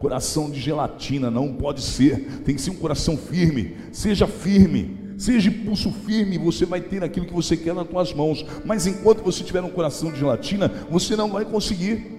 Coração 0.01 0.51
de 0.51 0.59
gelatina 0.59 1.31
não 1.31 1.53
pode 1.53 1.83
ser, 1.83 2.41
tem 2.43 2.55
que 2.55 2.63
ser 2.63 2.71
um 2.71 2.77
coração 2.77 3.19
firme. 3.19 3.77
Seja 3.93 4.27
firme, 4.27 5.15
seja 5.19 5.51
pulso 5.51 5.93
firme, 5.93 6.39
você 6.39 6.65
vai 6.65 6.81
ter 6.81 7.05
aquilo 7.05 7.27
que 7.27 7.35
você 7.35 7.55
quer 7.55 7.75
nas 7.75 7.87
tuas 7.87 8.15
mãos. 8.15 8.43
Mas 8.65 8.87
enquanto 8.87 9.23
você 9.23 9.45
tiver 9.45 9.61
um 9.61 9.69
coração 9.69 10.11
de 10.11 10.19
gelatina, 10.19 10.69
você 10.91 11.15
não 11.15 11.29
vai 11.29 11.45
conseguir. 11.45 12.19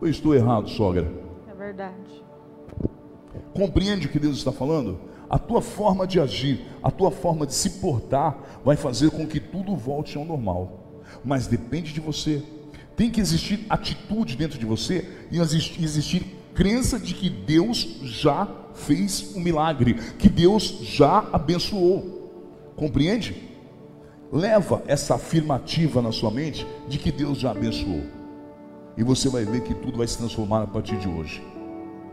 Eu 0.00 0.06
estou 0.06 0.36
errado, 0.36 0.70
sogra. 0.70 1.12
É 1.50 1.52
verdade. 1.52 2.22
Compreende 3.52 4.06
o 4.06 4.08
que 4.08 4.20
Deus 4.20 4.36
está 4.36 4.52
falando? 4.52 5.00
A 5.28 5.36
tua 5.36 5.60
forma 5.60 6.06
de 6.06 6.20
agir, 6.20 6.60
a 6.80 6.92
tua 6.92 7.10
forma 7.10 7.44
de 7.44 7.54
se 7.54 7.70
portar, 7.80 8.38
vai 8.64 8.76
fazer 8.76 9.10
com 9.10 9.26
que 9.26 9.40
tudo 9.40 9.74
volte 9.74 10.16
ao 10.16 10.24
normal. 10.24 11.02
Mas 11.24 11.48
depende 11.48 11.92
de 11.92 11.98
você. 11.98 12.40
Tem 12.94 13.10
que 13.10 13.20
existir 13.20 13.66
atitude 13.68 14.36
dentro 14.36 14.60
de 14.60 14.64
você 14.64 15.08
e 15.32 15.40
existir 15.40 16.38
crença 16.54 16.98
de 16.98 17.14
que 17.14 17.28
Deus 17.28 17.98
já 18.02 18.48
fez 18.74 19.34
um 19.34 19.40
milagre, 19.40 19.94
que 20.18 20.28
Deus 20.28 20.78
já 20.82 21.28
abençoou. 21.32 22.72
Compreende? 22.76 23.36
Leva 24.32 24.82
essa 24.86 25.16
afirmativa 25.16 26.00
na 26.00 26.12
sua 26.12 26.30
mente 26.30 26.66
de 26.88 26.98
que 26.98 27.10
Deus 27.10 27.38
já 27.38 27.50
abençoou. 27.50 28.02
E 28.96 29.02
você 29.02 29.28
vai 29.28 29.44
ver 29.44 29.62
que 29.62 29.74
tudo 29.74 29.98
vai 29.98 30.06
se 30.06 30.18
transformar 30.18 30.62
a 30.62 30.66
partir 30.66 30.96
de 30.98 31.08
hoje. 31.08 31.42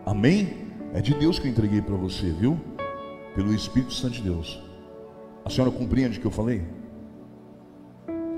Amém? 0.05 0.67
É 0.93 1.01
de 1.01 1.13
Deus 1.13 1.37
que 1.37 1.47
eu 1.47 1.51
entreguei 1.51 1.81
para 1.81 1.95
você, 1.95 2.29
viu? 2.31 2.59
Pelo 3.35 3.53
Espírito 3.53 3.93
Santo 3.93 4.13
de 4.13 4.21
Deus. 4.21 4.61
A 5.45 5.49
senhora 5.49 5.71
compreende 5.71 6.17
o 6.17 6.21
que 6.21 6.27
eu 6.27 6.31
falei? 6.31 6.63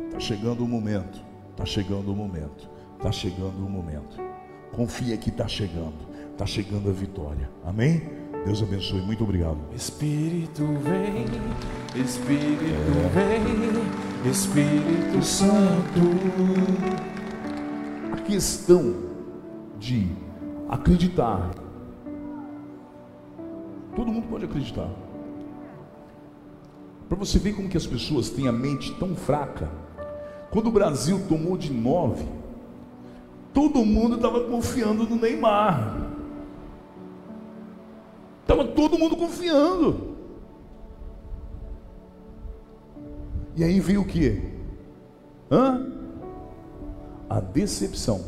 Está 0.07 0.19
chegando 0.19 0.63
o 0.63 0.67
momento. 0.67 1.19
Está 1.51 1.65
chegando 1.65 2.11
o 2.11 2.15
momento. 2.15 2.69
Está 2.97 3.11
chegando 3.11 3.65
o 3.65 3.69
momento. 3.69 4.28
Confia 4.71 5.17
que 5.17 5.29
está 5.29 5.47
chegando. 5.47 6.09
Está 6.31 6.45
chegando 6.45 6.89
a 6.89 6.93
vitória. 6.93 7.49
Amém? 7.65 8.01
Deus 8.45 8.63
abençoe. 8.63 9.01
Muito 9.01 9.23
obrigado. 9.23 9.57
Espírito 9.75 10.65
vem, 10.65 11.25
Espírito 12.01 12.63
vem, 13.13 14.31
Espírito 14.31 15.21
Santo. 15.23 15.99
A 18.13 18.17
questão 18.21 18.95
de 19.77 20.07
acreditar. 20.69 21.51
Todo 23.95 24.11
mundo 24.11 24.27
pode 24.29 24.45
acreditar. 24.45 24.89
Para 27.09 27.17
você 27.17 27.39
ver 27.39 27.53
como 27.53 27.67
que 27.67 27.75
as 27.75 27.87
pessoas 27.87 28.29
têm 28.29 28.47
a 28.47 28.51
mente 28.51 28.93
tão 28.95 29.15
fraca. 29.15 29.69
Quando 30.51 30.67
o 30.67 30.71
Brasil 30.71 31.21
tomou 31.27 31.57
de 31.57 31.73
nove, 31.73 32.25
todo 33.59 33.83
mundo 33.83 34.15
estava 34.15 34.45
confiando 34.45 35.03
no 35.03 35.17
Neymar. 35.17 35.97
Estava 38.41 38.63
todo 38.63 38.97
mundo 38.97 39.17
confiando. 39.17 40.15
E 43.57 43.63
aí 43.65 43.81
veio 43.81 44.01
o 44.01 44.05
que? 44.05 44.41
Hã? 45.51 45.91
A 47.29 47.41
decepção. 47.41 48.23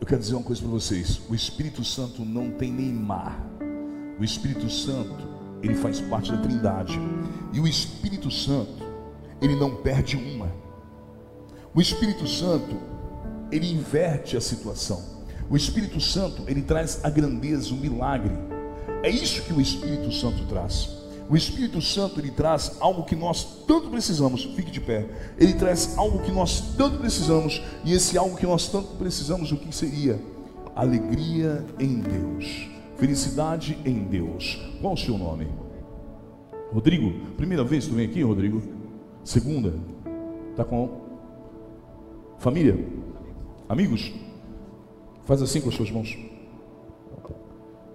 Eu 0.00 0.06
quero 0.06 0.20
dizer 0.20 0.34
uma 0.34 0.42
coisa 0.42 0.62
para 0.62 0.70
vocês: 0.70 1.22
o 1.30 1.34
Espírito 1.34 1.84
Santo 1.84 2.24
não 2.24 2.50
tem 2.50 2.72
Neymar. 2.72 3.38
O 4.18 4.24
Espírito 4.24 4.68
Santo, 4.68 5.28
ele 5.62 5.76
faz 5.76 6.00
parte 6.00 6.32
da 6.32 6.38
Trindade. 6.38 6.98
E 7.52 7.60
o 7.60 7.68
Espírito 7.68 8.32
Santo, 8.32 8.82
ele 9.40 9.54
não 9.54 9.76
perde 9.76 10.16
uma. 10.16 10.63
O 11.74 11.80
Espírito 11.80 12.24
Santo, 12.28 12.76
ele 13.50 13.72
inverte 13.72 14.36
a 14.36 14.40
situação. 14.40 15.02
O 15.50 15.56
Espírito 15.56 16.00
Santo, 16.00 16.44
ele 16.46 16.62
traz 16.62 17.04
a 17.04 17.10
grandeza, 17.10 17.74
o 17.74 17.76
milagre. 17.76 18.32
É 19.02 19.10
isso 19.10 19.42
que 19.42 19.52
o 19.52 19.60
Espírito 19.60 20.12
Santo 20.12 20.44
traz. 20.46 20.88
O 21.28 21.36
Espírito 21.36 21.82
Santo 21.82 22.20
ele 22.20 22.30
traz 22.30 22.76
algo 22.78 23.02
que 23.02 23.16
nós 23.16 23.64
tanto 23.66 23.90
precisamos. 23.90 24.44
Fique 24.44 24.70
de 24.70 24.80
pé. 24.80 25.08
Ele 25.36 25.54
traz 25.54 25.98
algo 25.98 26.20
que 26.20 26.30
nós 26.30 26.60
tanto 26.76 26.98
precisamos. 26.98 27.60
E 27.84 27.92
esse 27.92 28.16
algo 28.16 28.36
que 28.36 28.46
nós 28.46 28.68
tanto 28.68 28.94
precisamos, 28.96 29.50
o 29.50 29.56
que 29.56 29.74
seria? 29.74 30.20
Alegria 30.76 31.64
em 31.80 31.98
Deus. 31.98 32.68
Felicidade 32.96 33.76
em 33.84 34.04
Deus. 34.04 34.60
Qual 34.80 34.94
o 34.94 34.96
seu 34.96 35.18
nome? 35.18 35.48
Rodrigo. 36.72 37.12
Primeira 37.36 37.64
vez 37.64 37.84
que 37.84 37.90
tu 37.90 37.96
vem 37.96 38.06
aqui, 38.06 38.22
Rodrigo? 38.22 38.62
Segunda. 39.24 39.74
Tá 40.54 40.64
com 40.64 41.03
família? 42.44 42.78
Amigos? 43.66 44.12
Faz 45.24 45.40
assim 45.40 45.62
com 45.62 45.70
as 45.70 45.74
suas 45.74 45.90
mãos. 45.90 46.14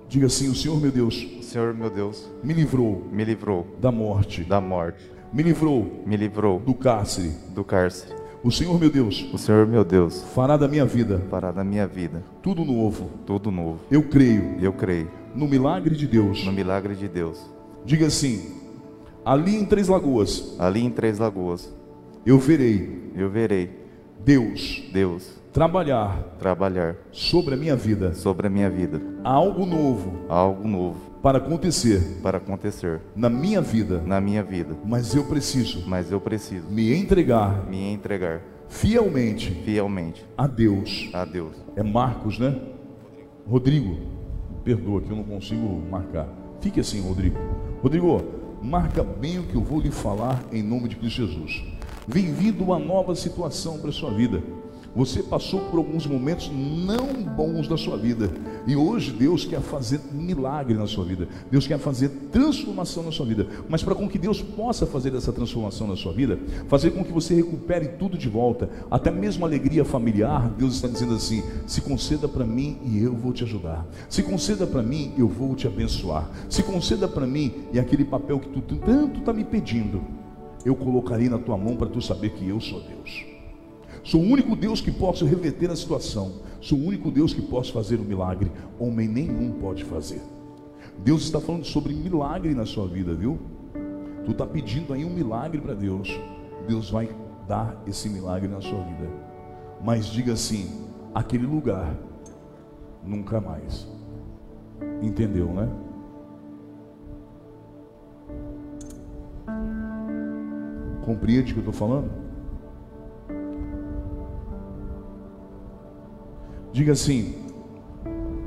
Diga 0.07 0.25
assim: 0.25 0.49
O 0.49 0.55
Senhor 0.55 0.81
meu 0.81 0.91
Deus 0.91 1.23
O 1.39 1.43
Senhor, 1.43 1.71
meu 1.71 1.89
Deus, 1.91 2.27
me 2.43 2.51
livrou 2.51 3.07
me 3.11 3.23
livrou 3.23 3.67
da 3.79 3.91
morte, 3.91 4.43
da 4.43 4.59
morte, 4.59 5.11
me 5.31 5.43
livrou 5.43 6.03
me 6.03 6.17
livrou 6.17 6.59
do 6.59 6.73
cárcere. 6.73 7.31
do 7.53 7.63
cárcere. 7.63 8.15
O 8.43 8.51
Senhor 8.51 8.79
meu 8.79 8.89
Deus 8.89 9.29
O 9.31 9.37
Senhor, 9.37 9.67
meu 9.67 9.83
Deus, 9.83 10.23
fará 10.33 10.57
da 10.57 10.67
minha 10.67 10.85
vida 10.85 11.21
fará 11.29 11.51
da 11.51 11.63
minha 11.63 11.85
vida 11.85 12.23
tudo 12.41 12.65
novo. 12.65 13.11
tudo 13.27 13.51
novo. 13.51 13.81
Eu 13.91 14.01
creio 14.01 14.57
eu 14.59 14.73
creio 14.73 15.11
no 15.35 15.47
milagre 15.47 15.95
de 15.95 16.07
Deus. 16.07 16.43
no 16.43 16.51
milagre 16.51 16.95
de 16.95 17.07
Deus. 17.07 17.39
Diga 17.85 18.07
assim: 18.07 18.55
ali 19.23 19.55
em 19.55 19.65
Três 19.65 19.87
Lagoas 19.87 20.55
Ali 20.57 20.83
em 20.83 20.89
Três 20.89 21.19
Lagoas, 21.19 21.71
eu 22.25 22.39
verei 22.39 23.11
eu 23.15 23.29
verei 23.29 23.78
Deus 24.23 24.83
Deus 24.91 25.39
trabalhar 25.51 26.35
trabalhar 26.39 26.95
sobre 27.11 27.55
a 27.55 27.57
minha 27.57 27.75
vida. 27.75 28.13
sobre 28.13 28.47
a 28.47 28.49
minha 28.49 28.69
vida. 28.69 29.01
Algo 29.23 29.65
novo 29.65 30.25
Algo 30.29 30.67
novo 30.67 30.99
para 31.21 31.37
acontecer 31.37 32.19
para 32.21 32.37
acontecer 32.37 33.01
na 33.15 33.29
minha 33.29 33.61
vida. 33.61 34.01
na 34.05 34.21
minha 34.21 34.43
vida. 34.43 34.75
Mas 34.85 35.13
eu 35.15 35.23
preciso 35.25 35.83
Mas 35.87 36.11
eu 36.11 36.21
preciso 36.21 36.67
me 36.69 36.93
entregar 36.95 37.65
me 37.67 37.91
entregar 37.91 38.41
fielmente 38.69 39.51
fielmente 39.65 40.25
a 40.37 40.45
Deus. 40.47 41.09
a 41.13 41.25
Deus. 41.25 41.55
É 41.75 41.81
Marcos, 41.83 42.37
né? 42.37 42.55
Rodrigo, 43.47 43.97
perdoa 44.63 45.01
que 45.01 45.09
eu 45.09 45.15
não 45.17 45.23
consigo 45.23 45.81
marcar. 45.89 46.27
Fique 46.61 46.79
assim, 46.79 47.01
Rodrigo. 47.01 47.35
Rodrigo, 47.81 48.21
marca 48.61 49.01
bem 49.03 49.39
o 49.39 49.43
que 49.43 49.55
eu 49.55 49.61
vou 49.61 49.79
lhe 49.81 49.89
falar 49.89 50.43
em 50.51 50.61
nome 50.61 50.87
de 50.87 50.97
Cristo 50.97 51.25
Jesus. 51.25 51.63
Vem 52.11 52.33
vindo 52.33 52.63
uma 52.63 52.79
nova 52.79 53.13
situação 53.13 53.77
para 53.77 53.91
a 53.91 53.93
sua 53.93 54.09
vida. 54.09 54.41
Você 54.95 55.21
passou 55.21 55.59
por 55.69 55.77
alguns 55.77 56.07
momentos 56.07 56.51
não 56.51 57.05
bons 57.21 57.67
da 57.67 57.77
sua 57.77 57.95
vida. 57.97 58.31
E 58.65 58.75
hoje 58.75 59.11
Deus 59.11 59.45
quer 59.45 59.61
fazer 59.61 60.01
milagre 60.11 60.73
na 60.73 60.87
sua 60.87 61.05
vida. 61.05 61.27
Deus 61.51 61.67
quer 61.67 61.77
fazer 61.77 62.09
transformação 62.31 63.03
na 63.03 63.11
sua 63.11 63.27
vida. 63.27 63.47
Mas 63.69 63.83
para 63.83 63.93
com 63.93 64.09
que 64.09 64.17
Deus 64.17 64.41
possa 64.41 64.87
fazer 64.87 65.13
essa 65.13 65.31
transformação 65.31 65.85
na 65.85 65.95
sua 65.95 66.11
vida, 66.11 66.39
fazer 66.67 66.89
com 66.89 67.03
que 67.03 67.11
você 67.11 67.35
recupere 67.35 67.89
tudo 67.89 68.17
de 68.17 68.27
volta, 68.27 68.71
até 68.89 69.11
mesmo 69.11 69.45
a 69.45 69.47
alegria 69.47 69.85
familiar, 69.85 70.49
Deus 70.57 70.73
está 70.73 70.87
dizendo 70.87 71.13
assim: 71.13 71.43
se 71.67 71.79
conceda 71.81 72.27
para 72.27 72.43
mim 72.43 72.79
e 72.85 73.03
eu 73.03 73.13
vou 73.13 73.33
te 73.33 73.43
ajudar. 73.43 73.85
Se 74.09 74.23
conceda 74.23 74.65
para 74.65 74.81
mim, 74.81 75.13
eu 75.15 75.27
vou 75.27 75.53
te 75.53 75.67
abençoar. 75.67 76.27
Se 76.49 76.63
conceda 76.63 77.07
para 77.07 77.27
mim 77.27 77.53
e 77.71 77.79
aquele 77.79 78.03
papel 78.03 78.39
que 78.39 78.49
tu 78.49 78.77
tanto 78.77 79.19
está 79.19 79.31
me 79.31 79.43
pedindo, 79.43 80.01
eu 80.65 80.75
colocarei 80.75 81.29
na 81.29 81.37
tua 81.37 81.57
mão 81.57 81.75
para 81.75 81.87
tu 81.87 82.01
saber 82.01 82.31
que 82.31 82.47
eu 82.47 82.59
sou 82.59 82.81
Deus. 82.81 83.25
Sou 84.03 84.21
o 84.21 84.25
único 84.25 84.55
Deus 84.55 84.81
que 84.81 84.91
posso 84.91 85.25
reverter 85.25 85.69
a 85.69 85.75
situação. 85.75 86.33
Sou 86.61 86.77
o 86.77 86.85
único 86.85 87.11
Deus 87.11 87.33
que 87.33 87.41
posso 87.41 87.71
fazer 87.71 87.97
o 87.97 88.01
um 88.01 88.05
milagre. 88.05 88.51
Homem 88.79 89.07
nenhum 89.07 89.51
pode 89.53 89.83
fazer. 89.83 90.21
Deus 91.03 91.23
está 91.23 91.39
falando 91.39 91.65
sobre 91.65 91.93
milagre 91.93 92.53
na 92.53 92.65
sua 92.65 92.87
vida, 92.87 93.13
viu? 93.13 93.39
Tu 94.25 94.31
está 94.31 94.45
pedindo 94.45 94.93
aí 94.93 95.05
um 95.05 95.09
milagre 95.09 95.61
para 95.61 95.73
Deus. 95.73 96.09
Deus 96.67 96.89
vai 96.89 97.09
dar 97.47 97.81
esse 97.87 98.09
milagre 98.09 98.47
na 98.47 98.61
sua 98.61 98.81
vida. 98.83 99.09
Mas 99.83 100.07
diga 100.07 100.33
assim: 100.33 100.69
aquele 101.13 101.45
lugar, 101.45 101.95
nunca 103.03 103.39
mais. 103.39 103.87
Entendeu, 105.01 105.47
né? 105.53 105.69
Compreende 111.09 111.53
o 111.53 111.55
que 111.55 111.59
eu 111.61 111.71
estou 111.71 111.73
falando? 111.73 112.07
Diga 116.71 116.91
assim: 116.91 117.33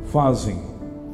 fazem. 0.04 0.62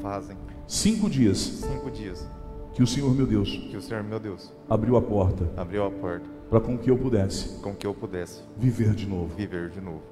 Fazem. 0.03 0.37
Cinco 0.67 1.09
dias. 1.09 1.39
Cinco 1.39 1.91
dias. 1.91 2.29
Que 2.75 2.83
o 2.83 2.87
Senhor 2.87 3.15
meu 3.15 3.27
Deus. 3.27 3.49
Que 3.49 3.79
o 3.79 3.81
Senhor 3.81 4.05
meu 4.05 4.21
Deus. 4.21 4.53
Abriu 4.69 4.95
a 4.99 5.01
porta. 5.01 5.51
Abriu 5.57 5.87
a 5.87 5.91
porta. 5.91 6.29
Para 6.51 6.61
com 6.61 6.77
que 6.77 6.91
eu 6.91 6.99
pudesse. 6.99 7.59
Com 7.61 7.75
que 7.75 7.87
eu 7.87 7.95
pudesse. 7.95 8.43
Viver 8.55 8.95
de 8.95 9.07
novo. 9.07 9.35
Viver 9.35 9.71
de 9.71 9.81
novo. 9.81 10.03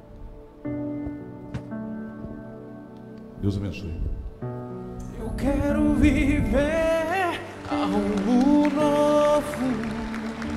Deus 3.43 3.59
abençoe. 3.59 4.01
Eu 5.21 5.31
quero 5.37 5.97
viver 5.97 7.39
algo 7.69 8.75
novo. 8.75 10.06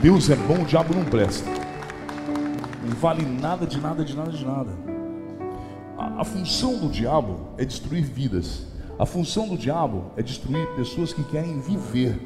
Deus 0.02 0.30
é 0.30 0.36
bom, 0.38 0.62
o 0.62 0.66
diabo 0.66 0.94
não 0.94 1.04
presta. 1.04 1.50
Não 2.88 2.96
vale 2.96 3.26
nada 3.26 3.68
de 3.68 3.82
nada, 3.82 4.06
de 4.06 4.16
nada, 4.16 4.32
de 4.32 4.46
nada. 4.46 4.72
A, 5.98 6.22
a 6.22 6.24
função 6.24 6.78
do 6.78 6.88
diabo 6.88 7.50
é 7.58 7.66
destruir 7.66 8.06
vidas. 8.06 8.66
A 8.98 9.06
função 9.06 9.46
do 9.46 9.58
diabo 9.58 10.10
é 10.16 10.24
destruir 10.24 10.66
pessoas 10.78 11.12
que 11.12 11.22
querem 11.26 11.60
viver. 11.60 12.18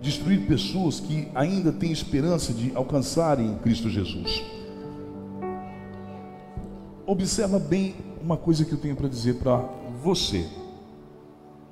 Destruir 0.00 0.46
pessoas 0.46 0.98
que 0.98 1.28
ainda 1.34 1.70
têm 1.70 1.92
esperança 1.92 2.54
de 2.54 2.74
alcançarem 2.74 3.58
Cristo 3.58 3.90
Jesus. 3.90 4.42
Observa 7.04 7.58
bem 7.58 7.96
uma 8.22 8.38
coisa 8.38 8.64
que 8.64 8.72
eu 8.72 8.78
tenho 8.78 8.96
para 8.96 9.08
dizer 9.08 9.34
para 9.34 9.58
você. 10.02 10.48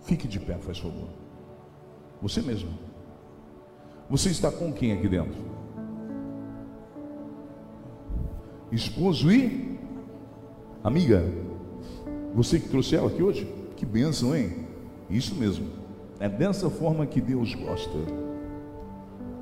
Fique 0.02 0.28
de 0.28 0.38
pé, 0.38 0.58
faz 0.58 0.78
favor. 0.78 1.08
Você 2.20 2.42
mesmo. 2.42 2.87
Você 4.10 4.30
está 4.30 4.50
com 4.50 4.72
quem 4.72 4.92
aqui 4.92 5.06
dentro? 5.06 5.36
Esposo 8.72 9.30
e 9.30 9.78
amiga. 10.82 11.24
Você 12.34 12.58
que 12.58 12.68
trouxe 12.68 12.96
ela 12.96 13.08
aqui 13.08 13.22
hoje? 13.22 13.44
Que 13.76 13.84
bênção, 13.84 14.34
hein? 14.34 14.66
Isso 15.10 15.34
mesmo. 15.34 15.68
É 16.18 16.28
dessa 16.28 16.70
forma 16.70 17.06
que 17.06 17.20
Deus 17.20 17.54
gosta. 17.54 17.98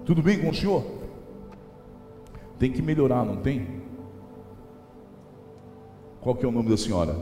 Tudo 0.04 0.22
bem 0.22 0.40
com 0.40 0.50
o 0.50 0.54
senhor? 0.54 0.84
Tem 2.58 2.72
que 2.72 2.82
melhorar, 2.82 3.24
não 3.24 3.36
tem? 3.36 3.82
Qual 6.20 6.34
que 6.34 6.44
é 6.44 6.48
o 6.48 6.52
nome 6.52 6.68
da 6.68 6.76
senhora? 6.76 7.16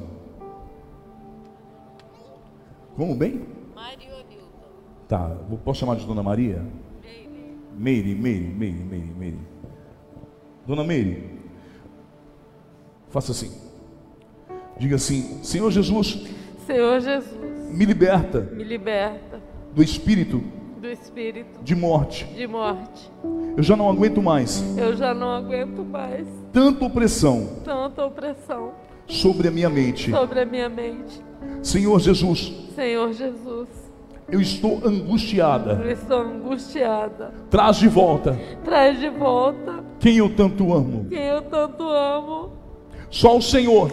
Como 2.97 3.15
bem? 3.15 3.47
Newton. 3.99 4.47
Tá, 5.09 5.37
posso 5.65 5.81
chamar 5.81 5.97
de 5.97 6.07
Dona 6.07 6.23
Maria? 6.23 6.65
Meire, 7.77 8.15
Meire, 8.15 8.45
Meire, 8.47 8.85
Meire, 8.85 9.15
Meire. 9.19 9.39
Dona 10.67 10.85
Meire, 10.85 11.23
faça 13.11 13.33
assim. 13.33 13.51
Diga 14.79 14.97
assim: 14.97 15.43
Senhor 15.43 15.71
Jesus, 15.71 16.25
Senhor 16.67 17.01
Jesus, 17.01 17.71
me 17.71 17.85
liberta 17.85 18.41
me 18.41 18.65
liberta 18.65 19.41
do 19.75 19.83
espírito 19.83 20.43
do 20.81 20.89
espírito 20.89 21.63
de 21.63 21.75
morte. 21.75 22.25
de 22.27 22.47
morte. 22.47 23.11
Eu 23.57 23.63
já 23.63 23.77
não 23.77 23.89
aguento 23.89 24.21
mais 24.23 24.63
Eu 24.77 24.97
já 24.97 25.15
não 25.15 25.31
aguento 25.31 25.85
mais 25.85 26.27
tanta 26.53 26.85
opressão 26.85 27.61
tanta 27.65 28.05
opressão 28.05 28.73
sobre 29.07 29.49
a 29.49 29.51
minha 29.51 29.69
mente. 29.71 30.11
sobre 30.11 30.41
a 30.41 30.47
minha 30.47 30.69
mente. 30.69 31.21
Senhor 31.63 31.99
Jesus, 32.01 32.53
Senhor 32.75 33.13
Jesus, 33.13 33.69
eu 34.31 34.41
estou 34.41 34.81
angustiada. 34.85 35.81
eu 35.85 35.91
estou 35.91 36.21
angustiada. 36.21 37.33
Traz 37.51 37.77
de 37.77 37.89
volta 37.89 38.39
Traz 38.65 38.99
de 38.99 39.09
volta 39.11 39.85
quem 40.01 40.17
eu 40.19 40.29
tanto 40.35 40.73
amo. 40.73 41.07
quem 41.09 41.23
eu 41.23 41.43
tanto 41.43 41.83
amo. 41.89 42.53
Só 43.11 43.37
o 43.37 43.43
Senhor 43.43 43.91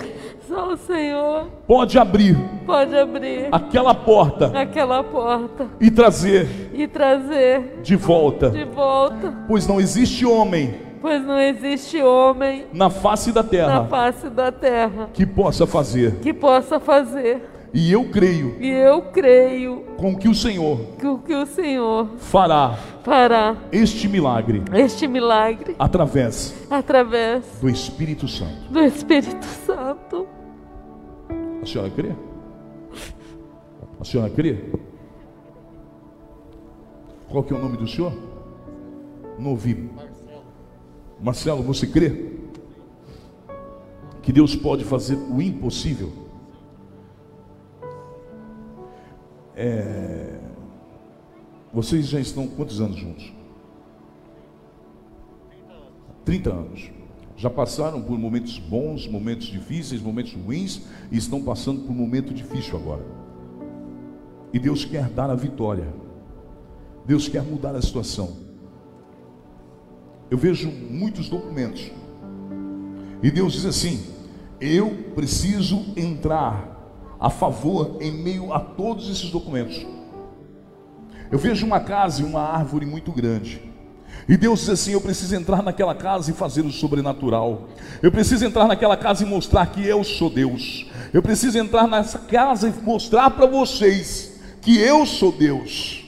Só 0.48 0.74
o 0.74 0.78
Senhor 0.78 1.48
pode 1.68 1.98
abrir 2.00 2.36
pode 2.66 2.98
abrir 2.98 3.48
aquela 3.52 3.94
porta 3.94 4.48
aquela 4.60 5.04
porta 5.04 5.68
e 5.80 5.92
trazer 5.92 6.72
e 6.74 6.88
trazer 6.88 7.80
de 7.84 7.96
volta. 7.96 8.50
de 8.50 8.64
volta, 8.66 9.34
Pois 9.48 9.68
não 9.68 9.80
existe 9.80 10.26
homem 10.26 10.74
pois 11.02 11.26
não 11.26 11.40
existe 11.40 12.02
homem 12.02 12.66
na 12.72 12.90
face 12.90 13.32
da 13.32 13.42
na 13.42 13.50
terra 13.50 13.86
face 13.86 14.30
da 14.30 14.52
terra 14.52 15.10
que 15.14 15.26
possa 15.26 15.66
fazer. 15.66 16.16
que 16.22 16.32
possa 16.34 16.80
fazer. 16.80 17.42
E 17.74 17.92
eu 17.92 18.10
creio 18.10 18.58
E 18.60 18.68
eu 18.70 19.02
creio 19.04 19.84
com 19.98 20.16
que 20.16 20.28
o 20.28 20.36
Senhor 20.36 20.80
o 21.04 21.18
que 21.20 21.34
o 21.34 21.46
Senhor 21.46 22.08
fará 22.18 22.78
fará 23.04 23.56
este 23.72 24.08
milagre 24.10 24.62
este 24.74 25.08
milagre 25.08 25.76
através 25.80 26.54
através 26.70 27.44
do 27.62 27.70
Espírito 27.70 28.28
Santo. 28.28 28.70
do 28.72 28.80
Espírito 28.82 29.46
Santo. 29.66 30.28
A 31.62 31.66
senhora 31.66 31.90
crê? 31.92 32.12
A 34.00 34.04
senhora 34.04 34.30
crê? 34.32 34.58
Qual 37.30 37.44
que 37.44 37.54
é 37.54 37.56
o 37.56 37.60
nome 37.60 37.78
do 37.78 37.88
senhor? 37.88 38.12
Não 39.40 39.52
ouvi. 39.52 39.90
Marcelo, 41.22 41.64
você 41.64 41.88
crê? 41.88 42.32
Que 44.22 44.34
Deus 44.34 44.56
pode 44.56 44.84
fazer 44.84 45.16
o 45.16 45.42
impossível? 45.42 46.12
É... 49.64 50.40
Vocês 51.72 52.08
já 52.08 52.20
estão 52.20 52.48
quantos 52.48 52.82
anos 52.82 52.98
juntos? 52.98 53.32
30 56.26 56.50
anos. 56.52 56.90
Já 57.38 57.48
passaram 57.48 58.02
por 58.02 58.18
momentos 58.18 58.58
bons, 58.58 59.08
momentos 59.08 59.46
difíceis, 59.48 60.02
momentos 60.02 60.34
ruins 60.34 60.82
e 61.12 61.18
estão 61.18 61.44
passando 61.44 61.82
por 61.82 61.92
um 61.92 61.96
momento 61.96 62.34
difícil 62.34 62.76
agora. 62.76 63.06
E 64.52 64.58
Deus 64.58 64.84
quer 64.84 65.08
dar 65.10 65.30
a 65.30 65.36
vitória. 65.36 65.94
Deus 67.06 67.28
quer 67.28 67.44
mudar 67.44 67.76
a 67.76 67.82
situação. 67.84 68.38
Eu 70.32 70.40
vejo 70.40 70.72
muitos 70.72 71.30
documentos. 71.30 71.92
E 73.22 73.30
Deus 73.30 73.54
diz 73.54 73.66
assim: 73.66 74.04
Eu 74.60 75.12
preciso 75.14 75.86
entrar 75.96 76.81
a 77.22 77.30
favor 77.30 77.98
em 78.02 78.12
meio 78.12 78.52
a 78.52 78.60
todos 78.60 79.08
esses 79.08 79.30
documentos. 79.30 79.86
Eu 81.32 81.38
vejo 81.38 81.66
uma 81.68 81.80
casa 81.80 82.24
e 82.24 82.26
uma 82.26 82.42
árvore 82.42 82.86
muito 82.86 83.12
grande. 83.12 83.62
E 84.28 84.36
Deus 84.36 84.62
diz 84.62 84.70
assim: 84.70 84.94
Eu 84.94 85.02
preciso 85.02 85.36
entrar 85.36 85.62
naquela 85.62 85.94
casa 85.94 86.32
e 86.32 86.34
fazer 86.34 86.66
o 86.66 86.72
sobrenatural. 86.72 87.70
Eu 88.02 88.12
preciso 88.12 88.44
entrar 88.44 88.68
naquela 88.68 88.98
casa 88.98 89.24
e 89.24 89.28
mostrar 89.28 89.68
que 89.68 89.86
eu 89.86 90.04
sou 90.04 90.30
Deus. 90.32 90.88
Eu 91.14 91.22
preciso 91.22 91.60
entrar 91.60 91.88
nessa 91.88 92.18
casa 92.18 92.68
e 92.68 92.84
mostrar 92.84 93.30
para 93.30 93.46
vocês 93.46 94.42
que 94.60 94.80
eu 94.80 95.06
sou 95.06 95.32
Deus. 95.32 96.04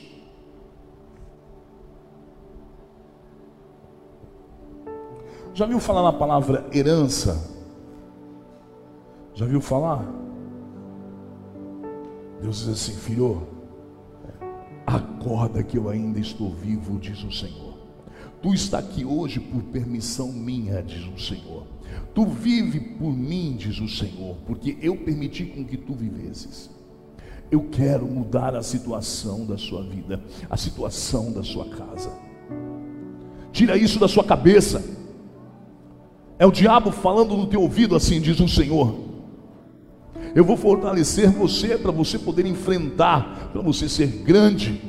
Já 5.54 5.68
viu 5.68 5.80
falar 5.80 6.02
na 6.02 6.14
palavra 6.14 6.66
herança? 6.74 7.52
Já 9.36 9.46
viu 9.46 9.62
falar? 9.62 10.23
Deus 12.44 12.60
diz 12.60 12.68
assim, 12.68 12.92
filho, 12.92 13.48
acorda 14.86 15.64
que 15.64 15.78
eu 15.78 15.88
ainda 15.88 16.20
estou 16.20 16.54
vivo, 16.54 17.00
diz 17.00 17.24
o 17.24 17.32
Senhor. 17.32 17.74
Tu 18.42 18.54
está 18.54 18.80
aqui 18.80 19.06
hoje 19.06 19.40
por 19.40 19.64
permissão 19.64 20.28
minha, 20.30 20.84
diz 20.84 21.06
o 21.06 21.18
Senhor. 21.18 21.66
Tu 22.14 22.26
vive 22.26 22.82
por 22.82 23.14
mim, 23.14 23.56
diz 23.58 23.80
o 23.80 23.88
Senhor, 23.88 24.36
porque 24.46 24.78
eu 24.82 24.98
permiti 24.98 25.46
com 25.46 25.64
que 25.64 25.78
tu 25.78 25.94
vivesses. 25.94 26.70
Eu 27.50 27.70
quero 27.72 28.06
mudar 28.06 28.54
a 28.58 28.62
situação 28.62 29.46
da 29.46 29.58
sua 29.58 29.82
vida, 29.82 30.22
a 30.50 30.58
situação 30.58 31.32
da 31.32 31.44
sua 31.44 31.70
casa. 31.70 32.12
Tira 33.54 33.78
isso 33.78 34.02
da 34.02 34.08
sua 34.10 34.24
cabeça. 34.26 34.84
É 36.38 36.46
o 36.46 36.52
diabo 36.52 36.92
falando 36.92 37.38
no 37.38 37.48
teu 37.48 37.62
ouvido 37.62 37.96
assim, 37.96 38.20
diz 38.20 38.38
o 38.42 38.50
Senhor. 38.50 39.13
Eu 40.36 40.44
vou 40.44 40.58
fortalecer 40.58 41.30
você 41.30 41.78
para 41.78 41.92
você 41.92 42.18
poder 42.18 42.46
enfrentar, 42.46 43.50
para 43.52 43.62
você 43.62 43.88
ser 43.88 44.08
grande 44.08 44.82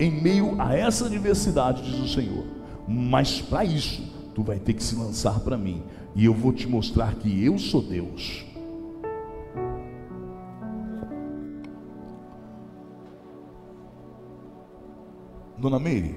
em 0.00 0.10
meio 0.10 0.60
a 0.60 0.76
essa 0.76 1.06
adversidade, 1.06 1.82
diz 1.82 2.00
o 2.00 2.08
Senhor. 2.08 2.44
Mas 2.88 3.40
para 3.40 3.64
isso, 3.64 4.02
tu 4.34 4.42
vai 4.42 4.58
ter 4.58 4.74
que 4.74 4.82
se 4.82 4.96
lançar 4.96 5.38
para 5.40 5.56
mim, 5.56 5.82
e 6.14 6.24
eu 6.24 6.34
vou 6.34 6.52
te 6.52 6.68
mostrar 6.68 7.14
que 7.14 7.44
eu 7.44 7.56
sou 7.56 7.80
Deus. 7.80 8.44
Dona 15.56 15.78
Meire, 15.78 16.16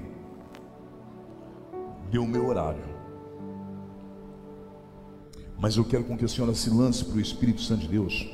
deu 2.10 2.24
o 2.24 2.26
meu 2.26 2.48
horário. 2.48 2.82
Mas 5.58 5.76
eu 5.76 5.84
quero 5.84 6.04
com 6.04 6.16
que 6.16 6.24
a 6.24 6.28
senhora 6.28 6.54
se 6.54 6.70
lance 6.70 7.04
para 7.04 7.16
o 7.16 7.20
Espírito 7.20 7.60
Santo 7.60 7.82
de 7.82 7.88
Deus. 7.88 8.28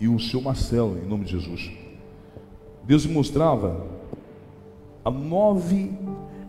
E 0.00 0.08
o 0.08 0.18
seu 0.18 0.40
Marcelo, 0.40 0.98
em 0.98 1.06
nome 1.06 1.24
de 1.24 1.32
Jesus. 1.32 1.70
Deus 2.84 3.04
me 3.04 3.12
mostrava 3.12 3.86
a 5.04 5.10
nove, 5.10 5.92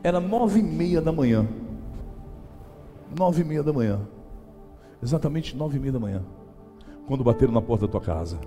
era 0.04 0.20
nove 0.20 0.60
e 0.60 0.64
meia 0.64 1.02
da 1.02 1.12
manhã. 1.12 1.48
Nove 3.18 3.42
e 3.42 3.46
meia 3.46 3.64
da 3.64 3.74
manhã. 3.74 4.00
exatamente 5.02 5.56
nove 5.56 5.78
e 5.78 5.80
meia 5.80 5.94
da 5.94 6.00
manhã, 6.00 6.24
quando 7.08 7.24
bateram 7.24 7.54
na 7.54 7.62
porta 7.62 7.88
da 7.88 7.92
tua 7.92 8.02
casa. 8.02 8.40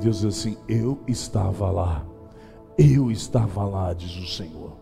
Deus 0.00 0.20
diz 0.20 0.24
assim: 0.24 0.56
Eu 0.68 1.00
estava 1.06 1.70
lá, 1.70 2.04
eu 2.76 3.10
estava 3.10 3.64
lá, 3.64 3.92
diz 3.92 4.14
o 4.16 4.26
Senhor. 4.26 4.72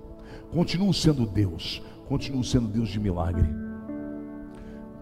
Continuo 0.52 0.92
sendo 0.92 1.26
Deus, 1.26 1.82
continuo 2.12 2.44
sendo 2.44 2.68
Deus 2.68 2.90
de 2.90 3.00
milagre. 3.00 3.48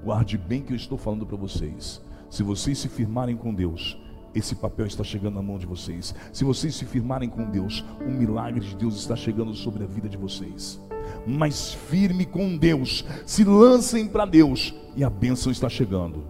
Guarde 0.04 0.38
bem 0.38 0.62
que 0.62 0.72
eu 0.72 0.76
estou 0.76 0.96
falando 0.96 1.26
para 1.26 1.36
vocês. 1.36 2.00
Se 2.30 2.44
vocês 2.44 2.78
se 2.78 2.88
firmarem 2.88 3.36
com 3.36 3.52
Deus, 3.52 4.00
esse 4.32 4.54
papel 4.54 4.86
está 4.86 5.02
chegando 5.02 5.34
na 5.34 5.42
mão 5.42 5.58
de 5.58 5.66
vocês. 5.66 6.14
Se 6.32 6.44
vocês 6.44 6.72
se 6.76 6.84
firmarem 6.84 7.28
com 7.28 7.50
Deus, 7.50 7.84
o 8.00 8.08
milagre 8.08 8.60
de 8.60 8.76
Deus 8.76 8.94
está 8.94 9.16
chegando 9.16 9.52
sobre 9.54 9.82
a 9.82 9.88
vida 9.88 10.08
de 10.08 10.16
vocês. 10.16 10.80
Mas 11.26 11.74
firme 11.74 12.24
com 12.24 12.56
Deus, 12.56 13.04
se 13.26 13.42
lancem 13.42 14.06
para 14.06 14.24
Deus 14.24 14.72
e 14.94 15.02
a 15.02 15.10
bênção 15.10 15.50
está 15.50 15.68
chegando. 15.68 16.22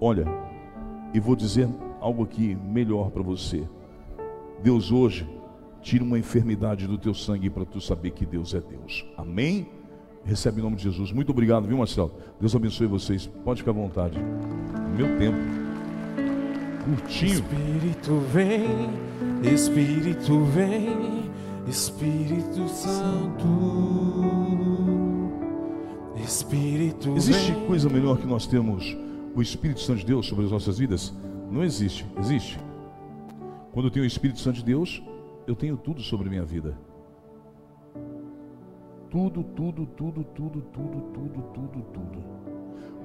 Olha, 0.00 0.28
e 1.12 1.18
vou 1.18 1.34
dizer 1.34 1.68
algo 2.00 2.22
aqui 2.22 2.54
melhor 2.54 3.10
para 3.10 3.22
você. 3.24 3.68
Deus 4.62 4.92
hoje 4.92 5.33
tira 5.84 6.02
uma 6.02 6.18
enfermidade 6.18 6.86
do 6.86 6.96
teu 6.96 7.12
sangue 7.12 7.50
para 7.50 7.64
tu 7.66 7.78
saber 7.78 8.10
que 8.12 8.24
Deus 8.24 8.54
é 8.54 8.60
Deus. 8.60 9.04
Amém? 9.18 9.68
Recebe 10.24 10.58
em 10.58 10.64
nome 10.64 10.76
de 10.76 10.82
Jesus. 10.82 11.12
Muito 11.12 11.30
obrigado, 11.30 11.68
viu, 11.68 11.76
Marcelo? 11.76 12.10
Deus 12.40 12.56
abençoe 12.56 12.86
vocês. 12.86 13.26
Pode 13.44 13.60
ficar 13.60 13.72
à 13.72 13.74
vontade. 13.74 14.18
Meu 14.96 15.18
tempo. 15.18 15.36
Curtinho. 16.84 17.34
Espírito 17.34 18.18
vem, 18.32 19.52
Espírito 19.52 20.44
vem, 20.46 21.30
Espírito 21.68 22.66
Santo. 22.68 23.46
Espírito 26.16 27.14
Existe 27.14 27.52
vem. 27.52 27.66
coisa 27.66 27.90
melhor 27.90 28.16
que 28.16 28.26
nós 28.26 28.46
temos 28.46 28.96
o 29.34 29.42
Espírito 29.42 29.80
Santo 29.80 29.98
de 29.98 30.06
Deus 30.06 30.26
sobre 30.26 30.46
as 30.46 30.50
nossas 30.50 30.78
vidas? 30.78 31.12
Não 31.50 31.62
existe. 31.62 32.06
Existe. 32.18 32.58
Quando 33.72 33.90
tenho 33.90 34.04
o 34.04 34.08
Espírito 34.08 34.40
Santo 34.40 34.56
de 34.56 34.64
Deus, 34.64 35.02
eu 35.46 35.54
tenho 35.54 35.76
tudo 35.76 36.00
sobre 36.00 36.28
minha 36.28 36.44
vida. 36.44 36.78
Tudo, 39.10 39.44
tudo, 39.44 39.86
tudo, 39.86 40.24
tudo, 40.24 40.60
tudo, 40.62 41.00
tudo, 41.12 41.42
tudo, 41.52 41.82
tudo. 41.92 42.24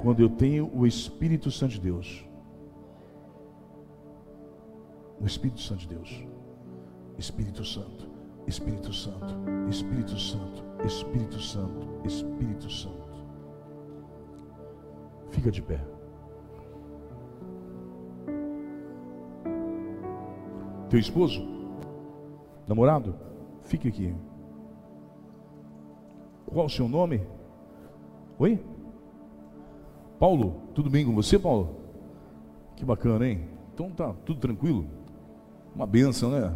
Quando 0.01 0.21
eu 0.21 0.29
tenho 0.29 0.69
o 0.73 0.87
Espírito 0.87 1.51
Santo 1.51 1.73
de 1.73 1.81
Deus. 1.81 2.25
O 5.21 5.25
Espírito 5.25 5.59
Santo 5.59 5.81
de 5.81 5.87
Deus. 5.89 6.23
Espírito 7.17 7.65
Santo, 7.65 8.07
Espírito 8.47 8.93
Santo, 8.93 9.35
Espírito 9.69 10.17
Santo, 10.17 10.63
Espírito 10.85 11.39
Santo, 11.41 11.87
Espírito 12.05 12.69
Santo. 12.69 13.09
Fica 15.29 15.51
de 15.51 15.61
pé. 15.61 15.83
Teu 20.89 20.97
esposo? 20.97 21.58
Namorado? 22.69 23.15
Fique 23.63 23.87
aqui. 23.87 24.13
Qual 26.45 26.67
o 26.67 26.69
seu 26.69 26.87
nome? 26.87 27.19
Oi? 28.37 28.59
Paulo, 30.19 30.61
tudo 30.75 30.87
bem 30.87 31.03
com 31.03 31.15
você, 31.15 31.39
Paulo? 31.39 31.77
Que 32.75 32.85
bacana, 32.85 33.27
hein? 33.27 33.41
Então 33.73 33.89
tá 33.89 34.13
tudo 34.23 34.39
tranquilo? 34.39 34.85
Uma 35.75 35.87
benção, 35.87 36.29
né? 36.29 36.55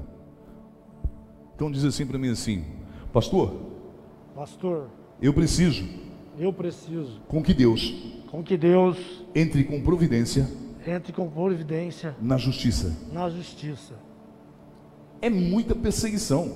Então 1.56 1.72
diz 1.72 1.84
assim 1.84 2.06
para 2.06 2.20
mim 2.20 2.30
assim, 2.30 2.64
pastor, 3.12 3.52
Pastor, 4.36 4.90
eu 5.20 5.34
preciso 5.34 5.84
eu 6.38 6.54
preciso 6.54 7.22
com 7.28 7.42
que 7.42 7.54
Deus 7.56 7.92
com 8.30 8.44
que 8.44 8.58
Deus 8.58 8.98
entre 9.36 9.64
com 9.64 9.82
providência 9.82 10.48
entre 10.86 11.14
com 11.14 11.30
providência 11.30 12.16
na 12.20 12.38
justiça. 12.38 12.96
na 13.12 13.30
justiça. 13.30 13.94
É 15.24 15.30
muita 15.30 15.74
perseguição. 15.74 16.52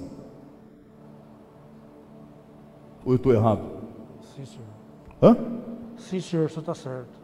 Ou 3.06 3.14
eu 3.14 3.16
estou 3.16 3.34
errado? 3.34 3.62
Sim, 4.36 4.46
senhor. 4.46 4.68
Hã? 5.24 5.38
Sim, 5.96 6.20
senhor, 6.20 6.48
o 6.48 6.50
senhor 6.50 6.60
está 6.60 6.76
certo. 6.76 7.18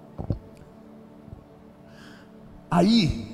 Aí, 2.72 3.28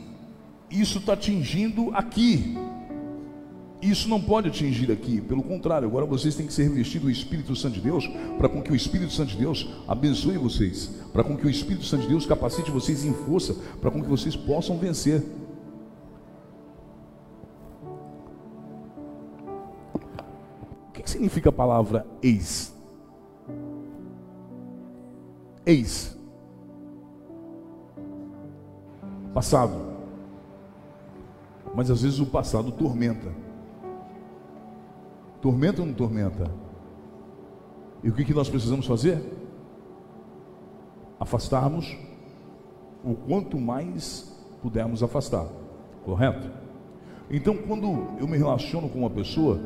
isso 0.72 0.98
está 0.98 1.14
atingindo 1.14 1.92
aqui. 1.94 2.58
Isso 3.80 4.10
não 4.10 4.20
pode 4.20 4.48
atingir 4.48 4.92
aqui, 4.92 5.22
pelo 5.22 5.44
contrário, 5.44 5.88
agora 5.88 6.08
vocês 6.08 6.36
têm 6.36 6.48
que 6.48 6.52
ser 6.52 6.64
revestidos 6.64 7.06
do 7.06 7.12
Espírito 7.12 7.56
Santo 7.56 7.76
de 7.76 7.82
Deus, 7.82 8.08
para 8.40 8.50
com 8.50 8.64
que 8.64 8.72
o 8.72 8.76
Espírito 8.76 9.14
Santo 9.14 9.34
de 9.34 9.38
Deus 9.38 9.70
abençoe 9.88 10.36
vocês, 10.36 10.90
para 11.14 11.24
com 11.24 11.38
que 11.38 11.46
o 11.46 11.50
Espírito 11.50 11.86
Santo 11.86 12.02
de 12.02 12.08
Deus 12.08 12.26
capacite 12.26 12.72
vocês 12.72 13.06
em 13.06 13.14
força, 13.14 13.56
para 13.80 13.92
com 13.92 14.02
que 14.02 14.10
vocês 14.10 14.36
possam 14.36 14.80
vencer. 14.80 15.24
Que, 21.10 21.14
significa 21.14 21.50
a 21.50 21.52
palavra 21.52 22.06
ex? 22.22 22.76
Ex. 25.66 26.18
Passado. 29.34 29.74
Mas 31.76 31.90
às 31.90 32.02
vezes 32.02 32.20
o 32.20 32.26
passado 32.26 32.72
tormenta. 32.72 33.32
Tormenta 35.42 35.82
ou 35.82 35.88
não 35.88 35.94
tormenta? 35.94 36.52
E 38.04 38.10
o 38.10 38.14
que, 38.14 38.26
que 38.26 38.34
nós 38.34 38.50
precisamos 38.50 38.86
fazer? 38.86 39.22
Afastarmos 41.20 41.98
o 43.04 43.14
quanto 43.14 43.60
mais 43.60 44.36
pudermos 44.62 45.04
afastar. 45.04 45.48
Correto? 46.04 46.50
Então, 47.30 47.56
quando 47.56 48.18
eu 48.20 48.28
me 48.28 48.38
relaciono 48.38 48.90
com 48.90 49.00
uma 49.00 49.10
pessoa, 49.10 49.60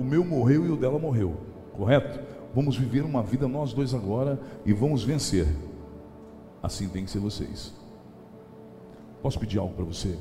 o 0.00 0.04
meu 0.04 0.24
morreu 0.24 0.64
e 0.64 0.70
o 0.70 0.76
dela 0.76 0.98
morreu. 0.98 1.36
Correto? 1.74 2.18
Vamos 2.54 2.76
viver 2.76 3.02
uma 3.04 3.22
vida 3.22 3.46
nós 3.46 3.74
dois 3.74 3.94
agora 3.94 4.40
e 4.64 4.72
vamos 4.72 5.04
vencer. 5.04 5.46
Assim 6.62 6.88
tem 6.88 7.04
que 7.04 7.10
ser 7.10 7.18
vocês. 7.18 7.74
Posso 9.22 9.38
pedir 9.38 9.58
algo 9.58 9.74
para 9.74 9.84
você? 9.84 10.16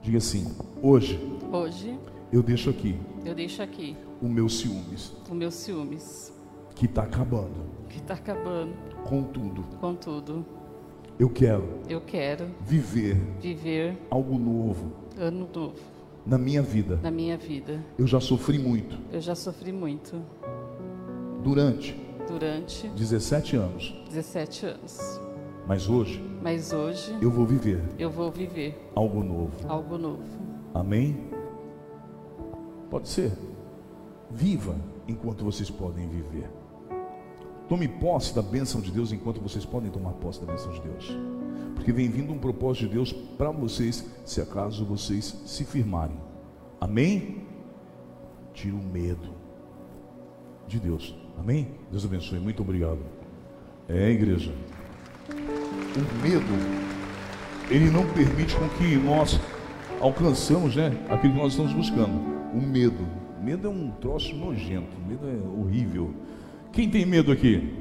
Diga 0.00 0.18
assim: 0.18 0.54
hoje 0.80 1.18
Hoje 1.50 1.98
eu 2.32 2.42
deixo 2.42 2.70
aqui 2.70 2.96
eu 3.24 3.34
deixo 3.34 3.62
aqui 3.62 3.96
o 4.20 4.28
meu 4.28 4.48
ciúmes, 4.50 5.12
o 5.30 5.34
meu 5.34 5.50
ciúmes, 5.50 6.32
que 6.74 6.84
está 6.84 7.02
acabando 7.02 7.64
que 7.88 7.98
está 7.98 8.14
acabando 8.14 8.74
com 9.04 9.22
tudo. 9.22 9.62
com 9.80 9.94
tudo. 9.94 10.44
Eu 11.18 11.30
quero 11.30 11.80
Eu 11.88 12.00
quero 12.00 12.46
viver 12.60 13.16
viver 13.40 13.96
algo 14.10 14.38
novo 14.38 14.92
ano 15.16 15.48
novo 15.54 15.93
na 16.26 16.38
minha 16.38 16.62
vida. 16.62 16.98
na 17.02 17.10
minha 17.10 17.36
vida. 17.36 17.84
Eu 17.98 18.06
já 18.06 18.20
sofri 18.20 18.58
muito 18.58 18.96
Eu 19.12 19.20
já 19.20 19.34
sofri 19.34 19.72
muito 19.72 20.20
durante 21.42 21.94
durante 22.26 22.88
17 22.88 23.56
anos, 23.56 23.94
17 24.08 24.66
anos, 24.66 25.20
mas 25.68 25.88
hoje 25.88 26.24
mas 26.42 26.72
hoje 26.72 27.14
eu 27.20 27.30
vou 27.30 27.44
viver 27.44 27.82
eu 27.98 28.10
vou 28.10 28.30
viver 28.30 28.90
algo 28.94 29.22
novo. 29.22 29.52
algo 29.68 29.98
novo. 29.98 30.22
Amém? 30.72 31.16
Pode 32.90 33.08
ser. 33.08 33.32
Viva 34.30 34.74
enquanto 35.06 35.44
vocês 35.44 35.70
podem 35.70 36.08
viver. 36.08 36.48
Tome 37.68 37.86
posse 37.88 38.34
da 38.34 38.42
bênção 38.42 38.80
de 38.80 38.90
Deus 38.90 39.12
enquanto 39.12 39.40
vocês 39.40 39.64
podem 39.64 39.90
tomar 39.90 40.12
posse 40.14 40.40
da 40.40 40.46
bênção 40.46 40.72
de 40.72 40.80
Deus. 40.80 41.16
Porque 41.74 41.92
vem 41.92 42.08
vindo 42.08 42.32
um 42.32 42.38
propósito 42.38 42.86
de 42.86 42.94
Deus 42.94 43.12
para 43.12 43.50
vocês, 43.50 44.08
se 44.24 44.40
acaso 44.40 44.84
vocês 44.84 45.42
se 45.46 45.64
firmarem. 45.64 46.16
Amém? 46.80 47.42
Tira 48.52 48.76
o 48.76 48.82
medo 48.82 49.30
de 50.66 50.78
Deus. 50.78 51.14
Amém? 51.38 51.68
Deus 51.90 52.04
abençoe. 52.04 52.38
Muito 52.38 52.62
obrigado. 52.62 53.00
É, 53.88 54.10
igreja. 54.10 54.52
O 55.30 56.22
medo, 56.22 56.44
ele 57.70 57.90
não 57.90 58.06
permite 58.12 58.56
com 58.56 58.68
que 58.70 58.96
nós 58.96 59.38
alcançamos, 60.00 60.74
né, 60.76 60.92
aquilo 61.08 61.34
que 61.34 61.38
nós 61.38 61.52
estamos 61.52 61.72
buscando. 61.72 62.12
O 62.52 62.60
medo. 62.60 63.06
Medo 63.42 63.68
é 63.68 63.70
um 63.70 63.90
troço 63.90 64.34
nojento. 64.34 64.96
Medo 65.06 65.26
é 65.28 65.60
horrível. 65.60 66.14
Quem 66.72 66.88
tem 66.88 67.04
medo 67.04 67.30
aqui? 67.30 67.74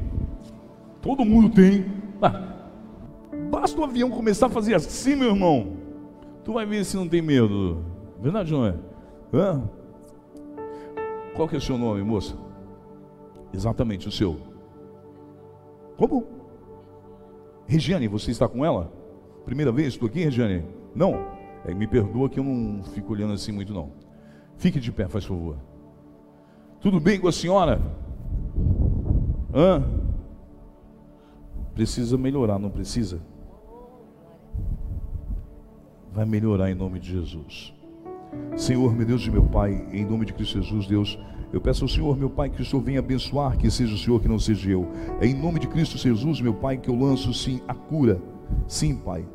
Todo 1.02 1.26
mundo 1.26 1.50
tem. 1.50 1.86
Ah, 2.22 2.53
basta 3.54 3.80
o 3.80 3.84
avião 3.84 4.10
começar 4.10 4.48
a 4.48 4.50
fazer 4.50 4.74
assim, 4.74 5.16
meu 5.16 5.30
irmão. 5.30 5.78
Tu 6.44 6.52
vai 6.52 6.66
ver 6.66 6.84
se 6.84 6.98
não 6.98 7.08
tem 7.08 7.22
medo. 7.22 7.86
Verdade 8.20 8.52
não 8.52 8.66
é? 8.66 8.76
Hã? 9.32 9.70
Qual 11.36 11.48
que 11.48 11.54
é 11.54 11.60
o 11.60 11.62
seu 11.62 11.78
nome, 11.78 12.02
moça? 12.02 12.36
Exatamente, 13.54 14.08
o 14.08 14.12
seu. 14.12 14.40
Como? 15.96 16.26
Regiane, 17.68 18.08
você 18.08 18.32
está 18.32 18.48
com 18.48 18.66
ela? 18.66 18.92
Primeira 19.46 19.72
vez 19.72 19.90
estou 19.90 20.08
aqui, 20.08 20.24
Regiane? 20.24 20.66
Não? 20.96 21.14
É, 21.64 21.76
me 21.76 21.86
perdoa 21.86 22.30
que 22.30 22.40
eu 22.40 22.44
não 22.44 22.84
fico 22.84 23.14
olhando 23.14 23.34
assim 23.34 23.52
muito 23.52 23.72
não. 23.72 23.92
Fique 24.58 24.80
de 24.80 24.92
pé, 24.92 25.08
faz 25.08 25.26
favor. 25.26 25.58
Tudo 26.82 27.00
bem 27.00 27.20
com 27.20 27.28
a 27.28 27.32
senhora? 27.32 27.80
Hã? 29.54 29.84
Precisa 31.76 32.18
melhorar, 32.18 32.58
não 32.58 32.72
precisa? 32.72 33.22
Vai 36.14 36.26
melhorar 36.26 36.70
em 36.70 36.76
nome 36.76 37.00
de 37.00 37.12
Jesus. 37.12 37.74
Senhor, 38.56 38.96
meu 38.96 39.06
Deus 39.06 39.26
e 39.26 39.32
meu 39.32 39.44
Pai, 39.44 39.88
em 39.92 40.06
nome 40.06 40.26
de 40.28 40.34
Cristo 40.34 40.62
Jesus, 40.62 40.86
Deus, 40.86 41.18
eu 41.52 41.60
peço 41.60 41.86
ao 41.86 41.88
Senhor, 41.88 42.16
meu 42.16 42.30
Pai, 42.30 42.52
que 42.52 42.62
o 42.62 42.66
Senhor 42.66 42.84
venha 42.84 43.00
abençoar, 43.00 43.58
que 43.58 43.70
seja 43.72 43.96
o 43.96 43.98
Senhor, 43.98 44.22
que 44.22 44.28
não 44.28 44.38
seja 44.38 44.70
eu. 44.70 44.88
É 45.20 45.26
em 45.26 45.34
nome 45.34 45.60
de 45.60 45.68
Cristo 45.68 45.98
Jesus, 45.98 46.40
meu 46.40 46.54
Pai, 46.54 46.78
que 46.78 46.88
eu 46.88 46.96
lanço 46.96 47.34
sim 47.34 47.62
a 47.68 47.74
cura. 47.74 48.22
Sim, 48.68 48.96
Pai. 48.96 49.26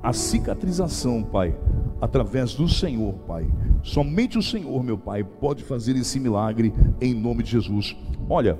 A 0.00 0.12
cicatrização, 0.12 1.20
Pai, 1.20 1.56
através 2.00 2.54
do 2.54 2.68
Senhor, 2.68 3.12
Pai. 3.26 3.50
Somente 3.82 4.38
o 4.38 4.42
Senhor, 4.42 4.84
meu 4.84 4.96
Pai, 4.96 5.24
pode 5.24 5.64
fazer 5.64 5.96
esse 5.96 6.20
milagre 6.20 6.72
em 7.00 7.12
nome 7.12 7.42
de 7.42 7.50
Jesus. 7.50 7.96
Olha, 8.28 8.56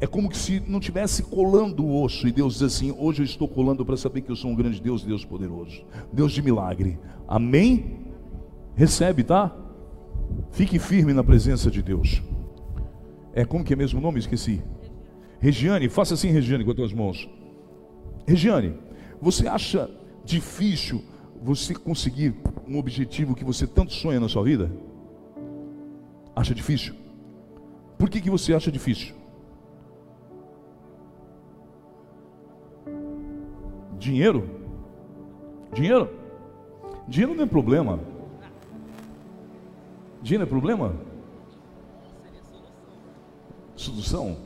é 0.00 0.06
como 0.06 0.32
se 0.34 0.62
não 0.66 0.78
tivesse 0.78 1.22
colando 1.22 1.84
o 1.84 2.02
osso 2.02 2.28
e 2.28 2.32
Deus 2.32 2.54
diz 2.54 2.62
assim: 2.62 2.94
Hoje 2.98 3.22
eu 3.22 3.24
estou 3.24 3.48
colando 3.48 3.84
para 3.84 3.96
saber 3.96 4.20
que 4.20 4.30
eu 4.30 4.36
sou 4.36 4.50
um 4.50 4.54
grande 4.54 4.80
Deus, 4.80 5.02
Deus 5.02 5.24
poderoso, 5.24 5.82
Deus 6.12 6.32
de 6.32 6.42
milagre. 6.42 6.98
Amém? 7.26 7.98
Recebe, 8.74 9.24
tá? 9.24 9.56
Fique 10.50 10.78
firme 10.78 11.14
na 11.14 11.24
presença 11.24 11.70
de 11.70 11.82
Deus. 11.82 12.22
É 13.32 13.44
como 13.44 13.64
que 13.64 13.72
é 13.72 13.76
mesmo 13.76 13.98
o 13.98 14.02
nome? 14.02 14.18
Esqueci. 14.18 14.62
Regiane, 15.38 15.88
faça 15.88 16.14
assim, 16.14 16.30
Regiane, 16.30 16.64
com 16.64 16.70
as 16.70 16.76
tuas 16.76 16.92
mãos. 16.92 17.28
Regiane, 18.26 18.74
você 19.20 19.48
acha 19.48 19.90
difícil 20.24 21.02
você 21.42 21.74
conseguir 21.74 22.34
um 22.66 22.78
objetivo 22.78 23.34
que 23.34 23.44
você 23.44 23.66
tanto 23.66 23.92
sonha 23.92 24.20
na 24.20 24.28
sua 24.28 24.42
vida? 24.42 24.70
Acha 26.34 26.54
difícil? 26.54 26.94
Por 27.98 28.10
que, 28.10 28.20
que 28.20 28.28
você 28.28 28.52
acha 28.52 28.70
difícil? 28.70 29.14
Dinheiro? 33.98 34.48
Dinheiro? 35.72 36.10
Dinheiro 37.08 37.34
não 37.34 37.44
é 37.44 37.46
problema. 37.46 38.00
Dinheiro 40.22 40.44
é 40.44 40.46
problema? 40.46 40.94
Solução? 43.74 44.36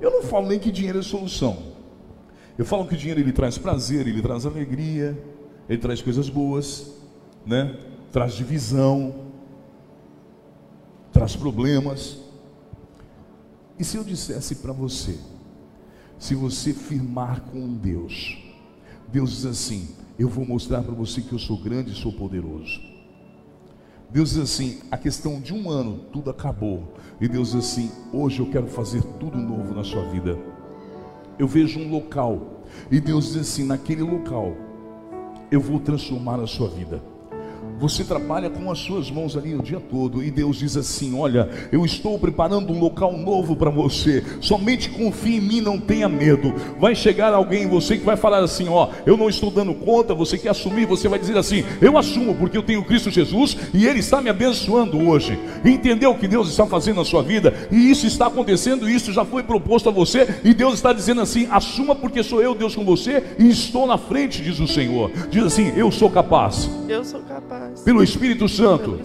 Eu 0.00 0.10
não 0.10 0.22
falo 0.22 0.48
nem 0.48 0.58
que 0.58 0.70
dinheiro 0.70 0.98
é 0.98 1.02
solução. 1.02 1.72
Eu 2.56 2.64
falo 2.64 2.86
que 2.86 2.94
o 2.94 2.96
dinheiro 2.96 3.20
ele 3.20 3.32
traz 3.32 3.56
prazer, 3.56 4.06
ele 4.06 4.20
traz 4.20 4.44
alegria, 4.44 5.20
ele 5.68 5.78
traz 5.78 6.02
coisas 6.02 6.28
boas, 6.28 6.92
né? 7.46 7.78
Traz 8.12 8.34
divisão, 8.34 9.14
traz 11.12 11.34
problemas. 11.34 12.20
E 13.78 13.84
se 13.84 13.96
eu 13.96 14.04
dissesse 14.04 14.56
para 14.56 14.72
você, 14.72 15.18
se 16.18 16.34
você 16.34 16.72
firmar 16.72 17.40
com 17.40 17.74
Deus, 17.74 18.38
Deus 19.12 19.30
diz 19.30 19.44
assim: 19.44 19.90
Eu 20.18 20.28
vou 20.28 20.46
mostrar 20.46 20.82
para 20.82 20.94
você 20.94 21.20
que 21.20 21.32
eu 21.32 21.38
sou 21.38 21.58
grande 21.58 21.92
e 21.92 21.94
sou 21.94 22.12
poderoso. 22.12 22.80
Deus 24.10 24.30
diz 24.30 24.38
assim: 24.38 24.80
a 24.90 24.96
questão 24.96 25.38
de 25.38 25.52
um 25.52 25.68
ano, 25.68 26.00
tudo 26.10 26.30
acabou. 26.30 26.94
E 27.20 27.28
Deus 27.28 27.52
diz 27.52 27.58
assim: 27.58 27.90
hoje 28.10 28.40
eu 28.40 28.50
quero 28.50 28.66
fazer 28.66 29.02
tudo 29.20 29.36
novo 29.36 29.74
na 29.74 29.84
sua 29.84 30.04
vida. 30.04 30.38
Eu 31.38 31.46
vejo 31.46 31.78
um 31.78 31.90
local, 31.90 32.64
e 32.90 32.98
Deus 33.00 33.26
diz 33.26 33.36
assim: 33.36 33.64
naquele 33.64 34.02
local, 34.02 34.56
eu 35.50 35.60
vou 35.60 35.78
transformar 35.78 36.40
a 36.40 36.46
sua 36.46 36.68
vida. 36.68 37.11
Você 37.78 38.04
trabalha 38.04 38.48
com 38.48 38.70
as 38.70 38.78
suas 38.78 39.10
mãos 39.10 39.36
ali 39.36 39.54
o 39.54 39.62
dia 39.62 39.80
todo 39.80 40.22
e 40.22 40.30
Deus 40.30 40.56
diz 40.56 40.76
assim: 40.76 41.18
Olha, 41.18 41.48
eu 41.72 41.84
estou 41.84 42.18
preparando 42.18 42.72
um 42.72 42.78
local 42.78 43.16
novo 43.16 43.56
para 43.56 43.70
você. 43.70 44.24
Somente 44.40 44.88
confie 44.90 45.36
em 45.36 45.40
mim, 45.40 45.60
não 45.60 45.78
tenha 45.78 46.08
medo. 46.08 46.54
Vai 46.78 46.94
chegar 46.94 47.34
alguém 47.34 47.64
em 47.64 47.68
você 47.68 47.96
que 47.96 48.04
vai 48.04 48.16
falar 48.16 48.38
assim: 48.38 48.68
Ó, 48.68 48.88
eu 49.04 49.16
não 49.16 49.28
estou 49.28 49.50
dando 49.50 49.74
conta. 49.74 50.14
Você 50.14 50.38
quer 50.38 50.50
assumir? 50.50 50.86
Você 50.86 51.08
vai 51.08 51.18
dizer 51.18 51.36
assim: 51.36 51.64
Eu 51.80 51.98
assumo 51.98 52.34
porque 52.34 52.56
eu 52.56 52.62
tenho 52.62 52.84
Cristo 52.84 53.10
Jesus 53.10 53.56
e 53.74 53.86
Ele 53.86 53.98
está 53.98 54.20
me 54.20 54.30
abençoando 54.30 54.98
hoje. 55.08 55.38
Entendeu 55.64 56.12
o 56.12 56.18
que 56.18 56.28
Deus 56.28 56.48
está 56.48 56.66
fazendo 56.66 56.96
na 56.96 57.04
sua 57.04 57.22
vida? 57.22 57.52
E 57.70 57.90
isso 57.90 58.06
está 58.06 58.26
acontecendo. 58.26 58.88
Isso 58.88 59.12
já 59.12 59.24
foi 59.24 59.42
proposto 59.42 59.88
a 59.88 59.92
você 59.92 60.40
e 60.44 60.54
Deus 60.54 60.74
está 60.74 60.92
dizendo 60.92 61.20
assim: 61.20 61.48
Assuma 61.50 61.94
porque 61.94 62.22
sou 62.22 62.40
eu, 62.40 62.54
Deus, 62.54 62.74
com 62.74 62.84
você 62.84 63.24
e 63.38 63.48
estou 63.48 63.86
na 63.86 63.98
frente, 63.98 64.42
diz 64.42 64.60
o 64.60 64.68
Senhor. 64.68 65.10
Diz 65.30 65.44
assim: 65.44 65.72
Eu 65.76 65.90
sou 65.90 66.10
capaz. 66.10 66.70
Eu 66.88 67.04
sou 67.04 67.20
capaz. 67.22 67.61
Pelo 67.84 68.02
Espírito 68.02 68.48
Santo. 68.48 68.98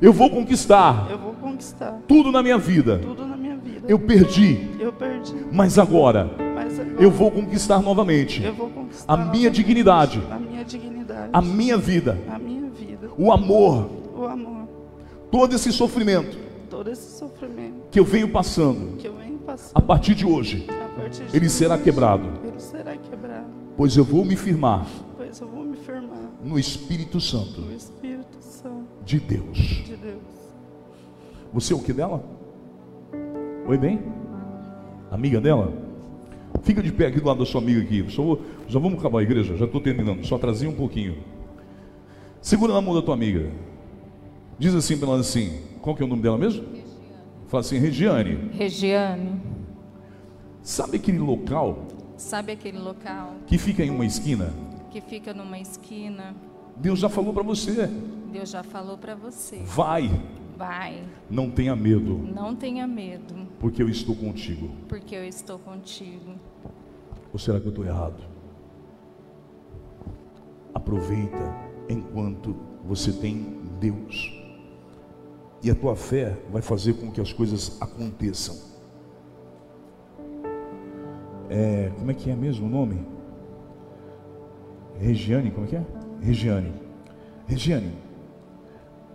Eu 0.00 0.12
vou 0.12 0.28
conquistar 0.28 1.08
Eu 1.10 1.18
vou 1.18 1.32
conquistar 1.34 2.00
tudo 2.06 2.30
na 2.30 2.42
minha 2.42 2.58
vida. 2.58 2.98
tudo 2.98 3.26
na 3.26 3.36
minha 3.36 3.56
vida. 3.56 3.86
Eu 3.88 3.98
perdi, 3.98 4.70
Eu 4.78 4.92
perdi. 4.92 5.34
mas 5.52 5.78
agora 5.78 6.30
eu 6.98 7.10
vou 7.10 7.30
conquistar 7.30 7.80
novamente 7.80 8.42
a 9.08 9.16
minha 9.16 9.50
dignidade, 9.50 10.22
a 11.32 11.40
minha 11.40 11.78
vida, 11.78 12.18
o 13.16 13.32
amor, 13.32 13.90
o 14.16 14.24
amor, 14.24 14.68
todo 15.30 15.54
esse 15.54 15.72
sofrimento 15.72 16.36
todo 16.68 16.90
esse 16.90 17.18
sofrimento 17.18 17.88
que 17.90 17.98
eu 17.98 18.04
venho 18.04 18.28
passando, 18.28 18.98
a 19.74 19.80
partir 19.80 20.14
de 20.14 20.24
hoje, 20.26 20.66
Ele 21.32 21.48
será 21.48 21.76
quebrado, 21.78 22.24
pois 23.76 23.96
eu 23.96 24.04
vou 24.04 24.24
me 24.24 24.36
firmar 24.36 24.86
pois 25.16 25.40
eu 25.40 25.48
vou 25.48 25.64
me 25.64 25.76
firmar 25.76 26.31
no 26.42 26.58
Espírito 26.58 27.20
Santo 27.20 27.60
no 27.60 27.74
Espírito 27.74 28.38
Santo 28.40 28.86
de 29.04 29.20
Deus. 29.20 29.58
de 29.58 29.96
Deus. 29.96 30.22
Você 31.52 31.72
é 31.72 31.76
o 31.76 31.80
que 31.80 31.92
dela? 31.92 32.24
Oi, 33.66 33.76
bem? 33.76 34.00
Amiga 35.10 35.40
dela? 35.40 35.72
Fica 36.62 36.82
de 36.82 36.92
pé 36.92 37.06
aqui 37.06 37.20
do 37.20 37.26
lado 37.26 37.40
da 37.40 37.46
sua 37.46 37.60
amiga 37.60 37.80
aqui. 37.82 38.04
Só 38.10 38.38
já 38.68 38.78
vamos 38.78 38.98
acabar 38.98 39.20
a 39.20 39.22
igreja, 39.22 39.56
já 39.56 39.66
estou 39.66 39.80
terminando. 39.80 40.24
Só 40.24 40.38
trazer 40.38 40.66
um 40.66 40.74
pouquinho. 40.74 41.18
Segura 42.40 42.72
na 42.72 42.80
mão 42.80 42.94
da 42.94 43.02
tua 43.02 43.14
amiga. 43.14 43.50
Diz 44.58 44.74
assim 44.74 44.96
para 44.98 45.08
ela 45.08 45.20
assim: 45.20 45.60
qual 45.80 45.94
que 45.94 46.02
é 46.02 46.06
o 46.06 46.08
nome 46.08 46.22
dela 46.22 46.38
mesmo? 46.38 46.64
Fala 47.48 47.60
assim, 47.60 47.78
Regiane. 47.78 48.50
Regiane, 48.52 49.40
Sabe 50.62 50.96
aquele 50.96 51.18
local 51.18 51.86
sabe 52.16 52.52
aquele 52.52 52.78
local 52.78 53.34
que 53.46 53.58
fica 53.58 53.84
em 53.84 53.90
uma 53.90 54.06
esquina? 54.06 54.54
Que 54.92 55.00
fica 55.00 55.32
numa 55.32 55.58
esquina? 55.58 56.34
Deus 56.76 56.98
já 56.98 57.08
falou 57.08 57.32
para 57.32 57.42
você. 57.42 57.86
Deus 58.30 58.50
já 58.50 58.62
falou 58.62 58.98
para 58.98 59.14
você. 59.14 59.56
Vai, 59.64 60.10
Vai, 60.56 61.02
não 61.30 61.50
tenha 61.50 61.74
medo, 61.74 62.18
não 62.18 62.54
tenha 62.54 62.86
medo, 62.86 63.34
porque 63.58 63.82
eu 63.82 63.88
estou 63.88 64.14
contigo. 64.14 64.70
porque 64.86 65.14
eu 65.14 65.24
estou 65.24 65.58
contigo. 65.58 66.34
Ou 67.32 67.38
será 67.38 67.58
que 67.58 67.66
eu 67.66 67.70
estou 67.70 67.84
errado? 67.86 68.22
Aproveita 70.74 71.38
enquanto 71.88 72.54
você 72.84 73.12
tem 73.12 73.58
Deus. 73.80 74.38
E 75.62 75.70
a 75.70 75.74
tua 75.74 75.96
fé 75.96 76.36
vai 76.52 76.60
fazer 76.60 76.94
com 76.94 77.10
que 77.10 77.20
as 77.20 77.32
coisas 77.32 77.80
aconteçam. 77.80 78.56
É, 81.48 81.90
como 81.96 82.10
é 82.10 82.14
que 82.14 82.30
é 82.30 82.34
mesmo 82.36 82.66
o 82.66 82.70
nome? 82.70 83.06
Regiane, 85.02 85.50
como 85.50 85.66
é 85.66 85.68
que 85.68 85.76
é? 85.76 85.84
Regiane. 86.20 86.72
Regiane, 87.48 87.92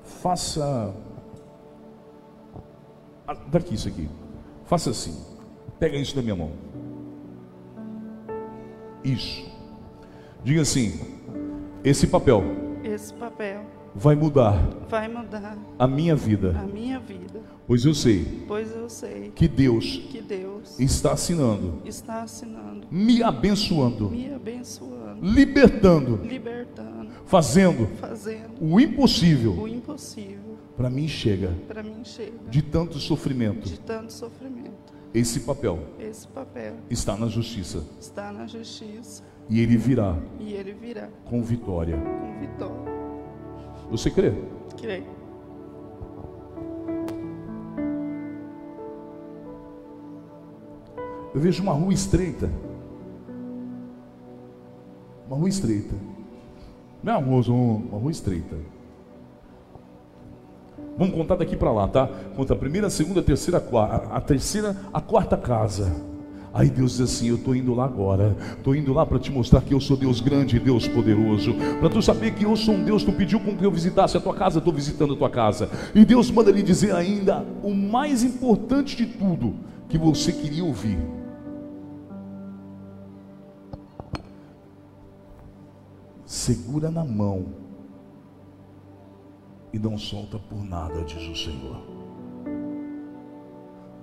faça. 0.04 0.94
Ah, 3.26 3.34
Daqui 3.50 3.76
isso 3.76 3.88
aqui. 3.88 4.10
Faça 4.66 4.90
assim. 4.90 5.18
Pega 5.80 5.96
isso 5.96 6.14
da 6.14 6.22
minha 6.22 6.36
mão. 6.36 6.52
Isso. 9.02 9.50
Diga 10.44 10.62
assim: 10.62 11.00
esse 11.84 12.08
papel 12.08 12.44
Esse 12.84 13.14
papel 13.14 13.62
vai 13.98 14.16
mudar 14.16 14.64
vai 14.88 15.08
mudar 15.08 15.58
a 15.80 15.88
minha 15.88 16.16
vida, 16.16 16.56
a 16.58 16.64
minha 16.64 17.00
vida, 17.00 17.41
pois 17.66 17.84
eu 17.84 17.95
sei 17.95 18.43
pois 18.48 18.72
eu 18.72 18.88
sei 18.89 19.32
que 19.34 19.48
Deus 19.48 20.04
que 20.12 20.22
Deus 20.22 20.80
está 20.80 21.14
assinando, 21.14 21.82
está 21.84 22.22
assinando, 22.22 22.88
me 22.91 23.24
abençoando, 23.24 24.10
me 24.10 24.32
abençoando, 24.32 25.26
libertando, 25.26 26.20
libertando, 26.24 27.10
fazendo 27.26 27.88
fazendo 27.98 28.54
o 28.62 28.80
impossível 28.80 29.54
o 29.54 29.68
impossível 29.68 30.58
para 30.76 30.91
mim 30.91 31.08
chega 31.08 31.52
para 31.68 31.82
mim 31.82 32.04
chega 32.04 32.38
de 32.50 32.62
tanto 32.62 33.00
sofrimento. 33.00 33.68
de 33.68 33.80
tanto 33.80 34.14
sofrimento. 34.14 34.95
Esse 35.14 35.39
papel 35.39 35.80
Esse 36.00 36.28
papel 36.28 36.76
está 36.89 37.18
na 37.18 37.28
justiça 37.28 37.84
está 38.00 38.32
na 38.32 38.45
justiça 38.45 39.24
e 39.50 39.60
ele 39.60 39.76
virá 39.76 40.16
e 40.39 40.54
ele 40.54 40.74
virá 40.74 41.10
com 41.26 41.41
vitória. 41.41 41.98
com 41.98 42.39
vitória. 42.39 42.98
Você 43.90 44.12
crê? 44.12 44.34
Creio. 44.78 45.06
Eu 51.34 51.42
vejo 51.42 51.62
uma 51.64 51.74
rua 51.74 51.94
estreita. 51.94 52.50
Uma 55.28 55.38
rua 55.38 55.50
estreita. 55.50 55.96
Não 57.04 57.14
é 57.14 57.18
uma 57.18 57.42
rua, 57.42 57.56
uma 57.56 58.00
rua 58.00 58.12
estreita. 58.12 58.56
Vamos 60.98 61.14
contar 61.14 61.36
daqui 61.36 61.56
para 61.56 61.72
lá, 61.72 61.88
tá? 61.88 62.10
Conta 62.36 62.54
a 62.54 62.58
primeira, 62.58 62.88
a 62.88 62.90
segunda, 62.90 63.20
a 63.20 63.24
terceira, 63.24 63.60
a 63.60 63.62
quarta, 63.62 64.08
a 64.08 64.20
terceira, 64.20 64.76
a 64.92 65.00
quarta 65.00 65.38
casa. 65.38 66.16
Aí 66.58 66.72
Deus 66.72 66.93
diz 66.93 67.01
assim: 67.01 67.28
Eu 67.28 67.36
estou 67.36 67.55
indo 67.55 67.72
lá 67.76 67.86
agora, 67.86 68.36
estou 68.58 68.76
indo 68.76 68.91
lá 68.91 69.05
para 69.05 69.20
te 69.20 69.32
mostrar 69.32 69.62
que 69.62 69.76
eu 69.76 69.80
sou 69.80 69.95
Deus 69.95 70.20
grande 70.20 70.58
e 70.58 70.60
Deus 70.60 70.88
poderoso, 70.88 71.53
para 71.80 71.88
tu 71.88 72.01
saber 72.01 72.34
que 72.34 72.45
eu 72.45 72.55
sou 72.55 72.74
um 72.74 72.84
Deus. 72.84 73.03
Tu 73.03 73.14
pediu 73.14 73.39
com 73.39 73.55
que 73.55 73.64
eu 73.64 73.70
visitasse 73.70 74.18
a 74.18 74.20
tua 74.20 74.34
casa, 74.34 74.58
estou 74.58 74.74
visitando 74.74 75.14
a 75.14 75.16
tua 75.16 75.30
casa. 75.30 75.70
E 75.93 76.03
Deus 76.03 76.32
manda 76.32 76.49
lhe 76.49 76.64
dizer 76.64 76.95
ainda 76.95 77.45
o 77.62 77.76
mais 77.76 78.24
importante 78.24 78.95
de 78.95 79.05
tudo 79.05 79.53
que 79.88 79.99
você 79.99 80.32
queria 80.32 80.66
ouvir. 80.66 80.97
Segura 86.26 86.89
na 86.89 87.05
mão 87.05 87.45
e 89.72 89.78
não 89.78 89.95
solta 89.95 90.39
por 90.39 90.64
nada, 90.64 91.03
diz 91.03 91.22
o 91.22 91.36
Senhor. 91.36 92.07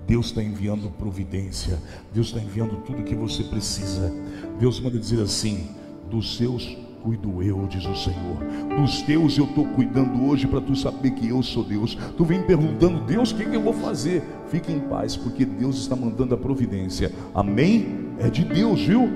Deus 0.07 0.27
está 0.27 0.41
enviando 0.41 0.89
providência, 0.91 1.79
Deus 2.13 2.27
está 2.27 2.39
enviando 2.39 2.81
tudo 2.83 3.03
que 3.03 3.15
você 3.15 3.43
precisa. 3.43 4.13
Deus 4.59 4.79
manda 4.79 4.99
dizer 4.99 5.21
assim: 5.21 5.69
dos 6.09 6.37
seus 6.37 6.77
cuido 7.05 7.43
eu, 7.43 7.67
diz 7.67 7.85
o 7.85 7.95
Senhor. 7.95 8.37
Dos 8.79 9.03
teus 9.03 9.37
eu 9.37 9.45
estou 9.45 9.65
cuidando 9.67 10.25
hoje 10.25 10.47
para 10.47 10.59
tu 10.59 10.75
saber 10.75 11.11
que 11.11 11.29
eu 11.29 11.43
sou 11.43 11.63
Deus. 11.63 11.95
Tu 12.17 12.25
vem 12.25 12.41
perguntando, 12.41 13.01
Deus, 13.01 13.31
o 13.31 13.35
que, 13.35 13.45
que 13.45 13.55
eu 13.55 13.61
vou 13.61 13.73
fazer? 13.73 14.23
Fique 14.49 14.71
em 14.71 14.79
paz, 14.79 15.15
porque 15.15 15.45
Deus 15.45 15.77
está 15.77 15.95
mandando 15.95 16.33
a 16.33 16.37
providência. 16.37 17.11
Amém? 17.33 18.09
É 18.17 18.27
de 18.27 18.43
Deus, 18.43 18.81
viu? 18.81 19.07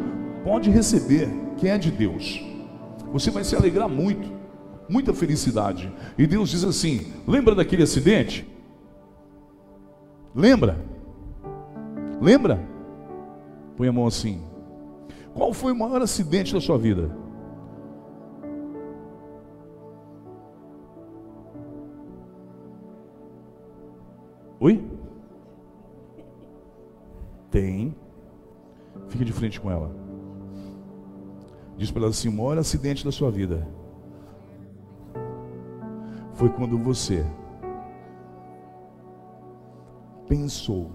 Pode 0.43 0.69
receber, 0.69 1.29
quem 1.57 1.71
é 1.71 1.77
de 1.79 1.89
Deus. 1.89 2.43
Você 3.11 3.31
vai 3.31 3.43
se 3.43 3.55
alegrar 3.55 3.89
muito, 3.89 4.31
muita 4.87 5.11
felicidade. 5.11 5.91
E 6.15 6.27
Deus 6.27 6.49
diz 6.49 6.63
assim: 6.63 7.07
lembra 7.27 7.55
daquele 7.55 7.81
acidente? 7.81 8.47
Lembra? 10.33 10.77
Lembra? 12.21 12.59
Põe 13.75 13.87
a 13.87 13.91
mão 13.91 14.05
assim. 14.05 14.43
Qual 15.33 15.53
foi 15.53 15.71
o 15.71 15.75
maior 15.75 16.01
acidente 16.01 16.53
da 16.53 16.61
sua 16.61 16.77
vida? 16.77 17.09
Oi? 24.59 24.83
Tem. 27.49 27.95
Fica 29.07 29.23
de 29.23 29.31
frente 29.31 29.59
com 29.59 29.71
ela. 29.71 29.95
Diz 31.77 31.89
para 31.89 32.01
ela 32.01 32.09
assim: 32.09 32.27
o 32.27 32.33
maior 32.33 32.57
acidente 32.57 33.05
da 33.05 33.11
sua 33.11 33.31
vida 33.31 33.65
foi 36.33 36.49
quando 36.49 36.77
você 36.77 37.25
pensou 40.29 40.91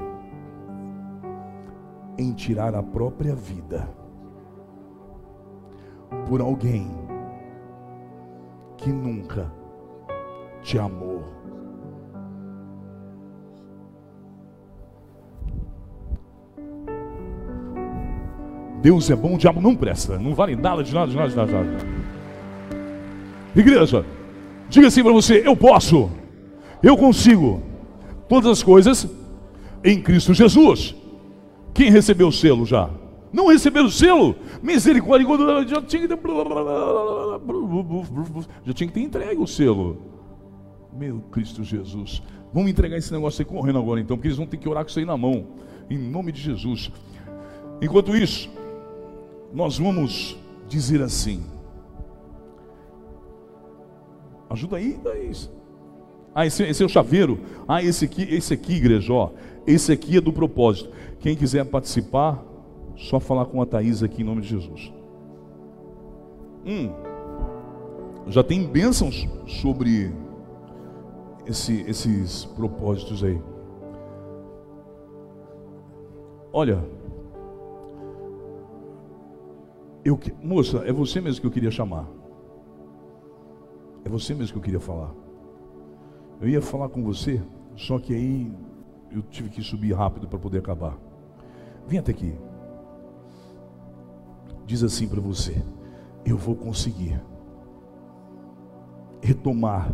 em 2.16 2.32
tirar 2.32 2.72
a 2.76 2.82
própria 2.82 3.34
vida 3.34 3.88
por 6.28 6.40
alguém 6.40 6.88
que 8.76 8.90
nunca 8.90 9.52
te 10.62 10.78
amou. 10.78 11.24
Deus 18.80 19.10
é 19.10 19.16
bom, 19.16 19.34
o 19.34 19.38
diabo 19.38 19.60
não 19.60 19.74
presta, 19.74 20.18
não 20.18 20.34
vale 20.34 20.54
nada 20.54 20.84
de 20.84 20.94
nada, 20.94 21.10
de 21.10 21.16
nada, 21.16 21.28
de 21.28 21.36
nada. 21.36 21.46
De 21.46 21.54
nada. 21.54 21.86
Igreja, 23.56 24.04
diga 24.68 24.86
assim 24.86 25.02
para 25.02 25.12
você: 25.12 25.42
eu 25.44 25.56
posso, 25.56 26.10
eu 26.82 26.96
consigo 26.96 27.62
todas 28.28 28.50
as 28.50 28.62
coisas 28.62 29.23
em 29.84 30.00
Cristo 30.00 30.32
Jesus. 30.32 30.94
Quem 31.74 31.90
recebeu 31.90 32.28
o 32.28 32.32
selo 32.32 32.64
já? 32.64 32.88
Não 33.32 33.48
recebeu 33.48 33.84
o 33.84 33.90
selo? 33.90 34.36
Misericórdia, 34.62 35.26
já 35.66 35.82
tinha 35.82 36.02
que 36.02 36.08
ter, 36.08 36.18
já 38.64 38.72
tinha 38.72 38.88
que 38.88 38.94
ter 38.94 39.00
entregue 39.00 39.40
o 39.40 39.46
selo. 39.46 40.00
Meu 40.96 41.20
Cristo 41.32 41.62
Jesus. 41.62 42.22
Vamos 42.52 42.70
entregar 42.70 42.96
esse 42.96 43.12
negócio 43.12 43.42
aí 43.42 43.44
correndo 43.44 43.80
agora 43.80 44.00
então, 44.00 44.16
porque 44.16 44.28
eles 44.28 44.38
vão 44.38 44.46
ter 44.46 44.56
que 44.56 44.68
orar 44.68 44.84
com 44.84 44.88
isso 44.88 45.00
aí 45.00 45.04
na 45.04 45.16
mão. 45.16 45.48
Em 45.90 45.98
nome 45.98 46.30
de 46.30 46.40
Jesus. 46.40 46.90
Enquanto 47.82 48.16
isso, 48.16 48.48
nós 49.52 49.76
vamos 49.76 50.38
dizer 50.68 51.02
assim. 51.02 51.42
Ajuda 54.48 54.76
aí, 54.76 54.98
daí. 55.02 55.32
Ah, 56.32 56.46
esse, 56.46 56.62
esse, 56.62 56.82
é 56.82 56.86
o 56.86 56.88
chaveiro. 56.88 57.40
Ah, 57.66 57.82
esse 57.82 58.04
aqui, 58.04 58.22
esse 58.22 58.54
aqui, 58.54 58.74
igreja, 58.74 59.12
ó. 59.12 59.30
Esse 59.66 59.92
aqui 59.92 60.16
é 60.16 60.20
do 60.20 60.32
propósito. 60.32 60.90
Quem 61.20 61.36
quiser 61.36 61.64
participar, 61.64 62.42
só 62.96 63.18
falar 63.18 63.46
com 63.46 63.62
a 63.62 63.66
Thaís 63.66 64.02
aqui 64.02 64.22
em 64.22 64.24
nome 64.24 64.42
de 64.42 64.48
Jesus. 64.48 64.92
Hum, 66.66 66.90
já 68.28 68.42
tem 68.42 68.66
bênçãos 68.66 69.26
sobre 69.46 70.12
esse, 71.46 71.82
esses 71.82 72.44
propósitos 72.44 73.22
aí. 73.24 73.40
Olha, 76.52 76.84
eu, 80.04 80.18
moça, 80.42 80.78
é 80.86 80.92
você 80.92 81.20
mesmo 81.20 81.40
que 81.40 81.46
eu 81.46 81.50
queria 81.50 81.70
chamar. 81.70 82.08
É 84.04 84.08
você 84.08 84.34
mesmo 84.34 84.52
que 84.52 84.58
eu 84.58 84.62
queria 84.62 84.80
falar. 84.80 85.12
Eu 86.40 86.48
ia 86.48 86.60
falar 86.60 86.90
com 86.90 87.02
você, 87.02 87.42
só 87.74 87.98
que 87.98 88.14
aí 88.14 88.52
eu 89.14 89.22
tive 89.22 89.48
que 89.48 89.62
subir 89.62 89.92
rápido 89.92 90.26
para 90.26 90.38
poder 90.38 90.58
acabar. 90.58 90.98
Vem 91.86 91.98
até 91.98 92.10
aqui. 92.10 92.36
Diz 94.66 94.82
assim 94.82 95.06
para 95.06 95.20
você: 95.20 95.64
Eu 96.24 96.36
vou 96.36 96.56
conseguir 96.56 97.22
retomar 99.22 99.92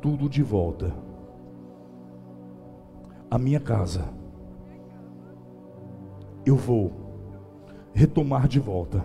tudo 0.00 0.28
de 0.28 0.42
volta. 0.42 0.94
A 3.30 3.38
minha 3.38 3.60
casa. 3.60 4.08
Eu 6.46 6.56
vou 6.56 6.92
retomar 7.92 8.48
de 8.48 8.58
volta 8.58 9.04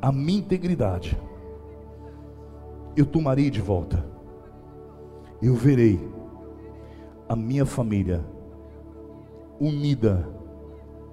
a 0.00 0.12
minha 0.12 0.38
integridade. 0.38 1.20
Eu 2.96 3.04
tomarei 3.04 3.50
de 3.50 3.60
volta. 3.60 4.04
Eu 5.42 5.54
verei 5.54 6.17
a 7.28 7.36
minha 7.36 7.66
família 7.66 8.24
unida 9.60 10.26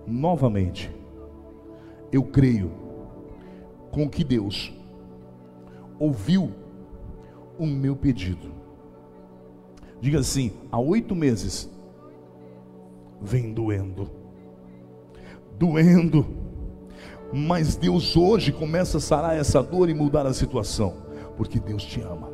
novamente. 0.07 0.89
Eu 2.11 2.23
creio 2.23 2.71
com 3.91 4.09
que 4.09 4.23
Deus 4.23 4.73
ouviu 5.99 6.51
o 7.59 7.65
meu 7.65 7.95
pedido. 7.95 8.51
Diga 9.99 10.19
assim: 10.19 10.53
há 10.71 10.79
oito 10.79 11.13
meses 11.13 11.69
vem 13.21 13.53
doendo, 13.53 14.09
doendo, 15.57 16.25
mas 17.33 17.75
Deus 17.75 18.15
hoje 18.15 18.51
começa 18.51 18.97
a 18.97 19.01
sarar 19.01 19.35
essa 19.35 19.61
dor 19.63 19.89
e 19.89 19.93
mudar 19.93 20.25
a 20.25 20.33
situação, 20.33 20.93
porque 21.35 21.59
Deus 21.59 21.83
te 21.83 21.99
ama. 22.01 22.31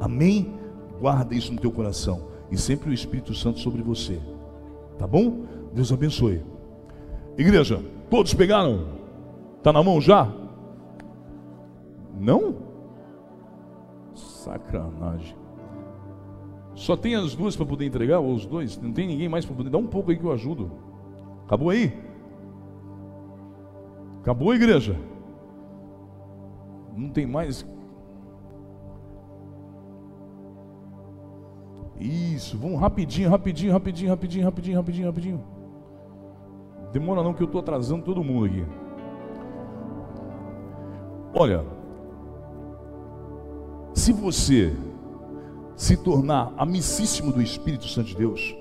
Amém? 0.00 0.54
Guarda 1.00 1.34
isso 1.34 1.52
no 1.52 1.60
teu 1.60 1.70
coração 1.70 2.35
e 2.50 2.56
sempre 2.56 2.90
o 2.90 2.92
Espírito 2.92 3.34
Santo 3.34 3.58
sobre 3.60 3.82
você. 3.82 4.20
Tá 4.98 5.06
bom? 5.06 5.44
Deus 5.72 5.92
abençoe. 5.92 6.42
Igreja, 7.36 7.82
todos 8.08 8.32
pegaram? 8.34 8.86
Tá 9.62 9.72
na 9.72 9.82
mão 9.82 10.00
já? 10.00 10.32
Não? 12.18 12.56
Sacanagem. 14.14 15.36
Só 16.74 16.96
tem 16.96 17.14
as 17.14 17.34
duas 17.34 17.56
para 17.56 17.66
poder 17.66 17.86
entregar, 17.86 18.20
ou 18.20 18.34
os 18.34 18.46
dois? 18.46 18.80
Não 18.80 18.92
tem 18.92 19.06
ninguém 19.06 19.28
mais 19.28 19.44
para 19.44 19.56
poder. 19.56 19.70
Dá 19.70 19.78
um 19.78 19.86
pouco 19.86 20.10
aí 20.10 20.16
que 20.16 20.24
eu 20.24 20.32
ajudo. 20.32 20.70
Acabou 21.44 21.70
aí? 21.70 21.92
Acabou, 24.20 24.54
igreja? 24.54 24.96
Não 26.96 27.08
tem 27.10 27.26
mais 27.26 27.66
Isso, 32.36 32.58
vamos 32.58 32.78
rapidinho, 32.78 33.30
rapidinho, 33.30 33.72
rapidinho, 33.72 34.10
rapidinho, 34.10 34.44
rapidinho, 34.44 34.76
rapidinho, 34.76 35.06
rapidinho. 35.06 35.44
Demora 36.92 37.22
não 37.22 37.32
que 37.32 37.42
eu 37.42 37.46
estou 37.46 37.62
atrasando 37.62 38.04
todo 38.04 38.22
mundo 38.22 38.44
aqui. 38.44 38.64
Olha, 41.32 41.64
se 43.94 44.12
você 44.12 44.76
se 45.76 45.96
tornar 45.96 46.52
amicíssimo 46.58 47.32
do 47.32 47.40
Espírito 47.40 47.88
Santo 47.88 48.08
de 48.08 48.16
Deus, 48.16 48.54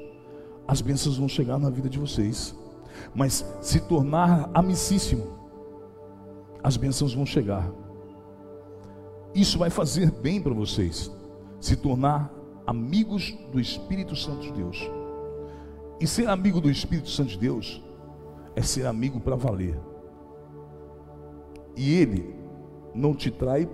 as 0.66 0.80
bênçãos 0.80 1.18
vão 1.18 1.28
chegar 1.28 1.60
na 1.60 1.70
vida 1.70 1.90
de 1.90 2.00
vocês. 2.00 2.56
Mas 3.14 3.46
se 3.60 3.82
tornar 3.82 4.50
amicíssimo, 4.54 5.28
as 6.64 6.78
bênçãos 6.78 7.14
vão 7.14 7.26
chegar. 7.26 7.70
Isso 9.34 9.60
vai 9.60 9.70
fazer 9.70 10.12
bem 10.12 10.42
para 10.42 10.54
vocês. 10.54 11.12
se 11.60 11.76
tornar 11.76 12.35
amigos 12.66 13.32
do 13.52 13.60
Espírito 13.60 14.16
Santo 14.16 14.42
de 14.42 14.52
Deus. 14.52 14.90
E 16.00 16.08
ser 16.08 16.28
amigo 16.28 16.60
do 16.60 16.70
Espírito 16.70 17.10
Santo 17.10 17.30
de 17.30 17.38
Deus 17.38 17.82
é 18.56 18.62
ser 18.62 18.86
amigo 18.86 19.20
para 19.20 19.36
valer. 19.36 19.80
E 21.76 21.94
ele 21.94 22.36
não 22.94 23.14
te 23.14 23.30
trai 23.30 23.70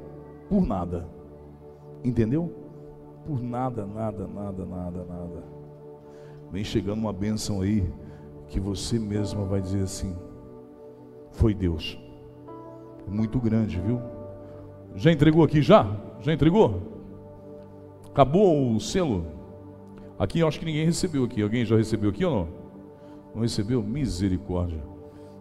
por 0.50 0.66
nada. 0.66 1.08
Entendeu? 2.04 2.52
Por 3.26 3.42
nada, 3.42 3.86
nada, 3.86 4.28
nada, 4.28 4.66
nada, 4.66 5.06
nada. 5.06 5.44
Vem 6.52 6.64
chegando 6.64 7.00
uma 7.00 7.14
bênção 7.14 7.62
aí 7.62 7.88
que 8.48 8.60
você 8.60 9.00
mesma 9.00 9.46
vai 9.46 9.62
dizer 9.62 9.84
assim: 9.84 10.16
foi 11.32 11.54
Deus. 11.54 11.98
Muito 13.08 13.40
grande, 13.40 13.80
viu? 13.80 14.00
Já 14.96 15.12
entregou 15.12 15.44
aqui 15.44 15.62
já? 15.62 15.88
Já 16.20 16.34
entregou? 16.34 16.91
Acabou 18.12 18.76
o 18.76 18.80
selo? 18.80 19.26
Aqui 20.20 20.40
eu 20.40 20.48
acho 20.48 20.60
que 20.60 20.66
ninguém 20.66 20.86
recebeu 20.86 21.24
aqui. 21.24 21.42
Alguém 21.42 21.66
já 21.66 21.78
recebeu 21.78 22.10
aqui 22.10 22.26
ou 22.26 22.32
não? 22.32 22.48
Não 23.34 23.42
recebeu? 23.42 23.82
Misericórdia. 23.82 24.84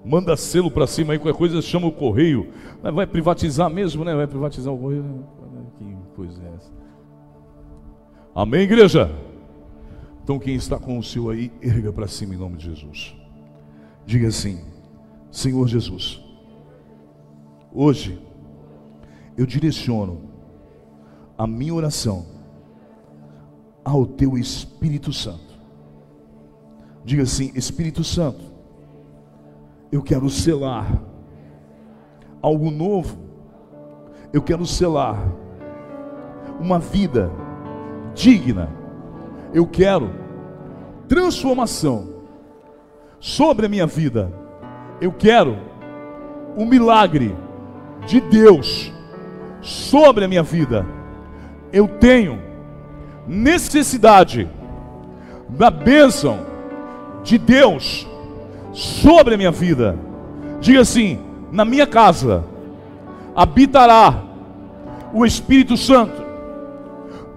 Manda 0.05 0.37
selo 0.37 0.71
para 0.71 0.87
cima 0.87 1.13
aí, 1.13 1.19
qualquer 1.19 1.37
coisa 1.37 1.61
chama 1.61 1.87
o 1.87 1.93
correio. 1.93 2.49
Vai 2.81 3.07
privatizar 3.07 3.69
mesmo, 3.69 4.05
né? 4.05 4.15
Vai 4.15 4.27
privatizar 4.27 4.73
o 4.73 4.79
correio. 4.79 5.25
Que 5.79 5.97
coisa 6.15 6.41
é 6.43 6.55
essa? 6.57 6.73
Amém, 8.35 8.63
igreja? 8.63 9.11
Então 10.23 10.39
quem 10.39 10.55
está 10.55 10.79
com 10.79 10.97
o 10.97 11.03
seu 11.03 11.29
aí, 11.29 11.53
erga 11.61 11.93
para 11.93 12.07
cima 12.07 12.35
em 12.35 12.39
nome 12.39 12.57
de 12.57 12.67
Jesus. 12.67 13.15
Diga 14.07 14.29
assim: 14.29 14.61
Senhor 15.31 15.67
Jesus, 15.67 16.23
hoje 17.73 18.19
eu 19.37 19.45
direciono 19.45 20.23
a 21.37 21.47
minha 21.47 21.75
oração 21.75 22.25
ao 23.91 24.07
teu 24.07 24.39
Espírito 24.39 25.13
Santo. 25.13 25.59
Diga 27.05 27.25
assim: 27.25 27.51
Espírito 27.55 28.05
Santo, 28.05 28.45
eu 29.91 30.01
quero 30.03 30.31
selar 30.31 30.87
algo 32.41 32.71
novo, 32.71 33.19
eu 34.33 34.41
quero 34.41 34.65
selar 34.65 35.19
uma 36.61 36.79
vida 36.79 37.31
digna, 38.15 38.71
eu 39.53 39.67
quero 39.67 40.11
transformação 41.09 42.09
sobre 43.19 43.67
a 43.67 43.69
minha 43.69 43.87
vida, 43.87 44.33
eu 45.01 45.13
quero 45.13 45.59
o 46.57 46.65
milagre 46.65 47.37
de 48.07 48.21
Deus 48.21 48.93
sobre 49.61 50.25
a 50.25 50.29
minha 50.29 50.43
vida, 50.43 50.87
eu 51.73 51.89
tenho 51.89 52.50
necessidade 53.27 54.49
da 55.49 55.71
bênção 55.71 56.47
de 57.23 57.39
Deus 57.39 58.07
sobre 58.73 59.35
a 59.35 59.37
minha 59.37 59.51
vida. 59.51 59.99
Diga 60.61 60.81
assim: 60.81 61.19
na 61.51 61.65
minha 61.65 61.87
casa 61.87 62.45
habitará 63.35 64.23
o 65.13 65.25
Espírito 65.25 65.77
Santo, 65.77 66.23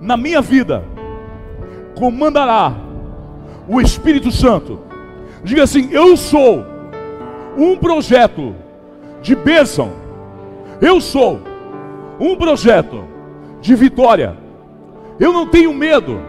na 0.02 0.16
minha 0.18 0.42
vida 0.42 0.84
comandará 1.96 2.74
o 3.68 3.80
Espírito 3.80 4.32
Santo. 4.32 4.80
Diga 5.44 5.64
assim: 5.64 5.90
eu 5.92 6.16
sou 6.18 6.66
um 7.58 7.78
projeto 7.78 8.56
de 9.22 9.36
bênção, 9.36 9.92
eu 10.82 11.00
sou 11.00 11.40
um 12.20 12.36
projeto 12.36 13.04
de 13.62 13.76
vitória. 13.76 14.43
Eu 15.20 15.32
não 15.32 15.48
tenho 15.48 15.74
medo, 15.74 16.20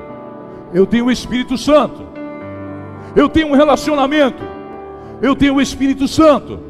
eu 0.72 0.86
tenho 0.86 1.06
o 1.06 1.10
Espírito 1.10 1.56
Santo, 1.56 2.02
eu 3.16 3.28
tenho 3.28 3.48
um 3.48 3.56
relacionamento, 3.56 4.42
eu 5.22 5.34
tenho 5.34 5.54
o 5.54 5.60
Espírito 5.60 6.06
Santo, 6.06 6.60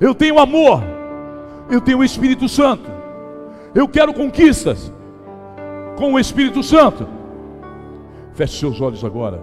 eu 0.00 0.14
tenho 0.14 0.38
amor, 0.38 0.82
eu 1.70 1.80
tenho 1.80 1.98
o 1.98 2.04
Espírito 2.04 2.48
Santo, 2.48 2.90
eu 3.74 3.86
quero 3.88 4.14
conquistas 4.14 4.92
com 5.96 6.14
o 6.14 6.18
Espírito 6.18 6.62
Santo. 6.62 7.06
Feche 8.32 8.58
seus 8.58 8.80
olhos 8.80 9.02
agora 9.04 9.42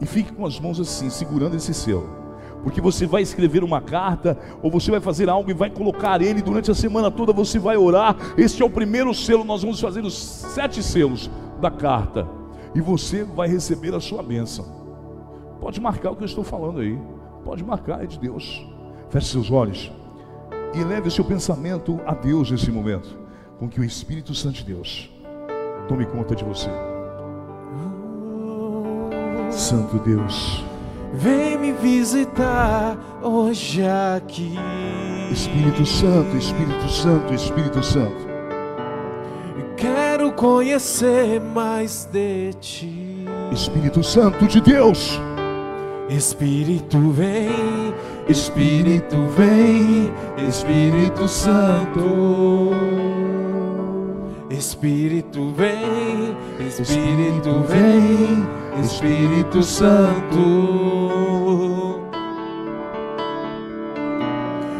e 0.00 0.06
fique 0.06 0.32
com 0.32 0.44
as 0.44 0.60
mãos 0.60 0.78
assim, 0.78 1.08
segurando 1.08 1.56
esse 1.56 1.72
selo 1.72 2.25
porque 2.62 2.80
você 2.80 3.06
vai 3.06 3.22
escrever 3.22 3.62
uma 3.62 3.80
carta, 3.80 4.36
ou 4.62 4.70
você 4.70 4.90
vai 4.90 5.00
fazer 5.00 5.28
algo 5.28 5.50
e 5.50 5.54
vai 5.54 5.70
colocar 5.70 6.20
ele 6.20 6.42
durante 6.42 6.70
a 6.70 6.74
semana 6.74 7.10
toda, 7.10 7.32
você 7.32 7.58
vai 7.58 7.76
orar. 7.76 8.16
Este 8.36 8.62
é 8.62 8.66
o 8.66 8.70
primeiro 8.70 9.14
selo, 9.14 9.44
nós 9.44 9.62
vamos 9.62 9.80
fazer 9.80 10.04
os 10.04 10.16
sete 10.16 10.82
selos 10.82 11.30
da 11.60 11.70
carta, 11.70 12.28
e 12.74 12.80
você 12.80 13.24
vai 13.24 13.48
receber 13.48 13.94
a 13.94 14.00
sua 14.00 14.22
bênção. 14.22 14.66
Pode 15.60 15.80
marcar 15.80 16.10
o 16.10 16.16
que 16.16 16.22
eu 16.22 16.26
estou 16.26 16.44
falando 16.44 16.80
aí, 16.80 16.98
pode 17.44 17.64
marcar, 17.64 18.02
é 18.02 18.06
de 18.06 18.18
Deus. 18.18 18.66
Feche 19.08 19.28
seus 19.28 19.50
olhos 19.50 19.92
e 20.74 20.82
leve 20.84 21.10
seu 21.10 21.24
pensamento 21.24 22.00
a 22.06 22.12
Deus 22.12 22.50
nesse 22.50 22.70
momento, 22.70 23.16
com 23.58 23.68
que 23.68 23.80
o 23.80 23.84
Espírito 23.84 24.34
Santo 24.34 24.56
de 24.56 24.64
Deus 24.64 25.10
tome 25.88 26.04
conta 26.04 26.34
de 26.34 26.44
você. 26.44 26.68
Santo 29.50 29.98
Deus. 30.00 30.64
Vem 31.12 31.58
me 31.58 31.72
visitar 31.72 32.96
hoje 33.22 33.82
aqui. 34.16 34.54
Espírito 35.30 35.84
Santo, 35.86 36.36
Espírito 36.36 36.88
Santo, 36.88 37.34
Espírito 37.34 37.82
Santo. 37.82 38.26
Quero 39.76 40.32
conhecer 40.32 41.40
mais 41.40 42.08
de 42.10 42.52
ti. 42.54 43.26
Espírito 43.52 44.02
Santo 44.02 44.46
de 44.46 44.60
Deus. 44.60 45.20
Espírito 46.08 47.10
vem, 47.10 47.94
Espírito 48.28 49.16
vem, 49.36 50.12
Espírito 50.48 51.26
Santo. 51.28 52.70
Espírito 54.50 55.50
vem, 55.50 56.36
Espírito 56.60 57.64
vem, 57.66 58.46
Espírito 58.82 59.62
Santo. 59.62 60.40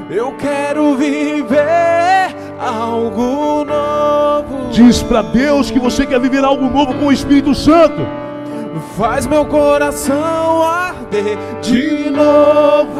Eu 0.08 0.32
quero 0.38 0.96
viver 0.96 2.34
algo 2.60 3.64
novo. 3.64 4.70
Diz 4.70 5.02
para 5.02 5.22
Deus 5.22 5.70
que 5.70 5.80
você 5.80 6.06
quer 6.06 6.20
viver 6.20 6.44
algo 6.44 6.70
novo 6.70 6.94
com 6.94 7.06
o 7.06 7.12
Espírito 7.12 7.52
Santo. 7.54 8.06
Faz 8.96 9.26
meu 9.26 9.44
coração 9.46 10.62
arder 10.62 11.36
de 11.60 12.08
novo, 12.10 12.94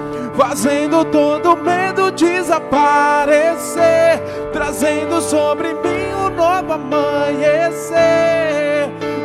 fazendo 0.36 1.04
todo 1.04 1.56
medo 1.56 2.10
desaparecer, 2.10 3.80
trazendo 4.52 5.20
sobre 5.20 5.68
mim 5.68 6.12
um 6.16 6.30
novo 6.30 6.72
amanhecer. 6.72 7.94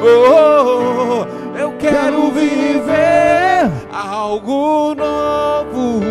Oh, 0.01 1.25
eu 1.57 1.73
quero 1.73 2.31
viver 2.31 3.69
algo 3.91 4.95
novo. 4.95 6.01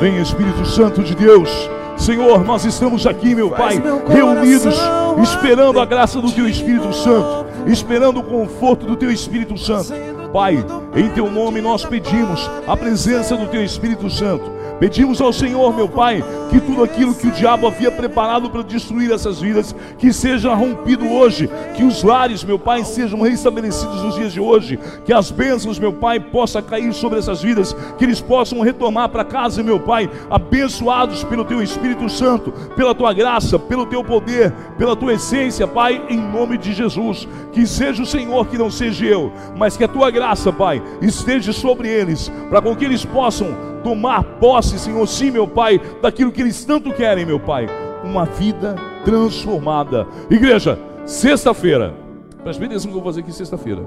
Vem 0.00 0.20
Espírito 0.20 0.64
Santo 0.64 1.02
de 1.02 1.14
Deus. 1.14 1.70
Senhor, 1.96 2.44
nós 2.44 2.64
estamos 2.64 3.06
aqui, 3.06 3.34
meu 3.34 3.50
Faz 3.50 3.74
Pai, 3.74 3.78
meu 3.80 4.06
reunidos, 4.06 4.78
esperando 5.22 5.80
a 5.80 5.84
graça 5.84 6.20
do 6.20 6.30
Teu 6.30 6.48
Espírito 6.48 6.92
Santo, 6.92 7.46
esperando 7.66 8.20
o 8.20 8.22
conforto 8.22 8.86
do 8.86 8.96
Teu 8.96 9.10
Espírito 9.10 9.58
Santo. 9.58 9.92
Pai, 10.32 10.64
em 10.94 11.08
Teu 11.10 11.30
nome 11.30 11.60
nós 11.60 11.84
pedimos 11.84 12.48
a 12.66 12.76
presença 12.76 13.36
do 13.36 13.46
Teu 13.48 13.64
Espírito 13.64 14.10
Santo. 14.10 14.57
Pedimos 14.78 15.20
ao 15.20 15.32
Senhor, 15.32 15.74
meu 15.74 15.88
Pai, 15.88 16.22
que 16.50 16.60
tudo 16.60 16.84
aquilo 16.84 17.14
que 17.14 17.26
o 17.26 17.32
diabo 17.32 17.66
havia 17.66 17.90
preparado 17.90 18.48
para 18.48 18.62
destruir 18.62 19.10
essas 19.10 19.40
vidas, 19.40 19.74
que 19.98 20.12
seja 20.12 20.54
rompido 20.54 21.08
hoje, 21.10 21.50
que 21.76 21.82
os 21.82 22.04
lares, 22.04 22.44
meu 22.44 22.58
Pai, 22.58 22.84
sejam 22.84 23.20
restabelecidos 23.20 24.02
nos 24.02 24.14
dias 24.14 24.32
de 24.32 24.40
hoje, 24.40 24.78
que 25.04 25.12
as 25.12 25.30
bênçãos, 25.30 25.78
meu 25.78 25.92
Pai, 25.92 26.20
possam 26.20 26.62
cair 26.62 26.92
sobre 26.94 27.18
essas 27.18 27.42
vidas, 27.42 27.74
que 27.98 28.04
eles 28.04 28.20
possam 28.20 28.60
retornar 28.60 29.08
para 29.08 29.24
casa, 29.24 29.62
meu 29.62 29.80
Pai, 29.80 30.08
abençoados 30.30 31.24
pelo 31.24 31.44
Teu 31.44 31.60
Espírito 31.60 32.08
Santo, 32.08 32.52
pela 32.76 32.94
Tua 32.94 33.12
graça, 33.12 33.58
pelo 33.58 33.84
Teu 33.84 34.04
poder, 34.04 34.52
pela 34.78 34.94
Tua 34.94 35.14
essência, 35.14 35.66
Pai, 35.66 36.00
em 36.08 36.18
nome 36.18 36.56
de 36.56 36.72
Jesus. 36.72 37.26
Que 37.52 37.66
seja 37.66 38.02
o 38.02 38.06
Senhor, 38.06 38.46
que 38.46 38.56
não 38.56 38.70
seja 38.70 39.04
eu, 39.04 39.32
mas 39.56 39.76
que 39.76 39.82
a 39.82 39.88
Tua 39.88 40.10
graça, 40.10 40.52
Pai, 40.52 40.80
esteja 41.02 41.52
sobre 41.52 41.88
eles, 41.88 42.30
para 42.48 42.62
com 42.62 42.76
que 42.76 42.84
eles 42.84 43.04
possam 43.04 43.68
tomar 43.82 44.22
posse, 44.38 44.78
Senhor, 44.78 45.06
sim, 45.06 45.30
meu 45.30 45.46
Pai, 45.46 45.80
daquilo 46.00 46.32
que 46.32 46.40
eles 46.40 46.64
tanto 46.64 46.92
querem, 46.92 47.24
meu 47.24 47.40
Pai, 47.40 47.66
uma 48.04 48.24
vida 48.24 48.74
transformada. 49.04 50.06
Igreja, 50.30 50.78
sexta-feira, 51.06 51.94
preste 52.42 52.58
bem 52.58 52.68
atenção 52.68 52.90
que 52.90 52.96
eu 52.96 53.02
vou 53.02 53.10
fazer 53.10 53.20
aqui 53.20 53.32
sexta-feira. 53.32 53.82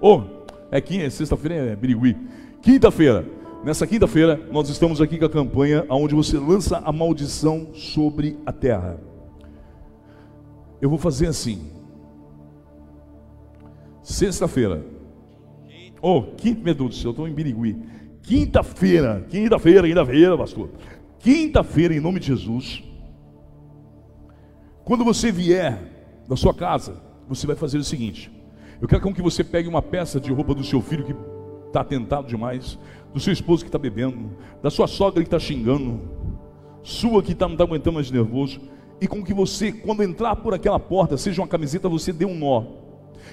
Oh, 0.00 0.22
é 0.70 0.80
quinta, 0.80 1.08
sexta-feira 1.10 1.54
é 1.54 1.76
Birigui. 1.76 2.16
Quinta-feira, 2.60 3.24
nessa 3.64 3.86
quinta-feira, 3.86 4.40
nós 4.50 4.68
estamos 4.68 5.00
aqui 5.00 5.18
com 5.18 5.24
a 5.24 5.30
campanha 5.30 5.86
onde 5.88 6.14
você 6.14 6.38
lança 6.38 6.82
a 6.84 6.92
maldição 6.92 7.68
sobre 7.74 8.38
a 8.44 8.52
terra. 8.52 9.00
Eu 10.80 10.90
vou 10.90 10.98
fazer 10.98 11.26
assim. 11.26 11.70
Sexta-feira. 14.02 14.84
Oh, 16.02 16.22
quinta, 16.36 16.60
meu 16.62 16.74
Deus 16.74 16.90
do 16.90 16.94
céu, 16.96 17.08
eu 17.08 17.10
estou 17.12 17.26
em 17.26 17.32
Birigui. 17.32 17.78
Quinta-feira, 18.24 19.26
quinta-feira, 19.28 19.86
quinta-feira, 19.86 20.38
pastor. 20.38 20.70
Quinta-feira, 21.18 21.94
em 21.94 22.00
nome 22.00 22.18
de 22.18 22.28
Jesus. 22.28 22.82
Quando 24.82 25.04
você 25.04 25.30
vier 25.30 25.78
da 26.26 26.34
sua 26.34 26.54
casa, 26.54 27.02
você 27.28 27.46
vai 27.46 27.54
fazer 27.54 27.76
o 27.76 27.84
seguinte: 27.84 28.30
eu 28.80 28.88
quero 28.88 29.12
que 29.12 29.20
você 29.20 29.44
pegue 29.44 29.68
uma 29.68 29.82
peça 29.82 30.18
de 30.18 30.32
roupa 30.32 30.54
do 30.54 30.64
seu 30.64 30.80
filho 30.80 31.04
que 31.04 31.14
está 31.66 31.82
atentado 31.82 32.26
demais, 32.26 32.78
do 33.12 33.20
seu 33.20 33.30
esposo 33.30 33.62
que 33.62 33.68
está 33.68 33.78
bebendo, 33.78 34.30
da 34.62 34.70
sua 34.70 34.86
sogra 34.86 35.22
que 35.22 35.26
está 35.26 35.38
xingando, 35.38 36.00
sua 36.82 37.22
que 37.22 37.34
tá, 37.34 37.46
não 37.46 37.54
está 37.54 37.64
aguentando 37.64 37.96
mais 37.96 38.10
nervoso, 38.10 38.58
e 39.02 39.06
com 39.06 39.22
que 39.22 39.34
você, 39.34 39.70
quando 39.70 40.02
entrar 40.02 40.36
por 40.36 40.54
aquela 40.54 40.80
porta, 40.80 41.18
seja 41.18 41.42
uma 41.42 41.48
camiseta, 41.48 41.90
você 41.90 42.10
dê 42.10 42.24
um 42.24 42.34
nó, 42.34 42.64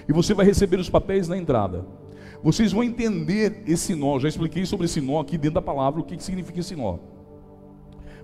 e 0.05 0.11
você 0.11 0.33
vai 0.33 0.45
receber 0.45 0.81
os 0.81 0.89
papéis 0.89 1.29
na 1.29 1.37
entrada. 1.37 1.85
Vocês 2.43 2.71
vão 2.71 2.83
entender 2.83 3.63
esse 3.67 3.95
nó, 3.95 4.19
já 4.19 4.27
expliquei 4.27 4.65
sobre 4.65 4.85
esse 4.85 4.99
nó 4.99 5.19
aqui 5.19 5.37
dentro 5.37 5.55
da 5.55 5.61
palavra, 5.61 6.01
o 6.01 6.03
que, 6.03 6.17
que 6.17 6.23
significa 6.23 6.59
esse 6.59 6.75
nó. 6.75 6.97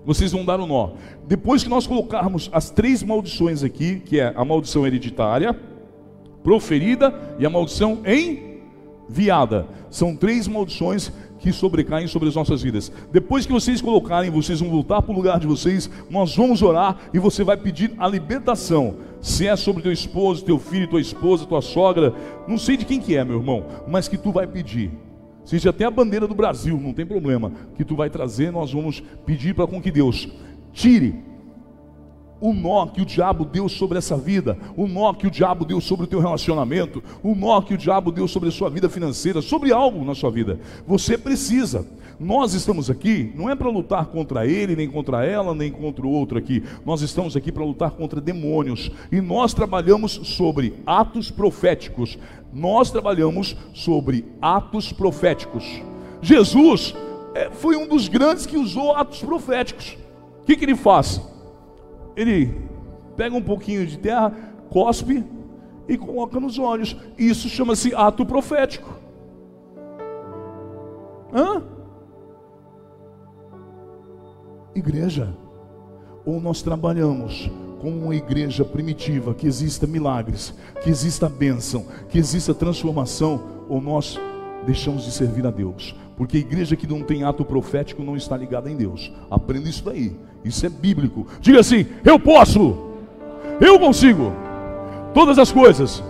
Vocês 0.04 0.32
vão 0.32 0.44
dar 0.44 0.58
o 0.58 0.64
um 0.64 0.66
nó. 0.66 0.90
Depois 1.26 1.62
que 1.62 1.68
nós 1.68 1.86
colocarmos 1.86 2.48
as 2.52 2.70
três 2.70 3.02
maldições 3.02 3.62
aqui, 3.62 4.00
que 4.00 4.18
é 4.18 4.32
a 4.34 4.44
maldição 4.44 4.86
hereditária, 4.86 5.54
proferida 6.42 7.36
e 7.38 7.46
a 7.46 7.50
maldição 7.50 8.00
enviada. 8.06 9.66
São 9.90 10.16
três 10.16 10.48
maldições 10.48 11.12
que 11.38 11.52
sobrecaem 11.52 12.06
sobre 12.06 12.28
as 12.28 12.34
nossas 12.34 12.62
vidas. 12.62 12.90
Depois 13.12 13.46
que 13.46 13.52
vocês 13.52 13.80
colocarem, 13.80 14.30
vocês 14.30 14.60
vão 14.60 14.70
voltar 14.70 15.02
para 15.02 15.12
o 15.12 15.16
lugar 15.16 15.38
de 15.38 15.46
vocês, 15.46 15.88
nós 16.10 16.34
vamos 16.34 16.62
orar 16.62 16.98
e 17.12 17.18
você 17.18 17.44
vai 17.44 17.56
pedir 17.56 17.92
a 17.98 18.08
libertação. 18.08 18.96
Se 19.20 19.46
é 19.46 19.56
sobre 19.56 19.82
teu 19.82 19.92
esposo, 19.92 20.44
teu 20.44 20.58
filho, 20.58 20.88
tua 20.88 21.00
esposa, 21.00 21.46
tua 21.46 21.62
sogra, 21.62 22.14
não 22.46 22.58
sei 22.58 22.76
de 22.76 22.84
quem 22.84 23.00
que 23.00 23.16
é, 23.16 23.24
meu 23.24 23.38
irmão, 23.38 23.64
mas 23.86 24.08
que 24.08 24.16
tu 24.16 24.30
vai 24.30 24.46
pedir. 24.46 24.90
Seja 25.44 25.70
até 25.70 25.84
a 25.84 25.90
bandeira 25.90 26.26
do 26.28 26.34
Brasil, 26.34 26.78
não 26.78 26.92
tem 26.92 27.06
problema, 27.06 27.52
que 27.76 27.84
tu 27.84 27.96
vai 27.96 28.10
trazer, 28.10 28.52
nós 28.52 28.72
vamos 28.72 29.02
pedir 29.24 29.54
para 29.54 29.66
com 29.66 29.80
que 29.80 29.90
Deus 29.90 30.28
tire 30.72 31.28
o 32.40 32.52
nó 32.52 32.86
que 32.86 33.02
o 33.02 33.04
diabo 33.04 33.44
deu 33.44 33.68
sobre 33.68 33.98
essa 33.98 34.16
vida, 34.16 34.56
o 34.76 34.86
nó 34.86 35.12
que 35.12 35.26
o 35.26 35.30
diabo 35.30 35.64
deu 35.64 35.80
sobre 35.80 36.04
o 36.04 36.08
teu 36.08 36.20
relacionamento, 36.20 37.02
o 37.22 37.34
nó 37.34 37.60
que 37.60 37.74
o 37.74 37.78
diabo 37.78 38.12
deu 38.12 38.28
sobre 38.28 38.48
a 38.48 38.52
sua 38.52 38.70
vida 38.70 38.88
financeira, 38.88 39.42
sobre 39.42 39.72
algo 39.72 40.04
na 40.04 40.14
sua 40.14 40.30
vida. 40.30 40.60
Você 40.86 41.18
precisa. 41.18 41.86
Nós 42.18 42.54
estamos 42.54 42.90
aqui 42.90 43.32
não 43.34 43.48
é 43.48 43.54
para 43.54 43.68
lutar 43.68 44.06
contra 44.06 44.46
ele, 44.46 44.74
nem 44.74 44.88
contra 44.88 45.24
ela, 45.24 45.54
nem 45.54 45.70
contra 45.70 46.06
o 46.06 46.10
outro 46.10 46.38
aqui. 46.38 46.62
Nós 46.84 47.00
estamos 47.02 47.36
aqui 47.36 47.52
para 47.52 47.64
lutar 47.64 47.92
contra 47.92 48.20
demônios. 48.20 48.90
E 49.10 49.20
nós 49.20 49.54
trabalhamos 49.54 50.12
sobre 50.24 50.74
atos 50.84 51.30
proféticos. 51.30 52.18
Nós 52.52 52.90
trabalhamos 52.90 53.56
sobre 53.72 54.24
atos 54.42 54.92
proféticos. 54.92 55.64
Jesus 56.20 56.94
é, 57.34 57.50
foi 57.50 57.76
um 57.76 57.86
dos 57.86 58.08
grandes 58.08 58.46
que 58.46 58.56
usou 58.56 58.94
atos 58.94 59.20
proféticos. 59.20 59.96
O 60.42 60.44
que, 60.44 60.56
que 60.56 60.64
ele 60.64 60.76
faz? 60.76 61.20
ele 62.18 62.52
pega 63.16 63.36
um 63.36 63.42
pouquinho 63.42 63.86
de 63.86 63.96
terra, 63.96 64.32
cospe 64.70 65.24
e 65.86 65.96
coloca 65.96 66.40
nos 66.40 66.58
olhos. 66.58 66.96
Isso 67.16 67.48
chama-se 67.48 67.94
ato 67.94 68.26
profético. 68.26 68.92
Hã? 71.32 71.62
Igreja. 74.78 75.28
Ou 76.24 76.40
nós 76.40 76.62
trabalhamos 76.62 77.50
como 77.80 77.96
uma 78.04 78.14
igreja 78.14 78.64
primitiva, 78.64 79.34
que 79.34 79.46
exista 79.46 79.86
milagres, 79.86 80.52
que 80.82 80.90
exista 80.90 81.28
bênção, 81.28 81.86
que 82.08 82.18
exista 82.18 82.52
transformação, 82.52 83.40
ou 83.68 83.80
nós 83.80 84.18
deixamos 84.66 85.04
de 85.04 85.12
servir 85.12 85.46
a 85.46 85.50
Deus. 85.50 85.94
Porque 86.16 86.36
a 86.36 86.40
igreja 86.40 86.74
que 86.74 86.86
não 86.86 87.02
tem 87.02 87.22
ato 87.22 87.44
profético 87.44 88.02
não 88.02 88.16
está 88.16 88.36
ligada 88.36 88.68
em 88.68 88.76
Deus. 88.76 89.12
Aprenda 89.30 89.68
isso 89.68 89.84
daí. 89.84 90.16
Isso 90.44 90.66
é 90.66 90.68
bíblico. 90.68 91.26
Diga 91.40 91.60
assim: 91.60 91.86
eu 92.04 92.18
posso, 92.18 92.76
eu 93.60 93.78
consigo 93.78 94.32
todas 95.14 95.38
as 95.38 95.52
coisas 95.52 96.02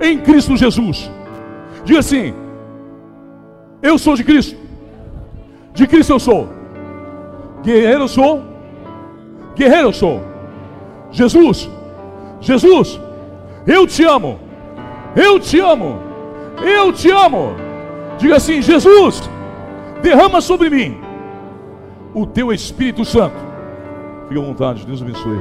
em 0.00 0.18
Cristo 0.18 0.56
Jesus. 0.56 1.10
Diga 1.84 1.98
assim: 1.98 2.32
eu 3.82 3.98
sou 3.98 4.14
de 4.14 4.24
Cristo, 4.24 4.56
de 5.74 5.86
Cristo 5.86 6.12
eu 6.12 6.20
sou, 6.20 6.48
guerreiro 7.62 8.08
sou, 8.08 8.42
guerreiro 9.54 9.92
sou. 9.92 10.22
Jesus, 11.10 11.68
Jesus, 12.40 13.00
eu 13.66 13.86
te 13.86 14.04
amo, 14.04 14.38
eu 15.16 15.40
te 15.40 15.58
amo, 15.60 15.98
eu 16.62 16.92
te 16.92 17.10
amo. 17.10 17.54
Diga 18.18 18.36
assim: 18.36 18.60
Jesus, 18.60 19.28
derrama 20.02 20.40
sobre 20.40 20.68
mim 20.68 21.00
o 22.14 22.26
teu 22.26 22.52
Espírito 22.52 23.04
Santo 23.04 23.48
Fique 24.28 24.38
à 24.38 24.44
vontade, 24.44 24.84
Deus 24.84 25.00
abençoe. 25.00 25.38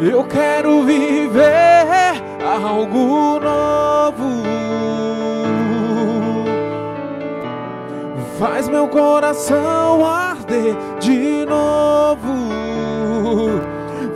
Eu 0.00 0.24
quero 0.24 0.82
viver 0.82 2.20
algo 2.44 3.38
novo. 3.38 5.07
faz 8.38 8.68
meu 8.68 8.86
coração 8.86 10.06
arder 10.06 10.76
de 11.00 11.44
novo, 11.44 12.30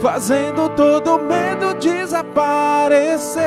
fazendo 0.00 0.68
todo 0.70 1.18
medo 1.18 1.74
desaparecer, 1.74 3.42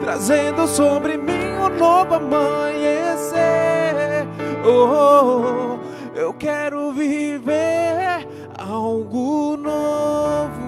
trazendo 0.00 0.66
sobre 0.68 1.16
mim 1.16 1.56
um 1.58 1.78
novo 1.78 2.14
amanhecer. 2.14 3.32
Oh, 4.64 5.78
eu 6.14 6.34
quero 6.34 6.92
viver 6.92 8.28
algo 8.58 9.56
novo. 9.56 10.61